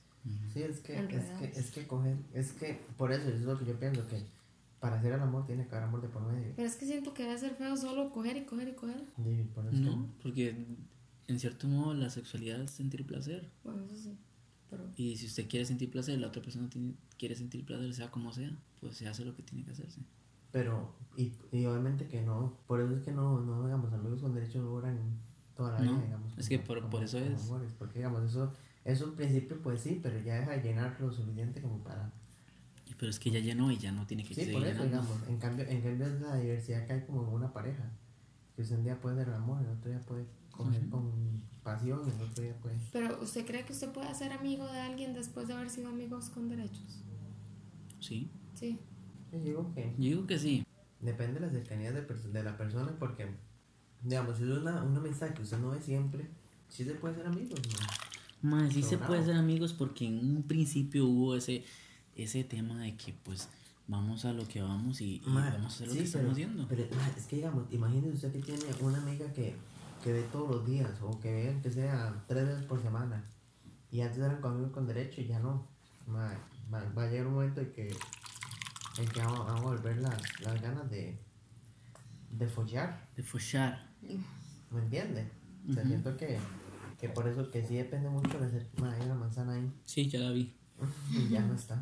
Sí, 0.53 0.61
es 0.63 0.79
que, 0.79 0.97
es 0.99 1.07
que, 1.39 1.59
es 1.59 1.71
que 1.71 1.85
coger, 1.87 2.17
es 2.33 2.51
que, 2.53 2.79
por 2.97 3.11
eso, 3.11 3.27
eso 3.27 3.35
es 3.37 3.41
lo 3.41 3.57
que 3.59 3.65
yo 3.65 3.79
pienso, 3.79 4.07
que 4.07 4.23
para 4.79 4.97
hacer 4.97 5.13
el 5.13 5.19
amor 5.19 5.45
tiene 5.45 5.65
que 5.67 5.71
haber 5.75 5.83
amor 5.87 6.01
de 6.01 6.09
por 6.09 6.21
medio, 6.23 6.53
Pero 6.55 6.67
es 6.67 6.75
que 6.75 6.85
siento 6.85 7.13
que 7.13 7.23
debe 7.23 7.37
ser 7.37 7.55
feo 7.55 7.75
solo 7.77 8.11
coger 8.11 8.37
y 8.37 8.45
coger 8.45 8.67
y 8.69 8.73
coger. 8.73 9.03
y 9.19 9.43
por 9.43 9.65
eso 9.67 9.75
No, 9.77 10.07
porque 10.21 10.55
en 11.27 11.39
cierto 11.39 11.67
modo 11.67 11.93
la 11.93 12.09
sexualidad 12.09 12.61
es 12.61 12.71
sentir 12.71 13.05
placer. 13.05 13.49
Bueno, 13.63 13.83
eso 13.85 13.97
sí. 13.97 14.15
Pero 14.69 14.83
Y 14.97 15.15
si 15.17 15.27
usted 15.27 15.47
quiere 15.47 15.65
sentir 15.65 15.89
placer, 15.91 16.17
la 16.19 16.27
otra 16.27 16.41
persona 16.41 16.69
tiene- 16.69 16.95
quiere 17.19 17.35
sentir 17.35 17.63
placer, 17.65 17.93
sea 17.93 18.09
como 18.11 18.31
sea, 18.33 18.51
pues 18.79 18.97
se 18.97 19.07
hace 19.07 19.23
lo 19.25 19.35
que 19.35 19.43
tiene 19.43 19.63
que 19.63 19.71
hacerse. 19.71 20.01
Pero, 20.55 20.89
y, 21.17 21.33
y 21.51 21.65
obviamente 21.65 22.07
que 22.07 22.21
no, 22.21 22.53
por 22.65 22.79
eso 22.79 22.95
es 22.95 23.03
que 23.03 23.11
no, 23.11 23.41
no 23.41 23.65
digamos, 23.65 23.91
amigos 23.91 24.21
con 24.21 24.33
derecho 24.33 24.61
no 24.61 24.69
duran 24.69 24.97
toda 25.53 25.73
la 25.73 25.81
No, 25.81 25.95
vida, 25.95 26.05
digamos. 26.05 26.37
es 26.37 26.47
que 26.47 26.59
por- 26.59 26.89
por 26.89 27.03
eso 27.03 27.17
es. 27.17 27.43
amores, 27.43 27.73
porque, 27.77 27.99
digamos, 27.99 28.23
eso, 28.23 28.53
eso 28.85 29.03
en 29.03 29.15
principio, 29.15 29.61
pues 29.61 29.81
sí, 29.81 29.99
pero 30.01 30.17
ya 30.21 30.35
deja 30.35 30.51
de 30.51 30.61
llenar 30.61 30.95
lo 31.01 31.11
suficiente 31.11 31.61
como 31.61 31.79
para... 31.83 32.09
Pero 32.97 33.09
es 33.09 33.19
que 33.19 33.31
ya 33.31 33.39
llenó 33.41 33.69
y 33.69 33.77
ya 33.77 33.91
no 33.91 34.07
tiene 34.07 34.23
que 34.23 34.33
Sí, 34.33 34.45
seguir 34.45 34.53
por 34.53 34.63
eso, 34.65 34.83
llenando. 34.85 35.01
digamos, 35.03 35.27
en 35.27 35.37
cambio, 35.39 35.65
en 35.67 35.81
cambio 35.81 36.07
es 36.07 36.21
la 36.21 36.35
diversidad 36.37 36.85
que 36.87 36.93
hay 36.93 37.01
como 37.05 37.23
en 37.23 37.33
una 37.33 37.51
pareja. 37.51 37.91
Que 38.55 38.61
usted 38.61 38.77
un 38.77 38.83
día 38.85 38.97
puede 39.01 39.17
dar 39.25 39.31
amor, 39.31 39.61
el 39.61 39.67
otro 39.77 39.89
día 39.91 39.99
puede 40.07 40.25
coger 40.51 40.87
con 40.87 41.11
pasión, 41.63 41.99
el 42.09 42.21
otro 42.21 42.41
día 42.41 42.55
puede... 42.61 42.77
Pero 42.93 43.21
¿usted 43.21 43.45
cree 43.45 43.65
que 43.65 43.73
usted 43.73 43.91
puede 43.91 44.15
ser 44.15 44.31
amigo 44.31 44.65
de 44.67 44.79
alguien 44.79 45.13
después 45.13 45.49
de 45.49 45.53
haber 45.55 45.69
sido 45.69 45.89
amigos 45.89 46.29
con 46.29 46.47
derechos? 46.47 47.03
Sí, 47.99 48.31
Sí. 48.53 48.79
Yo 49.39 49.43
digo 49.43 49.73
que 49.73 49.93
yo 49.97 50.03
digo 50.09 50.27
que 50.27 50.39
sí. 50.39 50.65
depende 51.01 51.39
de 51.39 51.45
la 51.47 51.51
cercanía 51.51 51.91
de, 51.91 52.01
de 52.01 52.43
la 52.43 52.57
persona 52.57 52.91
porque, 52.99 53.27
digamos, 54.03 54.37
si 54.37 54.43
es 54.43 54.49
una, 54.49 54.83
una 54.83 54.99
amistad 54.99 55.33
que 55.33 55.41
usted 55.43 55.57
no 55.59 55.69
ve 55.71 55.81
siempre, 55.81 56.27
sí 56.69 56.83
se 56.83 56.93
puede 56.95 57.15
ser 57.15 57.27
amigos, 57.27 57.59
¿no? 57.69 58.49
Más, 58.49 58.73
sí 58.73 58.83
se 58.83 58.97
puede 58.97 59.23
ser 59.25 59.35
amigos 59.35 59.73
porque 59.73 60.05
en 60.07 60.19
un 60.19 60.43
principio 60.43 61.05
hubo 61.07 61.35
ese, 61.35 61.63
ese 62.15 62.43
tema 62.43 62.79
de 62.81 62.95
que 62.95 63.13
pues 63.23 63.49
vamos 63.87 64.25
a 64.25 64.33
lo 64.33 64.47
que 64.47 64.61
vamos 64.61 65.01
y, 65.01 65.21
y 65.25 65.29
Ma, 65.29 65.49
vamos 65.51 65.73
a 65.73 65.75
hacer 65.75 65.87
lo 65.87 65.93
sí, 65.93 65.99
que 65.99 66.05
estamos 66.05 66.23
pero- 66.25 66.31
haciendo. 66.33 66.67
Pero 66.67 66.95
ma, 66.95 67.07
es 67.17 67.25
que 67.25 67.35
digamos, 67.37 67.65
imagínese 67.71 68.13
usted 68.13 68.31
que 68.31 68.39
tiene 68.39 68.63
una 68.81 68.97
amiga 69.01 69.31
que, 69.33 69.55
que 70.03 70.13
ve 70.13 70.23
todos 70.31 70.49
los 70.49 70.65
días 70.65 70.91
o 71.01 71.19
que 71.19 71.31
ve 71.31 71.59
que 71.63 71.71
sea 71.71 72.23
tres 72.27 72.45
veces 72.47 72.65
por 72.65 72.81
semana 72.81 73.23
y 73.91 74.01
antes 74.01 74.19
eran 74.19 74.41
conmigo 74.41 74.71
con 74.71 74.85
derecho 74.87 75.21
y 75.21 75.27
ya 75.27 75.39
no. 75.39 75.67
Ma, 76.07 76.31
va 76.71 77.03
a 77.03 77.07
llegar 77.09 77.27
un 77.27 77.33
momento 77.35 77.61
en 77.61 77.71
que, 77.73 77.95
en 78.97 79.07
que 79.07 79.19
vamos, 79.19 79.49
a 79.49 79.59
volver 79.61 79.97
las, 79.97 80.41
las 80.41 80.61
ganas 80.61 80.89
de, 80.89 81.17
de 82.31 82.47
follar, 82.47 83.09
De 83.15 83.23
follar. 83.23 83.91
¿me 84.71 84.79
entiende? 84.81 85.29
O 85.69 85.73
sea, 85.73 85.83
siento 85.83 86.15
que, 86.17 86.37
que 86.99 87.09
por 87.09 87.27
eso 87.27 87.49
que 87.49 87.65
sí 87.65 87.75
depende 87.75 88.09
mucho 88.09 88.39
de 88.39 88.49
ser, 88.49 88.67
ma, 88.79 88.93
hay 88.93 89.01
una 89.05 89.15
manzana 89.15 89.53
ahí 89.53 89.71
Sí, 89.85 90.07
ya 90.07 90.19
la 90.19 90.31
vi. 90.31 90.55
y 91.11 91.29
ya 91.29 91.41
no 91.41 91.55
está. 91.55 91.81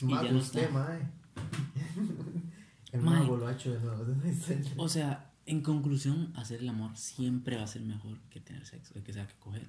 Y 0.00 0.04
Más 0.06 0.30
no 0.30 0.38
usted, 0.38 0.64
está. 0.64 0.72
mae. 0.72 1.00
El 2.92 3.00
mago 3.00 3.36
lo 3.36 3.48
ha 3.48 3.52
hecho 3.52 3.72
de 3.72 3.80
nuevo. 3.80 4.04
O 4.76 4.88
sea, 4.88 5.32
en 5.46 5.62
conclusión, 5.62 6.32
hacer 6.36 6.60
el 6.60 6.68
amor 6.68 6.96
siempre 6.96 7.56
va 7.56 7.64
a 7.64 7.66
ser 7.66 7.82
mejor 7.82 8.20
que 8.30 8.40
tener 8.40 8.64
sexo, 8.66 8.94
que 9.02 9.12
sea 9.12 9.26
que 9.26 9.34
coger. 9.34 9.66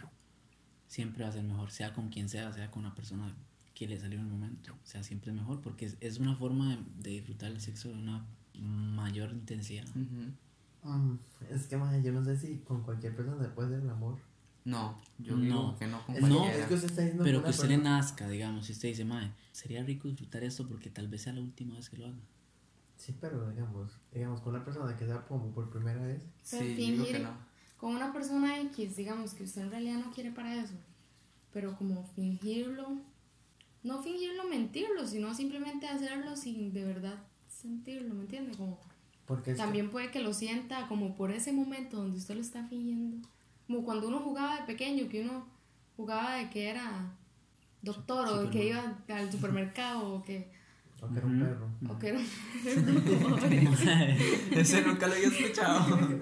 Siempre 0.88 1.24
va 1.24 1.30
a 1.30 1.34
ser 1.34 1.44
mejor, 1.44 1.72
sea 1.72 1.94
con 1.94 2.10
quien 2.10 2.30
sea, 2.30 2.54
sea 2.54 2.70
con 2.70 2.86
una 2.86 2.94
persona 2.94 3.36
que 3.76 3.88
le 3.88 4.00
salió 4.00 4.18
en 4.20 4.26
el 4.26 4.32
momento. 4.32 4.74
O 4.74 4.88
sea, 4.88 5.04
siempre 5.04 5.32
es 5.32 5.38
mejor 5.38 5.62
porque 5.62 5.86
es, 5.86 5.98
es 6.02 6.18
una 6.20 6.36
forma 6.36 6.76
de, 6.76 6.82
de 7.04 7.10
disfrutar 7.12 7.52
el 7.52 7.62
sexo 7.62 7.90
de 7.90 7.96
una 7.96 8.26
mayor 8.60 9.32
intensidad. 9.32 9.86
Ujú. 9.90 10.90
Mm, 10.90 11.20
es 11.50 11.68
que, 11.68 11.78
mae, 11.78 12.02
yo 12.02 12.12
no 12.14 12.24
sé 12.24 12.38
si 12.38 12.58
con 12.60 12.82
cualquier 12.84 13.16
persona 13.16 13.42
se 13.44 13.50
puede 13.50 13.68
hacer 13.70 13.84
el 13.84 13.90
amor. 13.90 14.18
No, 14.64 15.00
yo 15.20 15.36
No. 15.36 15.42
digo 15.44 15.76
que 15.78 15.86
no 15.88 16.04
con 16.06 16.16
No, 16.28 16.46
es 16.48 16.66
que 16.66 16.74
usted 16.74 16.90
está 16.90 17.02
diciendo 17.02 17.24
Pero 17.24 17.44
que 17.44 17.50
usted 17.52 17.66
le 17.66 17.76
persona- 17.76 17.98
nazca, 17.98 18.28
digamos, 18.30 18.66
si 18.66 18.72
usted 18.72 18.90
dice, 18.90 19.06
mae, 19.06 19.32
sería 19.52 19.84
rico 19.84 20.08
disfrutar 20.08 20.44
esto 20.44 20.68
porque 20.68 20.90
tal 20.90 21.08
vez 21.08 21.22
sea 21.24 21.34
la 21.34 21.42
última 21.42 21.76
vez 21.76 21.90
que 21.90 21.98
lo 21.98 22.08
haga. 22.08 22.18
Sí, 22.98 23.14
pero 23.20 23.50
digamos, 23.52 23.92
digamos, 24.14 24.42
con 24.42 24.56
una 24.56 24.64
persona 24.66 24.96
que 24.96 25.06
sea 25.06 25.22
como 25.28 25.52
por 25.52 25.70
primera 25.70 26.02
vez. 26.02 26.24
Sí, 26.44 26.74
digo 26.76 27.06
que 27.06 27.20
no. 27.20 27.38
con 27.78 27.94
una 27.96 28.12
persona 28.14 28.60
X, 28.62 28.96
digamos 28.96 29.34
que 29.34 29.44
usted 29.44 29.64
en 29.64 29.70
realidad 29.72 30.00
no 30.00 30.12
quiere 30.12 30.32
para 30.32 30.56
eso, 30.64 30.74
pero 31.52 31.76
como 31.78 32.04
fingirlo, 32.16 33.02
no 33.86 34.02
fingirlo, 34.04 34.44
mentirlo, 34.50 35.08
sino 35.08 35.34
simplemente 35.34 35.88
hacerlo 35.88 36.36
sin 36.36 36.74
de 36.74 36.84
verdad 36.84 37.24
sentirlo, 37.48 38.14
¿me 38.16 38.22
entiende? 38.22 38.56
Como 38.58 38.80
Porque 39.26 39.52
que- 39.52 39.58
también 39.58 39.90
puede 39.90 40.12
que 40.12 40.20
lo 40.20 40.34
sienta 40.34 40.88
como 40.88 41.16
por 41.16 41.32
ese 41.32 41.52
momento 41.54 41.98
donde 41.98 42.18
usted 42.18 42.36
lo 42.36 42.42
está 42.42 42.64
fingiendo. 42.68 43.28
Como 43.68 43.84
cuando 43.84 44.08
uno 44.08 44.20
jugaba 44.20 44.58
de 44.60 44.64
pequeño, 44.64 45.08
que 45.10 45.22
uno 45.22 45.48
jugaba 45.96 46.36
de 46.36 46.50
que 46.50 46.68
era 46.70 47.16
doctor 47.82 48.28
o 48.28 48.42
de 48.44 48.50
que 48.50 48.68
iba 48.70 48.98
al 49.08 49.32
supermercado 49.32 50.16
o 50.16 50.24
que, 50.24 50.52
o 51.02 51.08
que 51.10 51.18
era 51.18 51.28
un 51.28 51.40
perro. 51.40 51.70
o 51.90 52.00
que 52.00 52.08
era 52.08 52.20
Ese 54.62 54.82
nunca 54.82 55.08
lo 55.08 55.14
había 55.14 55.28
escuchado. 55.28 56.00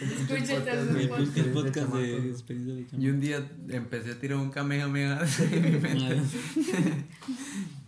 Escucha 0.00 0.60
de-. 0.60 1.02
El 1.02 1.08
podcast 1.52 1.92
de 1.94 2.30
experiencia 2.30 2.74
de. 2.74 2.86
Y 3.04 3.08
un 3.08 3.20
día 3.20 3.50
empecé 3.68 4.12
a 4.12 4.20
tirar 4.20 4.38
un 4.38 4.50
kamehameha 4.50 5.20
en 5.52 5.62
mi 5.72 5.78
mente. 5.80 6.22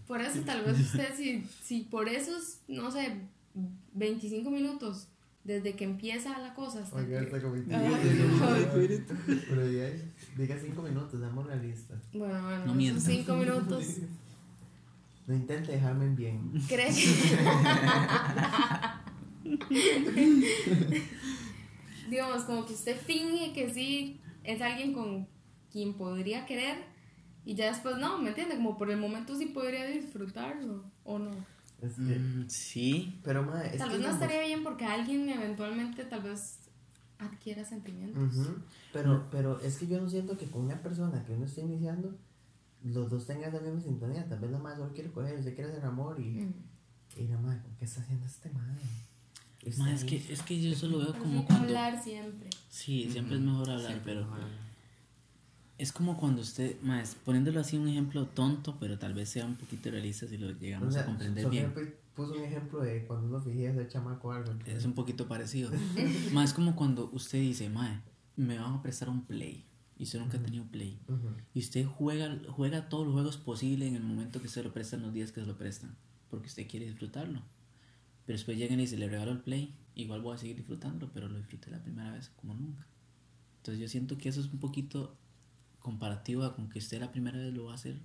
Por 0.07 0.21
eso 0.23 0.41
tal 0.41 0.65
vez 0.65 0.81
usted, 0.81 1.15
si, 1.17 1.45
si 1.63 1.81
por 1.83 2.09
esos, 2.09 2.59
no 2.67 2.91
sé, 2.91 3.21
25 3.93 4.51
minutos, 4.51 5.09
desde 5.45 5.77
que 5.77 5.85
empieza 5.85 6.37
la 6.39 6.55
cosa 6.55 6.83
hasta 6.83 6.97
Oiga, 6.97 7.19
que... 7.21 7.25
está 7.27 7.41
como- 7.43 7.55
Ay, 7.55 9.05
Pero 9.49 9.69
diga, 9.69 9.87
diga 10.37 10.57
cinco 10.59 10.83
minutos, 10.83 11.21
seamos 11.21 11.47
realistas. 11.47 12.01
Bueno, 12.13 12.43
bueno, 12.43 12.59
No 12.59 12.65
esos 12.65 12.77
mienta. 12.77 13.01
5 13.03 13.37
minutos, 13.37 13.85
No 15.29 15.35
intente 15.37 15.71
dejarme 15.73 16.07
en 16.07 16.17
bien. 16.17 16.53
¿cree 16.69 16.89
que... 16.89 17.05
Digamos, 22.11 22.43
como 22.45 22.65
que 22.67 22.73
usted 22.73 22.97
finge 22.97 23.53
que 23.53 23.73
sí 23.73 24.21
es 24.45 24.61
alguien 24.63 24.93
con 24.95 25.29
quien 25.71 25.95
podría 25.95 26.47
querer 26.47 26.79
y 27.45 27.55
ya 27.55 27.69
después 27.69 27.97
no, 27.99 28.19
¿me 28.19 28.31
entiende? 28.31 28.57
Como 28.57 28.77
por 28.79 28.91
el 28.91 28.99
momento 28.99 29.37
sí 29.37 29.47
podría 29.47 29.87
disfrutarlo 29.87 30.85
o 31.05 31.19
no. 31.19 31.31
Es 31.83 31.95
que, 31.95 32.01
Mm, 32.19 32.49
sí. 32.49 33.21
pero 33.23 33.43
ma, 33.45 33.63
es 33.63 33.79
tal 33.79 33.91
que 33.91 33.99
vez 33.99 34.07
no 34.07 34.13
estaría 34.13 34.41
bien 34.43 34.65
porque 34.65 34.85
alguien 34.85 35.29
eventualmente 35.29 36.05
tal 36.05 36.23
vez 36.23 36.59
adquiera 37.19 37.65
sentimientos. 37.65 38.35
Pero, 38.93 39.29
pero 39.31 39.61
es 39.61 39.77
que 39.79 39.87
yo 39.87 40.01
no 40.01 40.09
siento 40.09 40.37
que 40.37 40.47
con 40.47 40.65
una 40.65 40.83
persona 40.83 41.23
que 41.25 41.33
uno 41.35 41.45
esté 41.45 41.61
iniciando, 41.61 42.17
los 42.85 43.11
dos 43.11 43.27
tengan 43.27 43.53
la 43.53 43.61
misma 43.61 43.81
sintonía. 43.81 44.29
Tal 44.29 44.39
vez 44.41 44.51
la 44.51 44.59
madre 44.59 44.79
solo 44.79 44.93
quiere 44.95 45.11
coger, 45.11 45.43
se 45.43 45.55
quiere 45.55 45.71
hacer 45.71 45.85
amor 45.85 46.19
y, 46.21 46.25
Mm. 46.45 46.55
y 47.17 47.29
la 47.29 47.39
madre, 47.39 47.61
¿qué 47.79 47.85
está 47.85 48.01
haciendo 48.01 48.27
este 48.27 48.51
madre? 48.51 48.81
Ma, 49.77 49.93
es 49.93 50.05
que, 50.05 50.17
es 50.33 50.43
que 50.43 50.61
yo 50.63 50.71
eso 50.73 50.87
lo 50.89 50.99
veo 50.99 51.19
como 51.19 51.45
cuando... 51.45 51.65
hablar 51.67 52.03
siempre. 52.03 52.49
Sí, 52.71 53.09
siempre 53.11 53.37
es 53.37 53.43
mejor 53.43 53.69
hablar, 53.71 53.89
Siempre 53.89 54.15
pero... 54.15 54.27
mejor. 54.27 54.49
Es 55.79 55.93
como 55.93 56.17
cuando 56.17 56.43
usted, 56.43 56.81
más 56.83 57.15
poniéndolo 57.25 57.61
así 57.61 57.77
un 57.77 57.87
ejemplo 57.89 58.27
tonto, 58.27 58.79
pero 58.81 58.99
tal 58.99 59.15
vez 59.15 59.29
sea 59.29 59.47
un 59.47 59.55
poquito 59.57 59.91
realista 59.91 60.27
si 60.27 60.37
lo 60.37 60.51
llegamos 60.53 60.89
O 60.89 60.93
sea, 60.93 61.03
a 61.03 61.07
comprender 61.07 61.45
Sofía 61.45 61.69
bien. 61.69 61.75
pu- 61.75 61.93
puso 62.17 62.33
un 62.35 62.43
ejemplo 62.43 62.81
de 62.81 63.07
cuando 63.07 63.29
uno 63.29 63.41
fingía 63.41 63.73
ser 63.73 63.87
chamaco 63.89 64.29
o 64.29 64.33
algo. 64.33 64.53
Es 64.67 64.85
un 64.85 64.95
poquito 64.95 65.29
parecido. 65.29 65.71
más 66.33 66.51
es 66.51 66.55
como 66.55 66.75
cuando 66.75 67.09
usted 67.13 67.39
dice, 67.41 67.69
mae, 67.69 68.01
me 68.35 68.59
van 68.59 68.75
a 68.75 68.83
prestar 68.83 69.09
un 69.09 69.25
play. 69.25 69.68
Y 69.99 70.05
usted 70.05 70.21
nunca 70.21 70.39
ha 70.39 70.43
tenido 70.43 70.63
un 70.63 70.69
play. 70.71 70.99
Ujú. 71.09 71.29
Y 71.55 71.59
usted 71.61 71.85
juega, 71.87 72.39
juega 72.51 72.89
todos 72.89 73.05
los 73.07 73.15
juegos 73.15 73.37
posibles 73.37 73.89
en 73.89 73.97
el 73.97 74.03
momento 74.05 74.41
que 74.41 74.49
se 74.49 74.63
lo 74.63 74.73
prestan, 74.73 75.03
los 75.03 75.13
días 75.13 75.33
que 75.33 75.41
se 75.41 75.47
lo 75.47 75.57
prestan. 75.59 75.97
Porque 76.31 76.47
usted 76.47 76.69
quiere 76.69 76.87
disfrutarlo. 76.87 77.43
Pero 78.27 78.37
después 78.37 78.57
llegan 78.59 78.79
y 78.79 78.83
dice, 78.83 78.97
le 78.97 79.09
regalo 79.09 79.33
el 79.33 79.41
play. 79.41 79.75
Igual 79.97 80.23
voy 80.23 80.35
a 80.37 80.39
seguir 80.39 80.57
disfrutándolo, 80.57 81.11
pero 81.13 81.29
lo 81.29 81.39
disfruté 81.39 81.71
la 81.71 81.83
primera 81.83 82.13
vez 82.13 82.31
como 82.37 82.55
nunca. 82.55 82.87
Entonces 83.57 83.81
yo 83.81 83.89
siento 83.89 84.17
que 84.19 84.29
eso 84.29 84.41
es 84.41 84.47
un 84.53 84.61
poquito 84.61 85.17
comparativo 85.81 86.45
a 86.45 86.55
con 86.55 86.69
que 86.69 86.79
usted 86.79 87.01
la 87.01 87.11
primera 87.11 87.39
vez 87.39 87.53
lo 87.55 87.65
va 87.65 87.73
a 87.73 87.75
hacer 87.75 87.99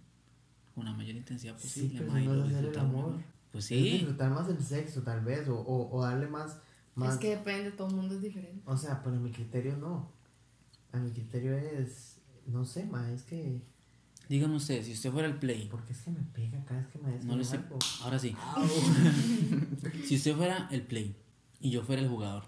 con 0.73 0.85
la 0.85 0.93
mayor 0.93 1.15
intensidad 1.15 1.55
Sí, 1.59 1.67
posible. 1.67 1.99
pero 1.99 2.11
ma, 2.11 2.19
si 2.19 2.25
no 2.25 2.33
lo 2.33 2.45
es 2.45 2.53
hacer 2.55 2.65
el 2.65 2.79
amor. 2.79 3.13
Pues 3.51 3.65
Es 3.65 3.67
sí. 3.69 3.83
disfrutar 3.91 4.31
más 4.31 4.49
el 4.49 4.59
sexo, 4.63 5.03
tal 5.03 5.23
vez, 5.23 5.47
o, 5.47 5.59
o, 5.59 5.95
o 5.95 6.01
darle 6.01 6.27
más, 6.27 6.57
más. 6.95 7.13
Es 7.13 7.19
que 7.19 7.29
depende, 7.35 7.71
todo 7.71 7.89
el 7.89 7.95
mundo 7.95 8.15
es 8.15 8.21
diferente. 8.21 8.61
O 8.65 8.75
sea, 8.75 9.03
pero 9.03 9.17
mi 9.19 9.31
criterio 9.31 9.77
no. 9.77 10.09
A 10.93 10.97
mi 10.99 11.11
criterio 11.11 11.57
es. 11.57 12.21
No 12.47 12.63
sé, 12.65 12.85
ma, 12.85 13.11
es 13.11 13.23
que. 13.23 13.61
Dígame 14.29 14.55
usted, 14.55 14.81
si 14.83 14.93
usted 14.93 15.11
fuera 15.11 15.27
el 15.27 15.35
play, 15.37 15.67
¿Por 15.67 15.83
qué 15.83 15.91
es 15.91 15.99
que 15.99 16.09
me 16.11 16.21
pega 16.21 16.63
cada 16.63 16.79
vez 16.79 16.89
que 16.89 16.97
me 16.99 17.19
no 17.25 17.35
le 17.35 17.43
sé. 17.43 17.57
algo? 17.57 17.77
Ahora 18.03 18.17
sí. 18.17 18.33
si 20.05 20.15
usted 20.15 20.35
fuera 20.35 20.67
el 20.71 20.81
play 20.83 21.15
y 21.59 21.69
yo 21.71 21.83
fuera 21.83 22.01
el 22.01 22.07
jugador, 22.07 22.45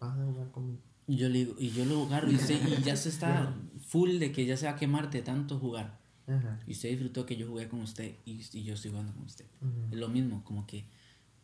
Vas 0.00 0.18
a 0.18 0.24
jugar 0.24 0.50
conmigo. 0.50 0.80
y 1.06 1.16
yo 1.16 1.28
le 1.28 1.38
digo, 1.40 1.54
y 1.58 1.70
yo 1.70 1.84
lo 1.84 2.04
agarro 2.06 2.30
y, 2.30 2.36
usted, 2.36 2.60
y 2.78 2.82
ya 2.82 2.96
se 2.96 3.10
está 3.10 3.54
full 3.80 4.18
de 4.18 4.32
que 4.32 4.46
ya 4.46 4.56
se 4.56 4.66
va 4.66 4.72
a 4.72 4.76
quemar 4.76 5.10
de 5.10 5.22
tanto 5.22 5.58
jugar. 5.58 5.98
Ajá. 6.26 6.60
Y 6.66 6.72
usted 6.72 6.90
disfrutó 6.90 7.26
que 7.26 7.36
yo 7.36 7.46
jugué 7.46 7.68
con 7.68 7.80
usted 7.80 8.14
y, 8.24 8.40
y 8.52 8.62
yo 8.64 8.74
estoy 8.74 8.90
jugando 8.90 9.12
con 9.14 9.24
usted. 9.24 9.44
Es 9.90 9.98
lo 9.98 10.08
mismo, 10.08 10.42
como 10.44 10.66
que 10.66 10.84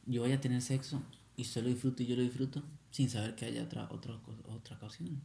yo 0.06 0.22
voy 0.22 0.32
a 0.32 0.40
tener 0.40 0.62
sexo 0.62 1.02
y 1.36 1.42
usted 1.42 1.62
lo 1.62 1.68
disfruta 1.68 2.02
y 2.02 2.06
yo 2.06 2.16
lo 2.16 2.22
disfruto 2.22 2.62
sin 2.90 3.10
saber 3.10 3.34
que 3.34 3.44
haya 3.46 3.62
otra, 3.62 3.88
otra, 3.90 4.18
otra 4.48 4.76
ocasión. 4.76 5.20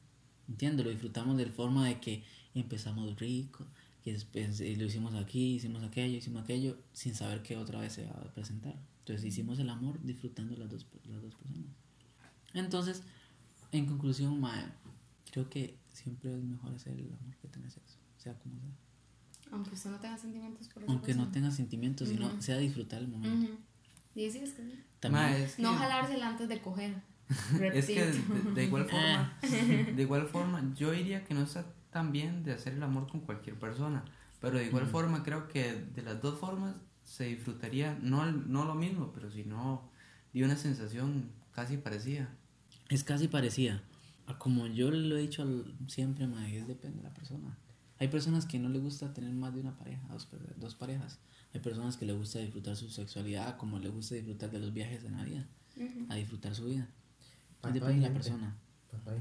Entiendo, 0.50 0.84
lo 0.84 0.90
disfrutamos 0.90 1.38
de 1.38 1.46
forma 1.46 1.88
de 1.88 2.00
que 2.02 2.24
empezamos 2.56 3.16
rico, 3.20 3.66
que 4.04 4.14
después 4.14 4.60
eh, 4.62 4.76
lo 4.78 4.86
hicimos 4.86 5.14
aquí, 5.16 5.56
hicimos 5.56 5.84
aquello, 5.84 6.18
hicimos 6.18 6.44
aquello, 6.44 6.78
sin 6.92 7.14
saber 7.16 7.42
que 7.44 7.56
otra 7.56 7.80
vez 7.80 7.94
se 7.94 8.06
va 8.06 8.12
a 8.12 8.34
presentar. 8.34 8.76
Entonces 9.00 9.26
hicimos 9.26 9.60
el 9.60 9.70
amor 9.70 10.00
disfrutando 10.04 10.56
las 10.58 10.70
dos, 10.70 10.86
las 11.06 11.22
dos 11.22 11.36
personas. 11.36 11.68
Entonces, 12.54 13.04
en 13.72 13.86
conclusión, 13.86 14.40
mae, 14.42 14.66
creo 15.32 15.50
que 15.50 15.78
siempre 15.94 16.36
es 16.36 16.44
mejor 16.44 16.74
hacer 16.74 16.94
el 16.94 17.06
amor 17.14 17.36
que 17.42 17.48
tener 17.48 17.70
sexo, 17.72 17.98
sea 18.18 18.34
como 18.40 18.60
sea. 18.60 18.70
Aunque 19.52 19.74
usted 19.76 19.90
no 19.92 20.00
tenga 20.00 20.18
sentimientos 20.18 20.68
por 20.70 20.84
esa 20.84 20.92
Aunque 20.92 21.12
no 21.14 21.18
persona. 21.26 21.32
tenga 21.32 21.52
sentimientos, 21.52 22.10
sino 22.10 22.42
sea 22.42 22.58
disfrutar 22.58 23.02
el 23.02 23.08
momento. 23.08 23.52
Ujú. 23.52 23.60
Y 24.16 24.30
sí, 24.32 24.40
es 24.40 24.54
que 24.54 24.64
sí. 24.64 24.80
También, 25.00 25.24
Ma, 25.24 25.38
es 25.38 25.56
que- 25.56 25.62
No 25.62 25.74
jalársela 25.76 26.28
antes 26.30 26.50
de 26.50 26.62
coger. 26.62 27.02
Es 27.74 27.86
que 27.88 28.06
de, 28.56 28.64
igual 28.64 28.86
forma, 28.90 29.38
de 29.42 30.02
igual 30.02 30.28
forma, 30.28 30.74
yo 30.76 30.92
diría 30.92 31.24
que 31.24 31.34
no 31.34 31.44
está 31.44 31.66
tan 31.92 32.12
bien 32.12 32.44
de 32.44 32.54
hacer 32.54 32.74
el 32.74 32.84
amor 32.84 33.08
con 33.08 33.22
cualquier 33.22 33.58
persona, 33.58 34.04
pero 34.40 34.58
de 34.58 34.66
igual 34.66 34.88
forma 34.88 35.24
creo 35.24 35.48
que 35.48 35.74
de 35.74 36.02
las 36.02 36.22
dos 36.22 36.40
formas 36.40 36.76
se 37.04 37.26
disfrutaría 37.26 37.98
no, 38.02 38.32
no 38.32 38.66
lo 38.66 38.76
mismo, 38.76 39.12
pero 39.14 39.32
sino 39.32 39.90
de 40.34 40.44
una 40.44 40.56
sensación 40.56 41.32
casi 41.52 41.78
parecida. 41.78 42.30
Es 42.90 43.04
casi 43.04 43.28
parecida. 43.28 43.84
A 44.28 44.38
como 44.38 44.68
yo 44.68 44.92
lo 44.92 45.18
he 45.18 45.22
dicho 45.22 45.66
siempre, 45.88 46.28
mae, 46.28 46.60
es 46.60 46.68
depende 46.68 46.98
de 46.98 47.04
la 47.04 47.14
persona. 47.14 47.58
Hay 47.98 48.08
personas 48.08 48.46
que 48.46 48.60
no 48.60 48.70
les 48.70 48.82
gusta 48.82 49.14
tener 49.14 49.34
más 49.34 49.54
de 49.54 49.62
una 49.62 49.76
pareja, 49.76 50.02
dos, 50.58 50.76
parejas. 50.76 51.20
Hay 51.54 51.60
personas 51.60 51.98
que 51.98 52.06
les 52.06 52.16
gusta 52.16 52.40
disfrutar 52.40 52.76
su 52.76 52.90
sexualidad, 52.90 53.58
como 53.58 53.80
les 53.80 53.92
gusta 53.92 54.16
disfrutar 54.16 54.52
de 54.52 54.60
los 54.60 54.74
viajes 54.74 55.04
en 55.04 55.18
la 55.18 55.24
vida, 55.24 55.48
a 56.08 56.16
disfrutar 56.16 56.56
su 56.56 56.66
vida. 56.66 56.88
Para 57.62 57.74
Depende 57.74 57.96
de 57.96 58.08
la 58.08 58.14
persona. 58.14 58.58
Papá. 58.92 59.14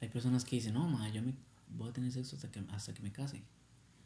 Hay 0.00 0.08
personas 0.08 0.44
que 0.44 0.56
dicen, 0.56 0.74
no, 0.74 0.88
ma, 0.88 1.08
yo 1.08 1.22
me 1.22 1.34
voy 1.68 1.90
a 1.90 1.92
tener 1.92 2.12
sexo 2.12 2.36
hasta 2.36 2.50
que, 2.50 2.60
hasta 2.70 2.94
que 2.94 3.02
me 3.02 3.12
case. 3.12 3.42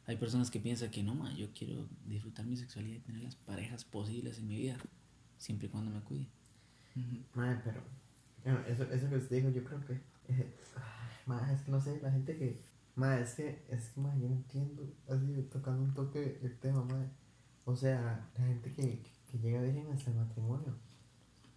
Hay 0.06 0.16
personas 0.16 0.50
que 0.50 0.58
piensan 0.58 0.90
que 0.90 1.02
no, 1.02 1.14
ma, 1.14 1.32
yo 1.34 1.52
quiero 1.54 1.86
disfrutar 2.06 2.44
mi 2.46 2.56
sexualidad 2.56 2.96
y 2.96 3.00
tener 3.00 3.22
las 3.22 3.36
parejas 3.36 3.84
posibles 3.84 4.38
en 4.38 4.48
mi 4.48 4.56
vida, 4.56 4.76
siempre 5.38 5.68
y 5.68 5.70
cuando 5.70 5.90
me 5.90 6.00
cuide. 6.00 6.28
Madre, 7.34 7.60
pero. 7.64 7.80
Bueno, 8.44 8.60
eso, 8.66 8.84
eso 8.84 9.08
que 9.08 9.16
usted 9.16 9.36
dijo, 9.36 9.50
yo 9.50 9.64
creo 9.64 9.80
que. 9.86 10.00
Eh, 10.28 10.56
madre, 11.26 11.54
es 11.54 11.62
que 11.62 11.70
no 11.70 11.80
sé, 11.80 12.00
la 12.02 12.10
gente 12.10 12.36
que. 12.36 12.60
Madre, 12.96 13.22
es 13.22 13.34
que. 13.34 13.64
Es 13.68 13.90
que, 13.90 14.00
madre, 14.00 14.20
yo 14.20 14.28
no 14.28 14.34
entiendo. 14.36 14.92
Así, 15.08 15.48
tocando 15.50 15.82
un 15.82 15.94
toque 15.94 16.40
el 16.42 16.58
tema, 16.58 16.84
madre. 16.84 17.08
O 17.64 17.76
sea, 17.76 18.28
la 18.36 18.46
gente 18.46 18.72
que, 18.72 19.02
que 19.30 19.38
llega 19.38 19.62
virgen 19.62 19.86
hasta 19.92 20.10
el 20.10 20.16
matrimonio. 20.16 20.76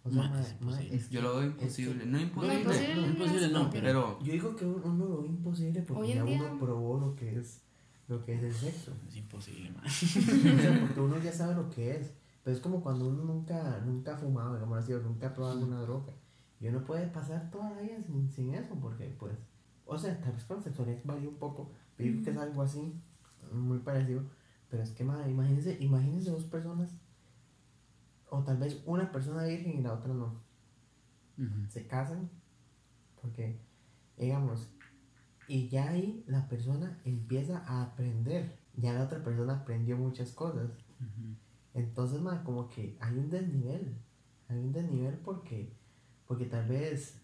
O 0.06 0.70
sea, 0.70 0.78
que- 0.78 0.98
Yo 1.10 1.22
lo 1.22 1.36
veo 1.36 1.42
es 1.48 1.54
que- 1.54 1.62
imposible, 1.62 2.06
no 2.06 2.20
imposible, 2.20 2.60
imposible. 2.60 2.94
No, 2.96 3.06
imposible 3.06 3.48
no, 3.48 3.70
pero- 3.70 4.18
Yo 4.22 4.32
digo 4.32 4.56
que 4.56 4.64
uno, 4.66 5.04
lo 5.06 5.22
ve 5.22 5.28
imposible 5.28 5.82
porque 5.82 6.14
ya 6.14 6.24
día- 6.24 6.42
uno 6.42 6.58
probó 6.60 6.98
lo 6.98 7.14
que 7.16 7.38
es 7.38 7.62
lo 8.08 8.24
que 8.24 8.34
es 8.34 8.42
el 8.44 8.52
sexo. 8.54 8.92
es 9.08 9.16
imposible, 9.16 9.70
ma. 9.72 9.82
O 10.58 10.60
sea, 10.60 10.80
porque 10.80 11.00
uno 11.00 11.18
ya 11.22 11.32
sabe 11.32 11.54
lo 11.56 11.68
que 11.70 11.96
es. 11.96 12.12
Pero 12.44 12.56
es 12.56 12.62
como 12.62 12.80
cuando 12.80 13.08
uno 13.08 13.24
nunca, 13.24 13.80
nunca 13.84 14.14
ha 14.14 14.16
fumado, 14.16 14.54
digamos 14.54 14.78
así, 14.78 14.92
o 14.92 15.00
nunca 15.00 15.26
ha 15.26 15.34
probado 15.34 15.54
alguna 15.58 15.80
droga. 15.80 16.12
Y 16.60 16.68
uno 16.68 16.84
puede 16.84 17.08
pasar 17.08 17.50
toda 17.50 17.70
la 17.72 17.80
vida 17.82 18.00
sin, 18.06 18.30
sin 18.30 18.54
eso, 18.54 18.76
porque 18.80 19.12
pues, 19.18 19.34
o 19.84 19.98
sea, 19.98 20.20
tal 20.20 20.32
vez 20.34 20.44
con 20.44 20.58
la 20.58 20.62
sexualidad 20.62 20.98
varía 21.04 21.28
un 21.28 21.34
poco, 21.34 21.72
pero 21.96 22.08
yo 22.08 22.12
creo 22.22 22.24
que 22.24 22.30
es 22.30 22.36
algo 22.38 22.62
así, 22.62 22.94
muy 23.52 23.78
parecido. 23.80 24.22
Pero 24.70 24.82
es 24.84 24.90
que, 24.90 25.02
madre, 25.04 25.30
imagínense, 25.30 25.76
imagínense 25.80 26.30
dos 26.30 26.44
personas, 26.44 26.90
o 28.30 28.42
tal 28.44 28.58
vez 28.58 28.82
una 28.86 29.10
persona 29.12 29.44
virgen 29.44 29.78
y 29.78 29.82
la 29.82 29.94
otra 29.94 30.12
no. 30.14 30.42
Se 31.68 31.86
casan, 31.86 32.30
porque, 33.20 33.60
digamos, 34.16 34.70
y 35.48 35.68
ya 35.68 35.90
ahí 35.90 36.24
la 36.26 36.48
persona 36.48 37.00
empieza 37.04 37.58
a 37.66 37.82
aprender. 37.82 38.58
Ya 38.76 38.92
la 38.94 39.04
otra 39.04 39.22
persona 39.22 39.54
aprendió 39.54 39.96
muchas 39.96 40.32
cosas. 40.32 40.70
Entonces, 41.74 42.20
ma, 42.20 42.42
como 42.44 42.68
que 42.68 42.96
hay 43.00 43.18
un 43.18 43.30
desnivel. 43.30 43.96
Hay 44.48 44.58
un 44.58 44.72
desnivel 44.72 45.18
porque, 45.18 45.72
porque 46.26 46.46
tal 46.46 46.66
vez, 46.68 47.20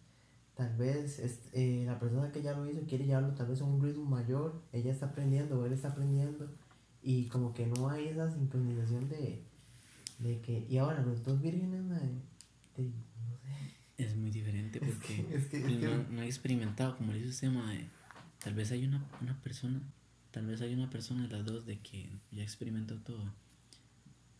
tal 0.54 0.76
vez 0.76 1.18
es- 1.18 1.48
eh, 1.54 1.84
la 1.86 1.98
persona 1.98 2.30
que 2.32 2.42
ya 2.42 2.52
lo 2.56 2.66
hizo 2.66 2.82
quiere 2.86 3.06
llevarlo 3.06 3.34
tal 3.34 3.48
vez 3.48 3.60
a 3.60 3.64
un 3.64 3.80
ritmo 3.82 4.04
mayor. 4.04 4.62
Ella 4.72 4.92
está 4.92 5.06
aprendiendo 5.06 5.58
o 5.60 5.66
él 5.66 5.72
está 5.72 5.88
aprendiendo. 5.88 6.48
Y 7.02 7.28
como 7.28 7.52
que 7.54 7.66
no 7.66 7.88
hay 7.88 8.08
esa 8.08 8.30
sincronización 8.30 9.08
de, 9.08 9.44
de 10.22 10.40
que. 10.40 10.66
Y 10.68 10.78
ahora 10.78 11.02
los 11.02 11.24
dos 11.24 11.40
vírgenes, 11.40 11.82
ma, 11.82 11.98
de- 11.98 12.84
no 12.84 13.36
sé. 13.36 13.74
Es 13.98 14.16
muy 14.16 14.30
diferente 14.30 14.80
porque 14.80 15.14
es 15.14 15.24
que- 15.26 15.36
es 15.36 15.46
pues, 15.46 15.62
que- 15.78 15.86
no, 15.86 16.02
no 16.10 16.22
he 16.22 16.26
experimentado, 16.26 16.96
como 16.96 17.12
le 17.12 17.18
dice 17.18 17.30
usted, 17.30 17.50
mae, 17.50 17.88
tal 18.42 18.54
vez 18.54 18.70
hay 18.72 18.84
una, 18.84 19.04
una 19.20 19.40
persona, 19.42 19.80
tal 20.30 20.46
vez 20.46 20.60
hay 20.60 20.74
una 20.74 20.88
persona 20.90 21.22
de 21.26 21.28
las 21.36 21.44
dos 21.44 21.66
de 21.66 21.78
que 21.80 22.08
ya 22.30 22.42
experimentó 22.42 22.96
todo 22.98 23.32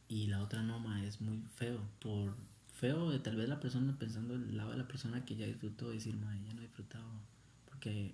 y 0.09 0.27
la 0.27 0.43
otra 0.43 0.63
no, 0.63 0.79
mae, 0.81 1.07
es 1.07 1.21
muy 1.21 1.43
feo. 1.57 1.81
Por 2.01 2.35
feo 2.75 3.11
de 3.11 3.19
tal 3.19 3.37
vez 3.37 3.49
la 3.49 3.61
persona 3.61 3.97
pensando 3.99 4.35
el 4.35 4.57
lado 4.57 4.71
de 4.73 4.79
la 4.79 4.89
persona 4.89 5.25
que 5.25 5.37
ya 5.37 5.47
disfrutó, 5.47 5.91
decir, 5.91 6.17
mae, 6.17 6.43
ya 6.45 6.53
no 6.55 6.61
he 6.61 6.65
disfrutado. 6.67 7.07
Porque 7.67 8.13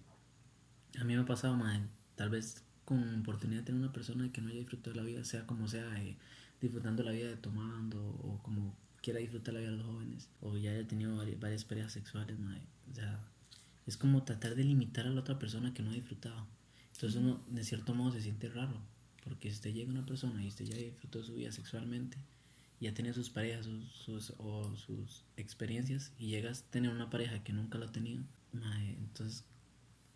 a 0.99 1.05
mí 1.05 1.15
me 1.15 1.21
ha 1.23 1.27
pasado, 1.27 1.57
mae, 1.57 1.81
tal 2.17 2.31
vez 2.31 2.63
con 2.85 3.21
oportunidad 3.21 3.61
de 3.61 3.67
tener 3.67 3.81
una 3.81 3.93
persona 3.93 4.31
que 4.33 4.41
no 4.41 4.49
haya 4.49 4.59
disfrutado 4.61 4.97
la 4.97 5.03
vida, 5.03 5.25
sea 5.25 5.47
como 5.47 5.69
sea, 5.69 6.03
eh, 6.03 6.17
disfrutando 6.61 7.03
la 7.03 7.13
vida 7.13 7.29
de 7.29 7.37
tomando 7.37 7.99
o 8.05 8.41
como 8.43 8.77
quiera 9.03 9.21
disfrutar 9.21 9.55
la 9.55 9.61
vida 9.61 9.71
de 9.71 9.77
los 9.79 9.87
jóvenes, 9.87 10.29
o 10.41 10.57
ya 10.57 10.73
haya 10.73 10.87
tenido 10.87 11.17
vari- 11.17 11.39
varias 11.39 11.65
parejas 11.65 11.93
sexuales, 11.93 12.39
mae, 12.39 12.61
o 12.91 12.95
sea, 12.95 13.21
es 13.87 13.97
como 13.97 14.23
tratar 14.25 14.55
de 14.55 14.65
limitar 14.65 15.07
a 15.07 15.11
la 15.11 15.21
otra 15.21 15.39
persona 15.39 15.73
que 15.73 15.83
no 15.83 15.91
ha 15.91 15.95
disfrutado. 15.95 16.47
Entonces 16.95 17.21
uno 17.21 17.41
de 17.49 17.63
cierto 17.65 17.95
modo 17.95 18.13
se 18.13 18.21
siente 18.23 18.49
raro, 18.49 18.81
porque 19.25 19.49
si 19.51 19.55
usted 19.55 19.73
llega 19.73 19.89
a 19.91 19.95
una 19.95 20.05
persona 20.07 20.43
y 20.43 20.49
usted 20.49 20.65
ya 20.65 20.77
disfrutó 20.77 21.23
su 21.23 21.35
vida 21.35 21.53
sexualmente, 21.53 22.19
ya 22.81 22.93
tiene 22.95 23.13
sus 23.13 23.31
parejas 23.31 23.67
sus, 23.67 23.93
sus- 23.93 24.35
o 24.39 24.77
sus 24.77 25.25
experiencias 25.37 26.13
y 26.19 26.27
llegas 26.29 26.63
a 26.63 26.71
tener 26.71 26.91
una 26.91 27.09
pareja 27.11 27.43
que 27.45 27.53
nunca 27.53 27.79
lo 27.79 27.87
ha 27.87 27.93
tenido, 27.93 28.25
mae, 28.53 28.91
entonces, 28.99 29.45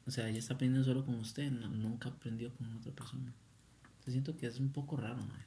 o 0.06 0.10
sea, 0.10 0.28
ella 0.28 0.38
está 0.40 0.54
aprendiendo 0.54 0.84
solo 0.84 1.04
con 1.06 1.14
usted, 1.14 1.50
no- 1.52 1.68
nunca 1.70 2.08
aprendió 2.08 2.52
con 2.56 2.72
otra 2.74 2.92
persona. 2.92 3.32
Entonces 3.84 4.12
siento 4.14 4.36
que 4.36 4.46
es 4.48 4.58
un 4.58 4.70
poco 4.70 4.96
raro, 4.96 5.24
mae. 5.24 5.44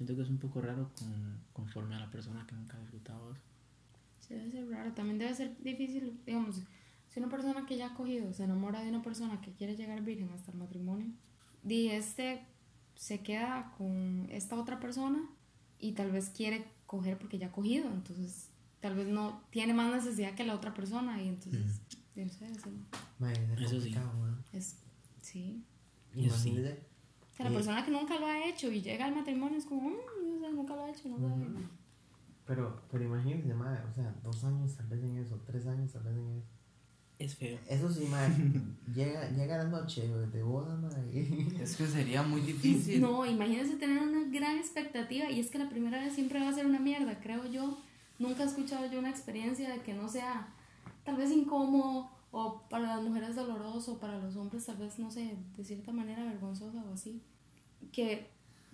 Siento 0.00 0.16
que 0.16 0.22
es 0.22 0.30
un 0.30 0.38
poco 0.38 0.62
raro 0.62 0.90
con, 0.98 1.42
conforme 1.52 1.94
a 1.94 1.98
la 2.00 2.10
persona 2.10 2.46
que 2.46 2.54
nunca 2.54 2.74
ha 2.74 2.80
disfrutado 2.80 3.34
eso. 3.34 3.42
Sí, 4.18 4.32
debe 4.32 4.50
ser 4.50 4.66
raro. 4.70 4.94
También 4.94 5.18
debe 5.18 5.34
ser 5.34 5.62
difícil, 5.62 6.18
digamos, 6.24 6.62
si 7.10 7.20
una 7.20 7.28
persona 7.28 7.66
que 7.66 7.76
ya 7.76 7.88
ha 7.88 7.94
cogido 7.94 8.32
se 8.32 8.44
enamora 8.44 8.80
de 8.80 8.88
una 8.88 9.02
persona 9.02 9.42
que 9.42 9.52
quiere 9.52 9.76
llegar 9.76 10.00
virgen 10.00 10.30
hasta 10.30 10.52
el 10.52 10.56
matrimonio, 10.56 11.12
y 11.68 11.88
este 11.88 12.46
se 12.94 13.20
queda 13.20 13.74
con 13.76 14.26
esta 14.30 14.58
otra 14.58 14.80
persona 14.80 15.20
y 15.78 15.92
tal 15.92 16.12
vez 16.12 16.30
quiere 16.30 16.64
coger 16.86 17.18
porque 17.18 17.36
ya 17.36 17.48
ha 17.48 17.52
cogido, 17.52 17.92
entonces 17.92 18.48
tal 18.80 18.94
vez 18.94 19.06
no 19.06 19.42
tiene 19.50 19.74
más 19.74 19.92
necesidad 19.92 20.34
que 20.34 20.44
la 20.44 20.54
otra 20.54 20.72
persona 20.72 21.22
y 21.22 21.28
entonces, 21.28 21.82
yo 22.16 22.24
no 22.24 22.32
sé, 22.32 22.50
eso 22.50 22.70
ma, 23.18 23.30
es 23.34 23.60
Eso 23.60 23.78
sí. 23.82 23.90
ma. 23.90 24.42
es, 24.54 24.76
sí. 25.20 25.62
Sí. 26.14 26.80
O 27.32 27.36
sea, 27.36 27.46
la 27.48 27.52
persona 27.54 27.84
que 27.84 27.90
nunca 27.90 28.18
lo 28.18 28.26
ha 28.26 28.44
hecho 28.44 28.70
y 28.70 28.82
llega 28.82 29.04
al 29.06 29.14
matrimonio 29.14 29.56
es 29.58 29.64
como, 29.64 29.88
"Mm, 29.90 30.36
o 30.36 30.40
sea, 30.40 30.50
nunca 30.50 30.74
lo 30.76 30.84
ha 30.84 30.90
hecho, 30.90 31.08
no 31.08 31.18
sabe. 31.18 31.46
Pero, 32.46 32.80
pero 32.90 33.04
imagínense, 33.04 33.54
madre, 33.54 33.80
o 33.90 33.94
sea, 33.94 34.12
dos 34.22 34.42
años 34.44 34.74
tal 34.76 34.86
vez 34.88 35.02
en 35.04 35.16
eso, 35.18 35.40
tres 35.46 35.66
años 35.66 35.92
tal 35.92 36.02
vez 36.02 36.14
en 36.16 36.28
eso. 36.38 36.48
Es 37.18 37.36
feo. 37.36 37.58
Eso 37.68 37.90
sí, 37.90 38.06
madre, 38.06 38.34
llega, 38.94 39.28
llega 39.30 39.58
la 39.58 39.64
noche 39.64 40.08
de 40.08 40.42
boda, 40.42 40.74
madre. 40.76 41.02
y- 41.12 41.54
Es 41.62 41.76
que 41.76 41.86
sería 41.86 42.22
muy 42.22 42.40
difícil. 42.40 43.00
No, 43.00 43.24
imagínense 43.26 43.76
tener 43.76 44.02
una 44.02 44.24
gran 44.30 44.56
expectativa 44.58 45.30
y 45.30 45.38
es 45.38 45.50
que 45.50 45.58
la 45.58 45.68
primera 45.68 45.98
vez 46.00 46.14
siempre 46.14 46.40
va 46.40 46.48
a 46.48 46.52
ser 46.52 46.66
una 46.66 46.80
mierda, 46.80 47.20
creo 47.20 47.46
yo. 47.46 47.78
Nunca 48.18 48.42
he 48.42 48.46
escuchado 48.46 48.90
yo 48.90 48.98
una 48.98 49.10
experiencia 49.10 49.70
de 49.70 49.80
que 49.82 49.94
no 49.94 50.08
sea 50.08 50.48
tal 51.04 51.16
vez 51.16 51.30
incómodo 51.30 52.10
o 52.32 52.62
para 52.68 52.96
las 52.96 53.02
mujeres 53.02 53.34
doloroso, 53.36 53.98
para 53.98 54.18
los 54.18 54.36
hombres 54.36 54.64
tal 54.66 54.76
vez, 54.76 54.98
no 54.98 55.10
sé, 55.10 55.36
de 55.56 55.64
cierta 55.64 55.92
manera 55.92 56.24
vergonzosa 56.24 56.82
o 56.88 56.94
así. 56.94 57.20
Que 57.92 58.28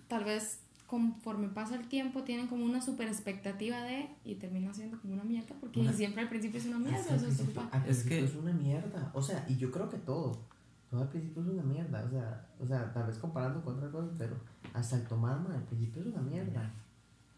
tal 0.07 0.23
vez 0.23 0.59
conforme 0.85 1.49
pasa 1.49 1.75
el 1.75 1.87
tiempo 1.89 2.23
tienen 2.23 2.47
como 2.47 2.63
una 2.63 2.81
super 2.81 3.07
expectativa 3.07 3.81
de 3.83 4.07
y 4.23 4.35
termina 4.35 4.73
siendo 4.73 4.99
como 5.01 5.13
una 5.15 5.23
mierda 5.25 5.53
porque 5.59 5.81
Una- 5.81 5.91
siempre 5.91 6.21
al 6.21 6.29
principio 6.29 6.59
es 6.59 6.65
una 6.67 6.79
mierda. 6.79 6.99
eso 7.15 7.27
es 7.27 7.39
Es 7.87 8.03
que- 8.03 8.23
es 8.23 8.35
una 8.35 8.53
mierda. 8.53 9.11
O 9.13 9.21
sea, 9.21 9.45
y 9.49 9.57
yo 9.57 9.69
creo 9.71 9.89
que 9.89 9.97
todo. 9.97 10.37
Todo 10.89 11.01
al 11.01 11.09
principio 11.09 11.41
es 11.41 11.49
una 11.49 11.63
mierda. 11.63 12.05
O 12.05 12.09
sea, 12.09 12.47
o 12.59 12.65
sea 12.65 12.93
tal 12.93 13.07
vez 13.07 13.17
comparando 13.17 13.61
con 13.63 13.75
otra 13.75 13.91
cosa, 13.91 14.09
pero 14.17 14.37
hasta 14.73 14.95
el 14.95 15.03
tomar, 15.07 15.39
al 15.51 15.63
principio 15.63 16.01
es 16.01 16.07
una 16.07 16.21
mierda. 16.21 16.71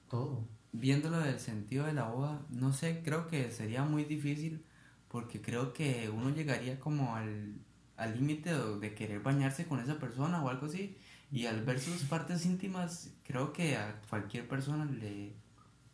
Todo. 0.09 0.43
Viéndolo 0.71 1.17
del 1.19 1.39
sentido 1.39 1.85
de 1.87 1.93
la 1.93 2.09
boda, 2.09 2.41
no 2.51 2.71
sé, 2.73 3.01
creo 3.03 3.25
que 3.27 3.49
sería 3.49 3.83
muy 3.83 4.03
difícil 4.05 4.63
porque 5.09 5.41
creo 5.41 5.73
que 5.73 6.09
uno 6.13 6.29
llegaría 6.31 6.79
como 6.79 7.15
al 7.15 7.55
al 7.97 8.15
límite 8.15 8.53
de, 8.53 8.79
de 8.79 8.95
querer 8.95 9.19
bañarse 9.21 9.65
con 9.67 9.81
esa 9.81 9.99
persona 9.99 10.41
o 10.43 10.49
algo 10.49 10.67
así 10.67 10.97
y 11.31 11.45
al 11.47 11.63
ver 11.65 11.79
sus 11.81 12.03
partes 12.05 12.45
íntimas 12.45 13.11
creo 13.23 13.51
que 13.53 13.75
a 13.77 14.01
cualquier 14.09 14.47
persona 14.47 14.85
le, 14.85 15.33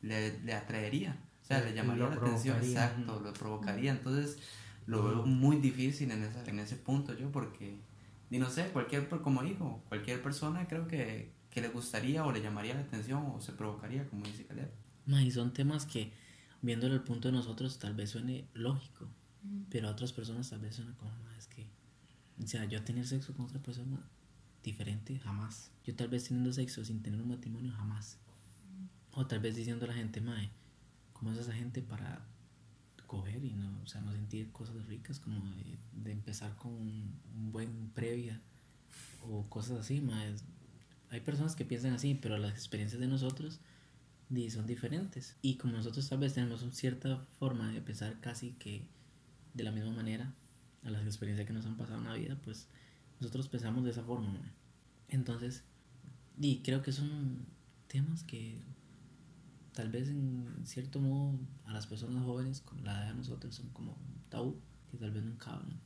le, 0.02 0.40
le 0.42 0.54
atraería, 0.54 1.18
o 1.44 1.46
sea, 1.46 1.60
Sí, 1.60 1.66
le 1.66 1.74
llamaría 1.74 2.08
la 2.10 2.16
atención, 2.16 2.58
exacto, 2.58 3.20
lo 3.20 3.34
provocaría, 3.34 3.92
entonces 3.92 4.38
lo 4.86 5.04
veo 5.04 5.26
muy 5.26 5.58
difícil 5.58 6.12
en, 6.12 6.24
esa, 6.24 6.44
en 6.46 6.60
ese 6.60 6.76
punto 6.76 7.14
yo 7.16 7.32
porque, 7.32 7.80
y 8.30 8.38
no 8.40 8.50
sé, 8.50 8.68
cualquier, 8.70 9.10
per- 9.10 9.22
como 9.22 9.44
digo, 9.44 9.84
cualquier 9.90 10.22
persona 10.22 10.68
creo 10.68 10.88
que, 10.88 11.32
que 11.50 11.62
le 11.62 11.70
gustaría 11.70 12.26
o 12.26 12.32
le 12.32 12.42
llamaría 12.42 12.76
la 12.76 12.82
atención 12.82 13.26
o 13.36 13.42
se 13.42 13.54
provocaría, 13.54 14.08
como 14.08 14.26
dice 14.26 14.46
Caleb. 14.46 14.72
Y 15.08 15.32
son 15.32 15.54
temas 15.54 15.86
que, 15.86 16.12
viéndolo 16.66 16.96
el 16.96 17.02
punto 17.02 17.28
de 17.28 17.34
nosotros, 17.34 17.80
tal 17.80 17.94
vez 17.94 18.10
suene 18.10 18.48
lógico, 18.54 19.08
pero 19.70 19.88
a 19.88 19.92
otras 19.92 20.12
personas 20.12 20.50
tal 20.50 20.60
vez 20.60 20.76
suena 20.76 20.96
como, 20.98 21.12
"Ma, 21.24 21.38
es 21.38 21.48
que, 21.48 21.68
o 22.44 22.48
sea, 22.48 22.66
yo 22.66 22.84
tener 22.84 23.06
sexo 23.06 23.34
con 23.34 23.46
otra 23.46 23.62
persona 23.62 24.00
diferente, 24.64 25.20
jamás. 25.20 25.72
Yo 25.86 25.96
tal 25.96 26.08
vez 26.08 26.26
teniendo 26.26 26.52
sexo 26.52 26.84
sin 26.84 27.02
tener 27.02 27.22
un 27.22 27.30
matrimonio, 27.30 27.72
jamás. 27.72 28.18
O 29.12 29.28
tal 29.28 29.40
vez 29.40 29.56
diciendo 29.56 29.86
a 29.86 29.90
la 29.90 29.94
gente, 29.94 30.20
mae, 30.20 30.50
¿cómo 31.14 31.32
es 31.32 31.38
esa 31.38 31.54
gente 31.54 31.82
para 31.82 32.26
coger 33.06 33.46
y 33.46 33.54
no, 33.54 33.82
o 33.84 33.88
sea, 33.88 34.02
no 34.02 34.12
sentir 34.12 34.52
cosas 34.52 34.88
ricas 34.88 35.20
como 35.20 35.40
de, 35.52 35.78
de 36.04 36.12
empezar 36.12 36.56
con 36.56 36.74
un, 36.74 37.14
un 37.36 37.52
buen 37.52 37.92
previa 37.94 38.42
o 39.22 39.48
cosas 39.48 39.80
así, 39.80 40.02
mae? 40.02 40.36
Hay 41.12 41.22
personas 41.22 41.56
que 41.56 41.64
piensan 41.64 41.94
así, 41.94 42.16
pero 42.16 42.38
las 42.38 42.52
experiencias 42.54 43.00
de 43.00 43.08
nosotros 43.08 43.62
di, 44.30 44.50
son 44.50 44.66
diferentes. 44.66 45.36
Y 45.42 45.56
como 45.56 45.74
nosotros 45.74 46.08
tal 46.10 46.20
vez 46.20 46.34
tenemos 46.34 46.62
una 46.62 46.74
cierta 46.74 47.26
forma 47.40 47.72
de 47.72 47.82
pensar 47.82 48.20
casi 48.22 48.52
que 48.54 48.86
de 49.54 49.64
la 49.64 49.72
misma 49.72 49.92
manera 49.92 50.34
a 50.84 50.90
las 50.90 51.04
experiencias 51.06 51.48
que 51.48 51.54
nos 51.54 51.66
han 51.66 51.78
pasado 51.78 52.00
en 52.00 52.06
la 52.06 52.14
vida, 52.14 52.38
pues 52.44 52.68
nosotros 53.20 53.48
pensamos 53.50 53.84
de 53.84 53.92
esa 53.92 54.04
forma. 54.04 54.30
mae. 54.30 54.52
Entonces, 55.10 55.64
y 56.40 56.60
creo 56.60 56.82
que 56.82 56.92
son 56.92 57.46
temas 57.88 58.24
que 58.24 58.60
tal 59.74 59.90
vez 59.90 60.10
en 60.10 60.66
cierto 60.66 61.00
modo 61.00 61.38
a 61.66 61.74
las 61.74 61.88
personas 61.88 62.24
jóvenes 62.24 62.62
con 62.62 62.84
la 62.84 62.94
edad 62.94 63.08
de 63.10 63.16
nosotros 63.16 63.56
son 63.56 63.70
como 63.70 63.94
un 63.94 64.30
tabú 64.30 64.60
que 64.92 64.98
tal 64.98 65.12
vez 65.12 65.24
nunca 65.24 65.54
hablan. 65.54 65.80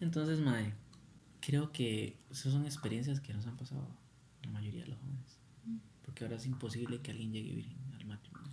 Entonces, 0.00 0.40
mae, 0.40 0.74
creo 1.40 1.72
que 1.72 2.18
esas 2.30 2.52
son 2.52 2.64
experiencias 2.64 3.20
que 3.20 3.34
nos 3.34 3.46
han 3.46 3.56
pasado 3.56 3.88
la 4.42 4.50
mayoría 4.50 4.82
de 4.82 4.90
los 4.90 4.98
jóvenes. 4.98 5.39
Porque 6.10 6.24
ahora 6.24 6.36
es 6.36 6.46
imposible 6.46 6.98
que 7.00 7.12
alguien 7.12 7.32
llegue 7.32 7.54
virgen 7.54 7.78
al 7.96 8.04
matrimonio. 8.04 8.50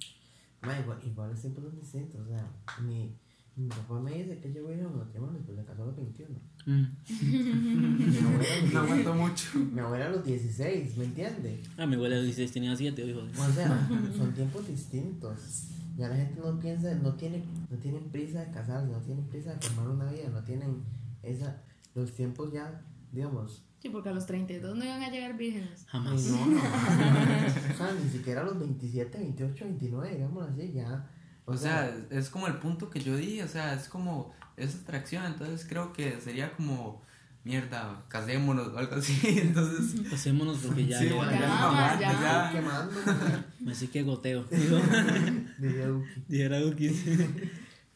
Ma, 0.61 0.79
igual, 0.79 0.99
igual 1.03 1.31
los 1.31 1.41
tiempos 1.41 1.63
son 1.63 1.75
distintos. 1.79 2.21
O 2.21 2.27
sea, 2.27 2.51
mi, 2.85 3.15
mi 3.55 3.67
papá 3.67 3.99
me 3.99 4.11
dice 4.11 4.37
que 4.37 4.53
yo 4.53 4.61
voy 4.61 4.73
a 4.73 4.77
ir 4.77 4.83
a 4.83 4.87
un 4.87 4.97
matrimonio, 4.99 5.41
pues 5.43 5.57
le 5.57 5.65
casó 5.65 5.81
a 5.81 5.85
los 5.87 5.95
21. 5.95 6.39
Mi 6.67 8.17
abuela, 8.19 8.45
a 8.53 8.59
los 8.61 8.73
No 8.73 8.75
16, 8.75 8.75
aguanto 8.75 9.13
mucho. 9.15 9.57
mi 9.73 9.79
abuela 9.79 10.05
a 10.05 10.09
los 10.09 10.23
16, 10.23 10.97
¿me 10.97 11.05
entiende? 11.05 11.63
Ah, 11.77 11.87
mi 11.87 11.95
abuela 11.95 12.17
de 12.17 12.23
16 12.25 12.51
tenía 12.51 12.75
7, 12.75 13.03
hijo. 13.05 13.21
O 13.21 13.51
sea, 13.51 13.89
son 14.15 14.33
tiempos 14.35 14.67
distintos. 14.67 15.69
Ya 15.97 16.09
la 16.09 16.15
gente 16.15 16.39
no 16.39 16.59
piensa, 16.59 16.93
no 16.93 17.15
tiene, 17.15 17.43
no 17.71 17.77
tienen 17.79 18.03
prisa 18.11 18.41
de 18.45 18.51
casarse, 18.51 18.91
no 18.91 18.99
tienen 18.99 19.25
prisa 19.25 19.55
de 19.55 19.59
formar 19.67 19.89
una 19.95 20.11
vida, 20.11 20.29
no 20.29 20.43
tienen 20.43 20.83
esa, 21.23 21.59
los 21.95 22.13
tiempos 22.13 22.53
ya, 22.53 22.83
digamos, 23.11 23.63
Sí, 23.79 23.89
porque 23.89 24.09
a 24.09 24.11
los 24.11 24.25
32 24.25 24.75
no 24.75 24.83
iban 24.83 25.03
a 25.03 25.09
llegar 25.11 25.37
vírgenes. 25.37 25.85
Jamás. 25.87 26.19
no, 26.29 26.45
no, 26.47 26.57
o 26.57 27.77
sea, 27.77 27.93
ni 28.03 28.09
siquiera 28.09 28.41
a 28.41 28.43
los 28.43 28.57
27, 28.57 29.17
28, 29.19 29.65
29, 29.65 30.15
digamos 30.15 30.49
así, 30.49 30.71
ya. 30.73 31.07
O 31.45 31.55
sea, 31.55 31.95
es 32.09 32.29
como 32.29 32.47
el 32.47 32.55
punto 32.55 32.89
que 32.89 32.99
yo 32.99 33.15
di, 33.15 33.39
o 33.41 33.47
sea, 33.47 33.73
es 33.75 33.87
como 33.87 34.33
esa 34.57 34.79
atracción, 34.79 35.25
entonces 35.25 35.65
creo 35.69 35.93
que 35.93 36.19
sería 36.19 36.53
como, 36.55 37.03
mierda, 37.43 38.03
casémonos 38.09 38.69
o 38.69 38.77
algo 38.77 38.95
así, 38.95 39.15
entonces... 39.39 40.01
Pasémonos 40.09 40.57
porque 40.57 40.87
ya. 40.87 40.99
Sí, 40.99 41.09
ya- 41.09 41.15
ya, 41.15 41.31
ya, 41.31 41.39
ya, 41.39 41.47
mamá, 41.47 41.99
ya. 41.99 42.11
ya. 42.11 42.49
quemando, 42.51 42.93
ma, 43.05 43.71
Así 43.71 43.87
que 43.89 44.01
goteo. 44.03 44.43
diría 45.59 45.87
Duki. 45.87 46.23
Dijera 46.27 46.65
Ukis. 46.65 47.05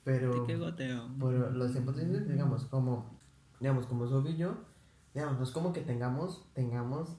Pero, 0.03 0.45
que 0.45 0.55
goteo. 0.57 1.09
por 1.19 1.33
los 1.33 1.71
tiempos 1.71 1.95
digamos, 1.97 2.65
como, 2.65 3.19
digamos, 3.59 3.85
como 3.87 4.07
Sofi 4.07 4.29
y 4.29 4.37
yo, 4.37 4.70
digamos, 5.13 5.37
no 5.37 5.43
es 5.43 5.51
como 5.51 5.73
que 5.73 5.81
tengamos, 5.81 6.45
tengamos 6.53 7.09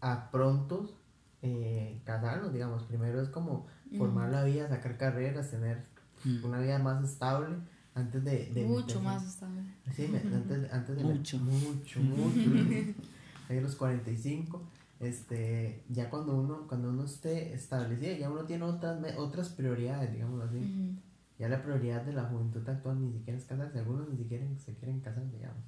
a 0.00 0.30
prontos 0.30 0.94
eh, 1.42 2.00
casarnos, 2.04 2.52
digamos. 2.52 2.82
Primero 2.84 3.20
es 3.22 3.28
como 3.28 3.66
formar 3.96 4.30
la 4.30 4.44
vida, 4.44 4.68
sacar 4.68 4.96
carreras, 4.98 5.50
tener 5.50 5.84
Mm. 6.24 6.44
una 6.44 6.58
vida 6.58 6.80
más 6.80 7.04
estable 7.04 7.54
antes 7.94 8.24
de... 8.24 8.50
de 8.52 8.64
Mucho 8.64 8.98
meterse- 8.98 9.02
más 9.04 9.24
estable. 9.24 9.62
Sí, 9.94 10.08
me- 10.08 10.18
antes, 10.18 10.72
antes 10.72 10.96
de... 10.96 11.04
Mucho. 11.04 11.38
Mucho, 11.38 12.00
mucho. 12.00 12.50
Ahí 13.48 13.60
los 13.60 13.76
45, 13.76 14.60
este, 14.98 15.84
ya 15.88 16.10
cuando 16.10 16.34
uno, 16.38 16.66
cuando 16.66 16.90
uno 16.90 17.04
esté 17.04 17.54
establecido, 17.54 18.16
ya 18.16 18.30
uno 18.30 18.44
tiene 18.44 18.64
otras, 18.64 18.98
otras 19.16 19.48
prioridades, 19.50 20.12
digamos 20.12 20.42
así. 20.44 20.98
Ya 21.38 21.48
la 21.48 21.62
prioridad 21.62 22.02
de 22.02 22.12
la 22.12 22.24
juventud 22.24 22.68
actual 22.68 23.00
ni 23.00 23.12
siquiera 23.12 23.38
es 23.38 23.44
casarse, 23.44 23.78
algunos 23.78 24.08
ni 24.10 24.16
siquiera 24.16 24.44
se 24.58 24.74
quieren 24.74 24.98
casar, 25.00 25.30
digamos. 25.30 25.62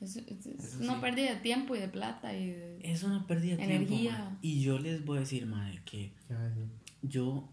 Es, 0.00 0.16
es- 0.16 0.46
es 0.46 0.64
Eso 0.64 0.82
una 0.82 0.94
sí. 0.96 1.00
pérdida 1.00 1.34
de 1.34 1.40
tiempo 1.40 1.74
y 1.74 1.78
de 1.80 1.88
plata 1.88 2.36
y 2.36 2.50
de... 2.50 2.80
Es 2.82 3.02
una 3.02 3.26
pérdida 3.26 3.56
de 3.56 3.64
Energía. 3.64 4.16
tiempo. 4.16 4.38
Y 4.42 4.60
yo 4.60 4.78
les 4.78 5.04
voy 5.04 5.16
a 5.18 5.20
decir, 5.20 5.46
madre, 5.46 5.80
que 5.84 6.12
yo, 7.02 7.48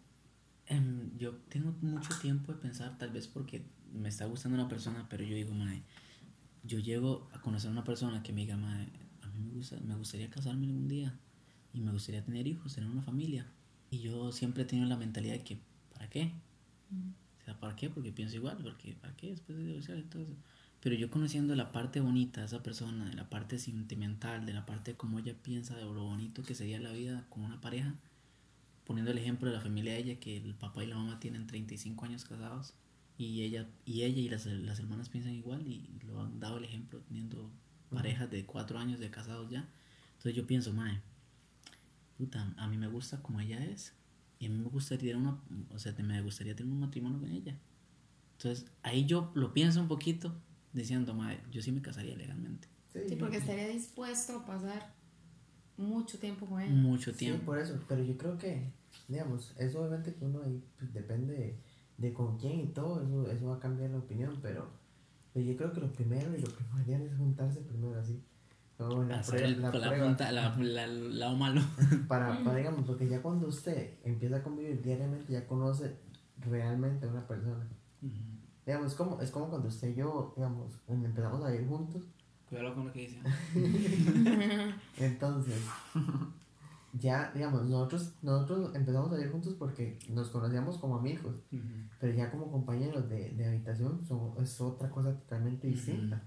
em, 0.67 1.17
yo 1.17 1.35
tengo 1.49 1.73
mucho 1.81 2.09
tiempo 2.21 2.51
de 2.53 2.59
pensar, 2.59 2.97
tal 2.97 3.11
vez 3.11 3.27
porque 3.27 3.63
me 3.93 4.09
está 4.09 4.25
gustando 4.25 4.57
una 4.57 4.67
persona, 4.67 5.07
pero 5.09 5.23
yo 5.23 5.35
digo, 5.35 5.53
madre, 5.53 5.83
yo 6.63 6.79
llego 6.79 7.29
a 7.33 7.41
conocer 7.41 7.69
a 7.69 7.71
una 7.71 7.83
persona 7.83 8.23
que 8.23 8.33
me 8.33 8.41
diga, 8.41 8.57
madre, 8.57 8.87
a 9.21 9.27
mí 9.27 9.39
me, 9.45 9.51
gusta, 9.53 9.77
me 9.81 9.95
gustaría 9.95 10.29
casarme 10.29 10.65
algún 10.67 10.87
día 10.87 11.17
y 11.73 11.79
me 11.81 11.91
gustaría 11.91 12.23
tener 12.23 12.47
hijos, 12.47 12.73
tener 12.75 12.89
una 12.89 13.01
familia. 13.01 13.45
Y 13.91 13.99
yo 13.99 14.31
siempre 14.31 14.63
he 14.63 14.65
tenido 14.65 14.87
la 14.87 14.97
mentalidad 14.97 15.33
de 15.35 15.43
que, 15.43 15.59
¿para 15.93 16.09
qué? 16.09 16.31
O 17.41 17.45
sea, 17.45 17.59
¿para 17.59 17.75
qué? 17.75 17.89
Porque 17.89 18.11
pienso 18.11 18.35
igual, 18.35 18.57
porque 18.61 18.93
¿para 18.95 19.15
qué? 19.15 19.31
Después 19.31 19.57
de 19.57 19.65
divorciar 19.65 19.97
y 19.97 20.03
todo 20.03 20.23
eso. 20.23 20.35
Pero 20.83 20.97
yo 20.97 21.09
conociendo 21.09 21.55
la 21.55 21.71
parte 21.71 22.01
bonita 22.01 22.41
de 22.41 22.47
esa 22.47 22.61
persona, 22.61 23.05
de 23.05 23.13
la 23.13 23.29
parte 23.29 23.57
sentimental, 23.57 24.45
de 24.45 24.51
la 24.51 24.65
parte 24.65 24.91
de 24.91 24.97
cómo 24.97 25.17
ella 25.17 25.33
piensa, 25.41 25.77
de 25.77 25.83
lo 25.83 26.03
bonito 26.03 26.43
que 26.43 26.55
sería 26.55 26.77
la 26.77 26.91
vida 26.91 27.25
con 27.29 27.45
una 27.45 27.61
pareja, 27.61 27.95
poniendo 28.83 29.11
el 29.11 29.17
ejemplo 29.17 29.49
de 29.49 29.55
la 29.55 29.61
familia 29.61 29.93
de 29.93 29.99
ella, 29.99 30.19
que 30.19 30.35
el 30.35 30.55
papá 30.55 30.83
y 30.83 30.87
la 30.87 30.97
mamá 30.97 31.21
tienen 31.21 31.47
35 31.47 32.03
años 32.03 32.25
casados, 32.25 32.73
y 33.17 33.43
ella 33.43 33.69
y, 33.85 34.01
ella 34.01 34.19
y 34.19 34.27
las, 34.27 34.45
las 34.45 34.77
hermanas 34.77 35.07
piensan 35.07 35.31
igual, 35.31 35.65
y 35.65 35.87
lo 36.05 36.21
han 36.21 36.41
dado 36.41 36.57
el 36.57 36.65
ejemplo 36.65 36.99
teniendo 36.99 37.49
parejas 37.89 38.29
de 38.29 38.45
4 38.45 38.77
años 38.77 38.99
de 38.99 39.09
casados 39.09 39.49
ya. 39.49 39.65
Entonces 40.17 40.35
yo 40.35 40.45
pienso, 40.45 40.73
mae, 40.73 40.99
puta, 42.17 42.53
a 42.57 42.67
mí 42.67 42.77
me 42.77 42.87
gusta 42.89 43.21
como 43.21 43.39
ella 43.39 43.63
es, 43.63 43.93
y 44.37 44.47
a 44.47 44.49
mí 44.49 44.57
me 44.57 44.67
gustaría 44.67 45.17
una, 45.17 45.39
o 45.69 45.79
sea, 45.79 45.93
me 45.93 46.21
gustaría 46.21 46.57
tener 46.57 46.73
un 46.73 46.81
matrimonio 46.81 47.21
con 47.21 47.31
ella. 47.31 47.57
Entonces, 48.33 48.69
ahí 48.81 49.05
yo 49.05 49.31
lo 49.33 49.53
pienso 49.53 49.79
un 49.79 49.87
poquito, 49.87 50.35
diciendo, 50.73 51.13
madre, 51.13 51.39
yo 51.51 51.61
sí 51.61 51.71
me 51.71 51.81
casaría 51.81 52.15
legalmente. 52.15 52.67
Sí, 52.93 53.15
porque 53.15 53.37
estaría 53.37 53.67
dispuesto 53.69 54.39
a 54.39 54.45
pasar 54.45 54.93
mucho 55.77 56.19
tiempo 56.19 56.45
con 56.45 56.61
él. 56.61 56.71
Mucho 56.71 57.11
Sí, 57.11 57.17
tiempo. 57.19 57.45
por 57.45 57.59
eso, 57.59 57.79
pero 57.87 58.03
yo 58.03 58.15
creo 58.17 58.37
que, 58.37 58.71
digamos, 59.07 59.53
eso 59.57 59.81
obviamente 59.81 60.13
que 60.13 60.25
uno 60.25 60.41
ahí 60.43 60.63
pues, 60.77 60.93
depende 60.93 61.33
de, 61.33 61.59
de 61.97 62.13
con 62.13 62.37
quién 62.37 62.59
y 62.59 62.67
todo, 62.67 63.01
eso, 63.03 63.31
eso 63.31 63.47
va 63.47 63.55
a 63.55 63.59
cambiar 63.59 63.89
la 63.91 63.97
opinión, 63.97 64.37
pero, 64.41 64.69
pero 65.33 65.45
yo 65.45 65.57
creo 65.57 65.73
que 65.73 65.81
lo 65.81 65.91
primero 65.91 66.35
y 66.37 66.41
lo 66.41 66.49
primordial 66.49 67.01
es 67.01 67.17
juntarse 67.17 67.61
primero 67.61 67.99
así. 67.99 68.21
Como 68.77 69.03
la, 69.03 69.19
Hacer 69.19 69.43
el- 69.43 69.61
la 69.61 69.71
la 69.71 69.87
prueba. 69.89 70.05
punta- 70.07 70.31
la- 70.31 70.55
la- 70.57 70.83
el 70.85 71.19
lado 71.19 71.35
malo. 71.37 71.61
para, 72.07 72.43
para, 72.43 72.57
digamos, 72.57 72.85
porque 72.85 73.07
ya 73.07 73.21
cuando 73.21 73.47
usted 73.47 73.93
empieza 74.03 74.37
a 74.37 74.43
convivir 74.43 74.81
diariamente, 74.81 75.33
ya 75.33 75.47
conoce 75.47 75.95
realmente 76.41 77.05
a 77.05 77.09
una 77.09 77.25
persona. 77.27 77.67
Digamos, 78.65 78.91
es 78.91 78.97
como, 78.97 79.21
es 79.21 79.31
como 79.31 79.49
cuando 79.49 79.67
usted 79.67 79.89
y 79.89 79.95
yo, 79.95 80.33
digamos, 80.35 80.73
empezamos 80.87 81.43
a 81.43 81.53
ir 81.53 81.67
juntos, 81.67 82.03
Cuidado 82.53 82.75
con 82.75 82.85
lo 82.85 82.93
que 82.93 82.99
dice. 82.99 83.19
entonces, 84.97 85.59
ya, 86.93 87.31
digamos, 87.33 87.63
nosotros, 87.63 88.13
nosotros 88.21 88.75
empezamos 88.75 89.11
a 89.11 89.19
ir 89.19 89.31
juntos 89.31 89.55
porque 89.57 89.97
nos 90.09 90.29
conocíamos 90.29 90.77
como 90.77 90.97
amigos, 90.97 91.35
pero 91.99 92.13
ya 92.13 92.29
como 92.29 92.51
compañeros 92.51 93.09
de, 93.09 93.31
de 93.31 93.47
habitación 93.47 94.05
son, 94.05 94.35
es 94.39 94.61
otra 94.61 94.91
cosa 94.91 95.17
totalmente 95.17 95.67
distinta. 95.67 96.21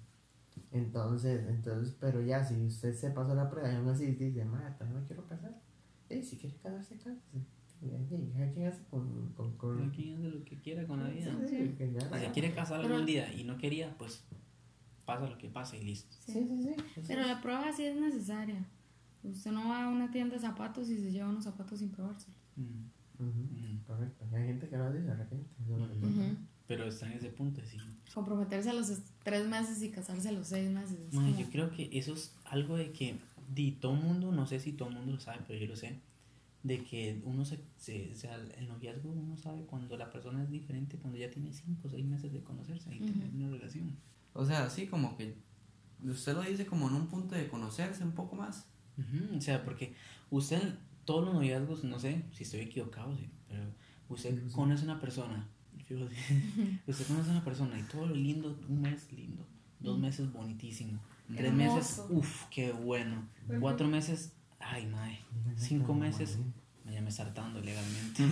Entonces, 0.73 1.47
entonces, 1.49 1.95
pero 2.01 2.21
ya, 2.21 2.45
si 2.45 2.61
usted 2.67 2.93
se 2.93 3.11
pasó 3.11 3.35
la 3.35 3.49
prueba 3.49 3.71
y 3.71 3.77
aún 3.77 3.89
así 3.89 4.07
dice, 4.07 4.45
Marta, 4.45 4.85
no 4.85 4.99
me 4.99 5.07
quiero 5.07 5.25
casar, 5.29 5.55
y 6.11 6.23
si 6.23 6.39
quiere 6.39 6.57
casarse, 6.57 6.97
cásese. 6.97 7.56
Y 7.83 7.91
ahí, 7.91 8.07
cada 8.33 8.53
quien 8.53 8.67
hace 8.67 8.83
con, 8.91 9.33
con, 9.37 9.57
con 9.57 9.91
hace 9.91 10.17
lo 10.31 10.45
que 10.45 10.57
quiera 10.61 10.87
con 10.87 11.03
la 11.03 11.11
vida. 11.11 11.37
Sí, 11.49 11.57
sí, 11.57 11.75
que 11.77 11.93
ya- 11.93 12.01
Si 12.19 12.25
se 12.27 12.31
quiere 12.33 12.53
casar 12.55 12.81
Pero- 12.81 12.95
algún 12.95 13.07
día 13.07 13.33
y 13.33 13.45
no 13.45 13.59
quería, 13.59 13.97
pues 13.99 14.25
pasa 15.05 15.29
lo 15.29 15.39
que 15.39 15.49
pasa 15.49 15.77
y 15.77 15.85
listo. 15.85 16.17
Sí, 16.27 16.33
sí, 16.49 16.63
sí. 16.63 16.75
sí. 16.95 17.01
Pero 17.07 17.23
la 17.27 17.41
prueba 17.41 17.73
sí 17.73 17.85
es 17.85 17.97
necesaria. 17.97 18.65
Usted 19.23 19.53
no 19.53 19.69
va 19.69 19.85
a 19.85 19.89
una 19.89 20.11
tienda 20.11 20.35
de 20.37 20.41
zapatos 20.41 20.89
y 20.89 20.97
se 20.99 21.11
lleva 21.13 21.29
unos 21.29 21.45
zapatos 21.45 21.79
sin 21.81 21.91
probárselos. 21.91 22.37
Ujú, 22.57 23.29
Ujú. 23.29 23.83
Correcto. 23.87 24.25
Y 24.33 24.35
hay 24.37 24.47
gente 24.47 24.69
que 24.69 24.77
lo 24.77 24.85
hace 24.85 24.99
y 25.01 25.03
se 25.03 25.11
arrepiente. 25.11 25.49
eso 25.63 25.75
es 25.75 25.81
lo 25.81 25.89
que 25.89 25.99
Ujú. 25.99 26.17
pasa. 26.21 26.37
Pero 26.67 26.85
está 26.87 27.07
en 27.07 27.13
ese 27.13 27.29
punto, 27.29 27.61
sí. 27.65 27.77
Comprometerse 28.13 28.71
a 28.71 28.73
los 28.73 28.91
tres 29.23 29.47
meses 29.47 29.81
y 29.83 29.91
casarse 29.91 30.29
a 30.29 30.33
los 30.33 30.49
seis 30.49 30.69
meses. 30.71 30.99
como- 31.15 31.39
yo 31.39 31.47
creo 31.51 31.71
que 31.71 31.89
eso 31.93 32.15
es 32.15 32.35
algo 32.47 32.77
de 32.77 32.91
que 32.91 33.17
di 33.55 33.73
todo 33.73 33.93
mundo, 33.95 34.33
no 34.33 34.47
sé 34.47 34.59
si 34.59 34.73
todo 34.73 34.89
el 34.89 34.95
mundo 34.97 35.13
lo 35.13 35.21
sabe, 35.21 35.39
pero 35.47 35.61
yo 35.61 35.67
lo 35.69 35.77
sé, 35.77 36.01
de 36.67 36.83
que 36.85 37.21
uno 37.25 37.45
se, 37.45 37.61
se- 37.77 38.11
o 38.13 38.15
sea, 38.15 38.35
el 38.59 38.67
noviazgo 38.69 39.11
uno 39.11 39.37
sabe 39.37 39.63
cuando 39.67 39.97
la 39.97 40.11
persona 40.11 40.43
es 40.43 40.51
diferente, 40.51 40.97
cuando 40.99 41.19
ya 41.19 41.31
tiene 41.31 41.53
5 41.53 41.89
o 41.89 41.91
6 41.91 42.05
meses 42.05 42.33
de 42.33 42.43
conocerse 42.43 42.95
y 42.95 42.99
tener 43.01 43.31
una 43.35 43.49
relación. 43.51 43.97
O 44.33 44.45
sea, 44.45 44.65
así 44.65 44.87
como 44.87 45.17
que 45.17 45.37
usted 46.05 46.35
lo 46.35 46.43
dice 46.43 46.67
como 46.67 46.89
en 46.89 46.95
un 46.95 47.07
punto 47.09 47.35
de 47.35 47.49
conocerse 47.49 48.03
un 48.05 48.13
poco 48.13 48.37
más. 48.37 48.69
Ujú, 48.99 49.37
O 49.37 49.41
sea, 49.41 49.65
porque 49.65 49.95
usted, 50.31 50.61
todos 51.05 51.25
los 51.25 51.35
noviazgos, 51.35 51.85
no 51.85 51.99
sé 51.99 52.25
si 52.33 52.43
estoy 52.45 52.61
equivocado, 52.61 53.17
sí, 53.17 53.29
pero 53.49 53.65
usted 54.09 54.35
Sí, 54.43 54.49
sí. 54.49 54.55
conoce 54.55 54.83
a 54.83 54.85
una 54.93 55.01
persona, 55.01 55.49
usted 56.87 57.07
conoce 57.07 57.29
a 57.31 57.33
una 57.33 57.45
persona 57.45 57.79
y 57.79 57.83
todo 57.85 58.07
lo 58.07 58.15
lindo, 58.15 58.59
un 58.69 58.81
mes 58.81 59.13
lindo, 59.13 59.47
dos 59.81 59.99
meses 59.99 60.33
bonitísimo, 60.33 61.01
tres 61.37 61.53
meses, 61.53 61.99
Hermoso. 61.99 62.15
uff, 62.15 62.45
qué 62.51 62.73
bueno, 62.73 63.29
cuatro 63.61 63.89
meses, 63.89 64.36
ay, 64.61 64.87
mae, 64.87 65.19
cinco 65.57 65.95
meses, 65.95 66.39
ya 66.91 67.01
me 67.01 67.09
está 67.09 67.25
hartando 67.25 67.61
legalmente, 67.61 68.23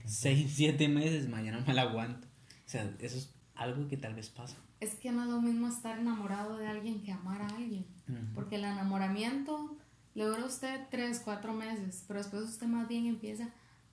seis, 0.06 0.52
siete 0.54 0.88
meses, 0.88 1.28
mañana 1.28 1.62
me 1.66 1.74
la 1.74 1.82
aguanto. 1.82 2.26
O 2.66 2.68
sea, 2.72 2.90
eso 3.00 3.18
es 3.18 3.34
algo 3.54 3.88
que 3.88 3.96
tal 3.96 4.14
vez 4.14 4.30
pasa. 4.30 4.56
Es 4.80 4.94
que 4.94 5.12
no 5.12 5.22
es 5.22 5.28
lo 5.28 5.40
mismo 5.40 5.68
estar 5.68 5.98
enamorado 5.98 6.56
de 6.56 6.66
alguien 6.66 7.02
que 7.02 7.12
amar 7.12 7.42
a 7.42 7.48
alguien. 7.48 7.86
Porque 8.34 8.56
el 8.56 8.64
enamoramiento 8.64 9.76
le 10.14 10.24
dura 10.24 10.42
a 10.42 10.46
usted 10.46 10.80
tres, 10.90 11.20
cuatro 11.24 11.54
meses, 11.54 12.04
pero 12.06 12.20
después 12.20 12.42
usted 12.42 12.66
más 12.66 12.88
bien 12.88 13.06
empieza 13.06 13.48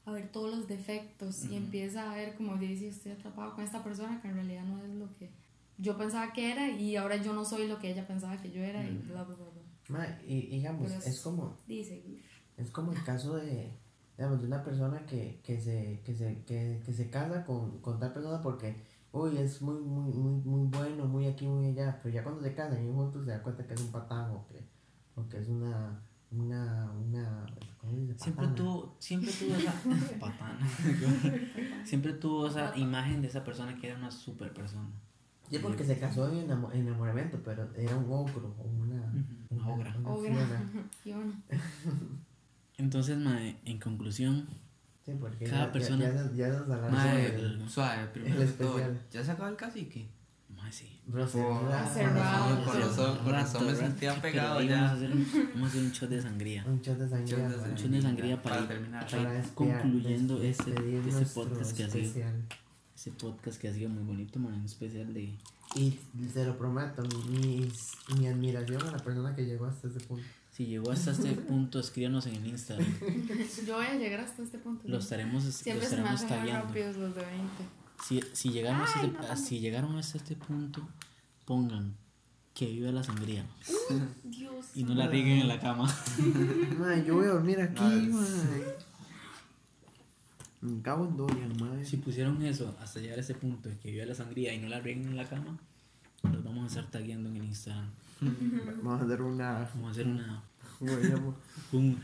a 0.06 0.12
ver 0.12 0.32
todos 0.32 0.54
los 0.54 0.68
defectos 0.68 1.46
y 1.46 1.56
empieza 1.56 2.12
a 2.12 2.16
ver, 2.16 2.36
como 2.36 2.58
dice, 2.58 2.90
estoy 2.90 3.12
atrapado 3.14 3.54
con 3.54 3.64
esta 3.64 3.84
persona 3.84 4.20
que 4.22 4.28
en 4.28 4.34
realidad 4.36 4.64
no 4.64 4.84
es 4.84 4.90
lo 4.96 5.16
que 5.16 5.30
yo 5.78 5.98
pensaba 5.98 6.34
que 6.34 6.52
era 6.52 6.70
y 6.70 6.96
ahora 6.98 7.18
yo 7.18 7.34
no 7.34 7.46
soy 7.46 7.68
lo 7.68 7.80
que 7.80 7.92
ella 7.92 8.06
pensaba 8.06 8.38
que 8.38 8.52
yo 8.52 8.62
era 8.62 8.84
y 8.84 8.98
bla, 9.08 9.24
bla. 9.24 9.36
Ma, 9.90 10.06
y, 10.26 10.48
digamos, 10.48 10.88
Pero 10.88 11.00
es, 11.00 11.08
es- 11.08 11.22
como 11.22 11.58
Dice, 11.68 12.04
es 12.58 12.72
como 12.72 12.92
el 12.94 13.04
caso 13.04 13.36
de, 13.36 13.74
digamos, 14.18 14.40
de 14.42 14.48
una 14.48 14.64
persona 14.64 15.06
que, 15.06 15.42
que, 15.44 15.60
se, 15.60 16.02
que, 16.06 16.14
se, 16.16 16.44
que, 16.46 16.82
que 16.86 16.94
se 16.94 17.10
casa 17.10 17.44
con, 17.46 17.80
con 17.82 18.00
tal 18.00 18.14
persona 18.14 18.42
porque, 18.42 18.76
uy, 19.12 19.38
es 19.38 19.62
muy, 19.62 19.80
muy, 19.82 20.14
muy, 20.14 20.34
muy 20.44 20.68
bueno, 20.68 21.06
muy 21.06 21.26
aquí, 21.28 21.48
muy 21.48 21.68
allá, 21.68 22.00
pero 22.04 22.14
ya 22.14 22.24
cuando 22.24 22.42
se 22.42 22.54
casan 22.54 22.88
y 22.88 22.92
juntos 22.94 23.26
se 23.26 23.32
da 23.32 23.42
cuenta 23.44 23.66
que 23.66 23.74
es 23.74 23.82
un 23.82 23.92
patán 23.92 24.32
o 24.32 24.46
que, 24.48 24.64
o 25.16 25.28
que 25.28 25.38
es 25.40 25.48
una, 25.48 26.02
una, 26.32 26.92
una, 26.92 27.46
¿cómo 27.80 27.94
se 27.94 28.00
dice? 28.02 28.20
Siempre 28.20 28.48
tuvo, 28.56 28.96
siempre 29.00 29.32
tuvo 29.32 29.56
esa 29.56 29.74
patana. 30.20 30.70
siempre 31.84 32.14
tuvo 32.14 32.48
esa 32.48 32.78
imagen 32.78 33.22
de 33.22 33.28
esa 33.30 33.44
persona 33.44 33.76
que 33.80 33.88
era 33.88 33.98
una 33.98 34.12
super 34.12 34.54
persona. 34.54 34.92
Sí, 35.50 35.58
porque 35.60 35.84
se 35.84 35.98
casó 36.00 36.30
en 36.32 36.48
enamo- 36.48 36.72
enamoramiento, 36.74 37.40
pero 37.44 37.68
era 37.76 37.96
un 37.98 38.06
ogro, 38.12 38.56
o 38.60 38.64
una, 38.64 39.14
ogra. 39.74 39.96
Ogra. 40.04 40.32
fiona. 40.36 40.84
Fiona. 41.04 41.34
Entonces, 42.78 43.18
mae, 43.18 43.58
en 43.66 43.80
conclusión, 43.80 44.48
Sí, 45.06 45.14
porque 45.20 45.46
Cada 45.46 45.66
ya, 45.66 45.72
persona- 45.72 46.06
ya, 46.06 46.14
ya, 46.14 46.32
ya 46.36 46.48
nos 46.50 46.62
hablaron 46.70 46.92
Mae, 46.94 47.28
sobre 47.30 47.46
el- 47.46 47.70
Suave, 47.70 48.08
primero 48.14 48.42
el 48.44 48.54
todo, 48.54 48.78
especial. 48.78 49.02
¿Ya 49.12 49.24
se 49.24 49.32
acabó 49.32 49.50
el 49.50 49.56
cacique? 49.56 50.10
mae, 50.56 50.72
sí. 50.72 51.00
Bro, 51.08 51.26
me 53.62 53.76
sentía 53.76 54.22
pegado 54.22 54.62
ya. 54.62 54.76
Vamos 54.76 54.92
a, 54.92 54.94
hacer 54.96 55.12
un, 55.12 55.26
vamos 55.54 55.64
a 55.64 55.68
hacer 55.68 55.82
un 55.84 55.92
shot 55.92 56.10
de 56.10 56.22
sangría. 56.22 56.66
Un 56.68 56.82
shot 56.82 56.98
de 56.98 57.10
sangría. 57.10 57.38
Un 57.38 57.76
shot 57.76 57.90
de 57.92 58.02
sangría 58.02 58.42
para, 58.42 58.68
terminar. 58.68 59.08
concluyendo 59.56 60.42
este, 60.44 60.72
este 61.08 61.26
podcast 61.34 61.76
que 61.76 61.84
ha 61.86 61.90
sido, 61.90 62.24
este 63.00 63.12
podcast 63.12 63.62
que 63.62 63.70
ha 63.70 63.74
sido 63.74 63.88
muy 63.90 64.04
bonito, 64.04 64.40
man, 64.40 64.54
un 64.56 64.66
especial 64.66 65.14
de... 65.14 65.34
Y 65.76 65.98
se 66.34 66.44
lo 66.44 66.58
prometo, 66.58 67.02
mi, 67.30 67.72
mi 68.18 68.28
admiración 68.28 68.82
a 68.88 68.92
la 68.92 68.98
persona 68.98 69.34
que 69.34 69.46
llegó 69.46 69.68
hasta 69.68 69.88
ese 69.88 70.02
punto. 70.02 70.26
Si 70.52 70.66
llegó 70.66 70.92
hasta 70.92 71.12
este 71.12 71.32
punto, 71.48 71.80
escríbanos 71.80 72.26
en 72.26 72.36
el 72.36 72.48
Instagram. 72.48 72.86
Yo 73.66 73.76
voy 73.78 73.86
a 73.86 73.94
llegar 73.96 74.20
hasta 74.20 74.44
este 74.44 74.58
punto. 74.58 74.86
Lo 74.86 74.98
estaremos, 74.98 75.46
lo 75.46 75.52
Siempre 75.52 75.88
se 75.88 75.96
me 75.96 76.14
estaremos 76.14 76.24
hacen 76.24 76.54
rápidos 76.54 76.98
los 76.98 77.16
de 77.16 77.22
20. 77.22 77.48
Si, 78.06 78.22
si, 78.34 78.50
llegamos 78.50 78.90
Ay, 78.96 79.06
este- 79.08 79.18
no, 79.22 79.32
a- 79.32 79.36
si 79.38 79.60
llegaron 79.62 79.98
hasta 79.98 80.18
este 80.18 80.36
punto, 80.36 80.86
pongan 81.46 81.96
que 82.54 82.66
viva 82.66 82.92
la 82.92 83.04
sangría. 83.04 83.46
Dios. 84.26 84.66
Y 84.76 84.84
no 84.84 84.94
la 84.94 85.08
rieguen 85.08 85.38
en 85.40 85.48
la 85.48 85.60
cama. 85.62 85.88
Mae, 86.78 87.06
yo 87.06 87.16
voy 87.16 87.26
a 87.28 87.30
dormir 87.30 87.62
aquí, 87.62 87.78
Ay. 87.82 88.12
Mae. 90.62 90.72
Me 90.76 90.82
cago 90.82 91.06
en 91.08 91.18
Dorian, 91.18 91.54
mae. 91.60 91.86
Si 91.86 91.98
pusieron 91.98 92.42
eso 92.44 92.76
hasta 92.82 93.00
llegar 93.00 93.18
a 93.18 93.22
ese 93.22 93.36
punto 93.36 93.70
de 93.70 93.78
que 93.78 93.92
viva 93.92 94.06
la 94.06 94.16
sangría 94.16 94.54
y 94.54 94.60
no 94.60 94.68
la 94.70 94.80
rieguen 94.80 95.08
en 95.10 95.16
la 95.18 95.28
cama, 95.28 95.58
los 96.24 96.44
vamos 96.44 96.64
a 96.64 96.68
estar 96.68 96.92
tagueando 96.92 97.30
en 97.30 97.38
el 97.38 97.46
Instagram. 97.46 97.90
Vamos 98.84 99.02
a 99.02 99.06
hacer 99.06 99.22
una. 99.22 99.52
Vamos 99.74 99.88
a 99.88 99.92
hacer 99.92 100.08
una, 100.08 100.44
un, 101.72 102.00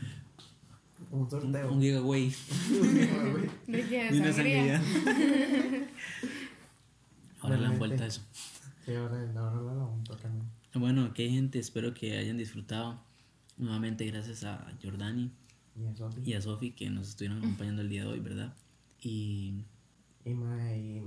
Un 1.10 1.20
un, 1.20 1.30
sorteo. 1.30 1.70
un 1.72 1.80
giveaway 1.82 2.30
¿De 3.66 3.86
qué? 3.86 4.10
de 4.10 4.18
una 4.20 4.32
¿Sangría? 4.32 4.80
sangría. 4.80 4.80
Ahora 7.40 7.56
le 7.56 7.62
dan 7.62 7.72
Realmente. 7.72 7.78
vuelta 7.78 8.04
a 8.04 8.06
eso. 8.06 8.22
Sí, 8.86 8.94
ahora, 8.94 9.16
ahora 9.36 9.56
la 9.56 9.72
vamos 9.74 10.00
a 10.00 10.04
tocar. 10.04 10.30
Bueno, 10.74 11.04
ok 11.06 11.16
gente, 11.16 11.58
espero 11.58 11.92
que 11.92 12.16
hayan 12.16 12.36
disfrutado. 12.38 12.98
Nuevamente 13.58 14.06
gracias 14.06 14.44
a 14.44 14.66
Jordani 14.82 15.30
Y 15.78 15.86
eso, 15.86 16.10
y 16.24 16.32
a 16.34 16.40
Sofi 16.40 16.72
que 16.72 16.88
nos 16.90 17.08
estuvieron 17.10 17.38
acompañando 17.38 17.82
el 17.82 17.88
día 17.88 18.02
de 18.04 18.08
hoy, 18.08 18.20
¿verdad? 18.20 18.54
Y 19.00 19.64
Y, 20.24 20.34
mae, 20.34 20.78
y, 20.78 21.02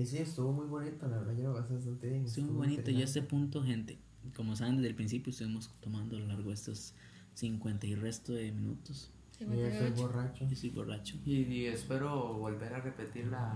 y 0.00 0.06
sí, 0.06 0.18
estuvo 0.18 0.52
muy 0.52 0.66
bonito, 0.66 1.06
la 1.08 1.18
verdad, 1.18 1.36
yo 1.36 1.44
lo 1.52 1.54
pasé 1.54 1.74
bastante 1.74 2.08
bien. 2.08 2.24
estuvo 2.24 2.46
muy 2.46 2.56
bonito. 2.68 2.90
Y 2.90 3.00
a 3.00 3.04
este 3.04 3.22
punto, 3.22 3.62
gente, 3.62 3.98
como 4.34 4.56
saben 4.56 4.76
desde 4.76 4.88
el 4.88 4.94
principio, 4.94 5.30
estuvimos 5.30 5.70
tomando 5.80 6.16
a 6.16 6.20
lo 6.20 6.26
largo 6.26 6.48
de 6.48 6.54
estos 6.54 6.94
50 7.34 7.86
y 7.86 7.94
resto 7.94 8.32
de 8.32 8.50
minutos. 8.52 9.12
Y 9.40 9.44
yo 9.44 9.66
estoy 9.66 9.88
58. 9.88 10.02
borracho. 10.02 10.48
Yo 10.48 10.56
soy 10.56 10.70
borracho. 10.70 11.16
Y, 11.24 11.42
y 11.42 11.66
espero 11.66 12.34
volver 12.34 12.74
a 12.74 12.80
repetir 12.80 13.26
la, 13.26 13.54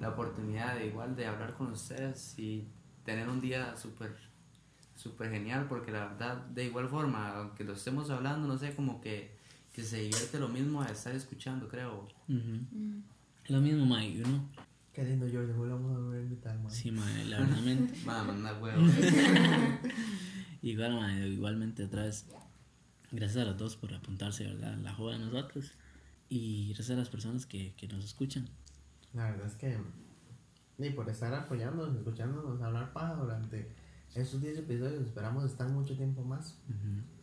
la 0.00 0.10
oportunidad 0.10 0.76
de 0.76 0.88
igual 0.88 1.16
de 1.16 1.26
hablar 1.26 1.54
con 1.54 1.72
ustedes 1.72 2.38
y 2.38 2.66
tener 3.04 3.28
un 3.28 3.40
día 3.40 3.76
súper 3.76 4.14
súper 4.94 5.30
genial 5.30 5.66
porque 5.68 5.92
la 5.92 6.06
verdad 6.06 6.46
de 6.46 6.64
igual 6.64 6.88
forma 6.88 7.36
aunque 7.36 7.64
lo 7.64 7.74
estemos 7.74 8.08
hablando 8.08 8.48
no 8.48 8.56
sé 8.56 8.74
como 8.74 9.00
que, 9.02 9.35
que 9.76 9.82
se 9.82 9.98
divierte 9.98 10.40
lo 10.40 10.48
mismo 10.48 10.80
a 10.80 10.86
estar 10.86 11.14
escuchando 11.14 11.68
creo. 11.68 12.08
Lo 13.48 13.60
mismo, 13.60 13.84
Mike, 13.84 14.22
uno. 14.24 14.48
Qué 14.94 15.04
lindo, 15.04 15.26
Jordi, 15.30 15.52
hoy 15.52 15.68
lo 15.68 15.74
vamos 15.76 15.94
a 15.94 15.98
volver 15.98 16.20
a 16.20 16.22
invitar, 16.22 16.58
mae. 16.58 16.72
Sí, 16.72 16.90
mae, 16.90 17.26
la 17.26 17.40
verdad, 17.40 17.58
Mamá, 18.06 18.32
anda 18.32 18.58
huevo 18.58 18.80
igual, 20.62 20.94
mae, 20.94 21.28
igualmente 21.28 21.84
otra 21.84 22.04
vez, 22.04 22.24
gracias 23.12 23.44
a 23.44 23.50
los 23.50 23.58
dos 23.58 23.76
por 23.76 23.92
apuntarse, 23.92 24.44
¿verdad? 24.44 24.78
La 24.78 24.94
joda 24.94 25.18
de 25.18 25.26
nosotros. 25.26 25.72
Y 26.30 26.68
gracias 26.68 26.92
a 26.92 27.00
las 27.00 27.10
personas 27.10 27.44
que, 27.44 27.74
que 27.76 27.86
nos 27.86 28.02
escuchan. 28.02 28.48
La 29.12 29.30
verdad 29.30 29.46
es 29.46 29.56
que. 29.56 29.76
Y 30.78 30.90
por 30.90 31.06
estar 31.10 31.34
apoyándonos, 31.34 31.94
escuchándonos 31.96 32.62
hablar 32.62 32.94
paja 32.94 33.12
durante 33.12 33.70
estos 34.14 34.40
10 34.40 34.60
episodios, 34.60 35.04
esperamos 35.04 35.44
estar 35.44 35.68
mucho 35.68 35.94
tiempo 35.94 36.24
más. 36.24 36.58
Ujú. 36.66 37.15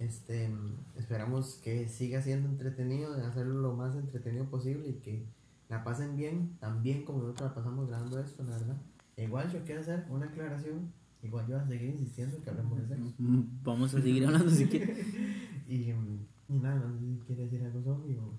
Este, 0.00 0.50
esperamos 0.96 1.60
que 1.62 1.86
siga 1.86 2.22
siendo 2.22 2.48
entretenido, 2.48 3.14
de 3.14 3.24
hacerlo 3.24 3.60
lo 3.60 3.74
más 3.74 3.94
entretenido 3.94 4.46
posible 4.46 4.88
y 4.88 4.94
que 4.94 5.26
la 5.68 5.84
pasen 5.84 6.16
bien, 6.16 6.56
tan 6.58 6.82
bien 6.82 7.04
como 7.04 7.22
nosotros 7.22 7.50
la 7.50 7.54
pasamos 7.54 7.86
grabando 7.86 8.18
esto, 8.18 8.42
la 8.42 8.52
verdad. 8.52 8.76
Igual 9.16 9.52
yo 9.52 9.62
quiero 9.62 9.82
hacer 9.82 10.06
una 10.08 10.26
aclaración, 10.26 10.90
igual 11.22 11.46
yo 11.46 11.56
voy 11.56 11.64
a 11.64 11.68
seguir 11.68 11.90
insistiendo 11.90 12.36
en 12.36 12.42
que 12.42 12.50
hablemos 12.50 12.78
de 12.78 12.88
sexo. 12.88 13.14
Mm, 13.18 13.42
Vamos 13.62 13.94
a 13.94 14.00
seguir 14.00 14.26
hablando 14.26 14.50
si 14.50 14.66
quieres. 14.66 15.06
Y, 15.68 15.92
mm, 15.92 16.26
y 16.48 16.58
nada, 16.58 16.80
no 16.80 16.98
sé 16.98 17.06
si 17.06 17.20
quiere 17.26 17.44
decir 17.44 17.62
algo 17.62 17.80
Sofi 17.80 18.14
o 18.16 18.32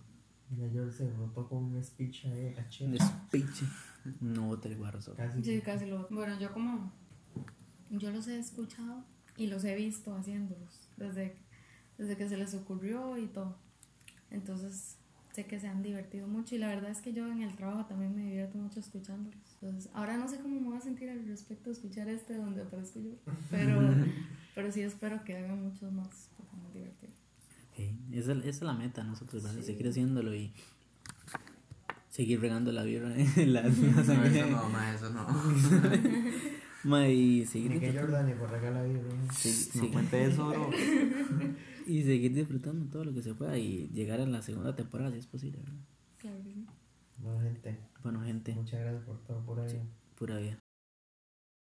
ya 0.57 0.67
yo 0.67 0.91
se 0.91 1.09
rotó 1.13 1.47
con 1.47 1.63
un 1.63 1.81
speech 1.81 2.25
ahí, 2.25 2.53
a. 2.57 2.83
Un 2.83 2.99
speech. 2.99 3.63
No 4.19 4.59
te 4.59 4.75
guarro 4.75 5.01
solo. 5.01 5.15
Casi. 5.15 5.41
Sí, 5.41 5.61
casi 5.61 5.85
lo. 5.85 6.09
Bueno, 6.09 6.37
yo 6.37 6.51
como. 6.51 6.91
Yo 7.89 8.11
los 8.11 8.27
he 8.27 8.37
escuchado 8.37 9.05
y 9.37 9.47
los 9.47 9.63
he 9.63 9.75
visto 9.75 10.13
haciéndolos 10.13 10.89
desde, 10.97 11.35
desde 12.01 12.17
que 12.17 12.27
se 12.27 12.35
les 12.35 12.53
ocurrió 12.55 13.15
y 13.17 13.27
todo. 13.27 13.55
Entonces, 14.31 14.97
sé 15.33 15.45
que 15.45 15.59
se 15.59 15.67
han 15.67 15.83
divertido 15.83 16.27
mucho 16.27 16.55
y 16.55 16.57
la 16.57 16.67
verdad 16.67 16.89
es 16.89 16.99
que 16.99 17.13
yo 17.13 17.27
en 17.27 17.43
el 17.43 17.55
trabajo 17.55 17.85
también 17.85 18.15
me 18.15 18.23
divierto 18.23 18.57
mucho 18.57 18.79
escuchándolos. 18.79 19.39
Entonces, 19.61 19.91
ahora 19.93 20.17
no 20.17 20.27
sé 20.27 20.39
cómo 20.39 20.59
me 20.59 20.67
voy 20.67 20.77
a 20.77 20.81
sentir 20.81 21.09
al 21.11 21.25
respecto 21.27 21.69
de 21.69 21.75
escuchar 21.75 22.09
este 22.09 22.35
donde 22.35 22.63
aparezco 22.63 22.99
yo, 22.99 23.11
pero, 23.51 23.79
pero 24.55 24.71
sí 24.71 24.81
espero 24.81 25.23
que 25.23 25.37
hagan 25.37 25.61
muchos 25.61 25.91
más 25.93 26.29
porque 26.35 26.55
me 26.57 26.73
divertido. 26.73 27.13
Ok, 27.71 28.13
Esa, 28.13 28.31
esa 28.33 28.49
es 28.49 28.61
la 28.63 28.73
meta 28.73 29.03
nosotros, 29.03 29.43
¿verdad? 29.43 29.61
Seguir 29.61 29.87
haciéndolo 29.87 30.33
y 30.33 30.51
seguir 32.09 32.41
regando 32.41 32.71
la 32.71 32.83
vibra 32.83 33.15
en 33.15 33.53
la, 33.53 33.61
la 33.61 33.69
no, 33.69 34.01
eso 34.01 34.47
no 34.49 34.69
ma, 34.69 34.95
eso 34.95 35.09
no 35.11 35.27
Ma, 36.83 37.07
y 37.07 37.45
seguir 37.45 37.71
Ni 37.73 37.79
que 37.79 37.93
Jordan 37.93 38.25
ni 38.25 38.33
por 38.33 38.49
regala 38.49 38.81
vida. 38.81 39.01
sí, 39.37 39.69
no 39.75 39.81
sí, 39.83 39.89
cuente 39.91 40.25
eso 40.25 40.47
bro 40.47 40.71
y 41.91 42.03
seguir 42.03 42.33
disfrutando 42.33 42.89
todo 42.89 43.05
lo 43.05 43.13
que 43.13 43.21
se 43.23 43.33
pueda 43.35 43.57
y 43.57 43.89
llegar 43.89 44.21
a 44.21 44.25
la 44.25 44.41
segunda 44.41 44.75
temporada 44.75 45.11
si 45.11 45.17
es 45.19 45.27
posible, 45.27 45.59
¿verdad? 45.59 45.79
Claro 46.17 46.37
que 46.43 46.53
sí. 46.53 46.65
Bueno, 47.17 47.39
gente, 47.41 47.77
Bueno, 48.03 48.21
gente, 48.21 48.53
muchas 48.53 48.79
gracias 48.79 49.03
por 49.03 49.17
todo, 49.23 49.43
por 49.45 49.59
ahí. 49.59 49.81
pura 50.15 50.37
vida. 50.37 50.60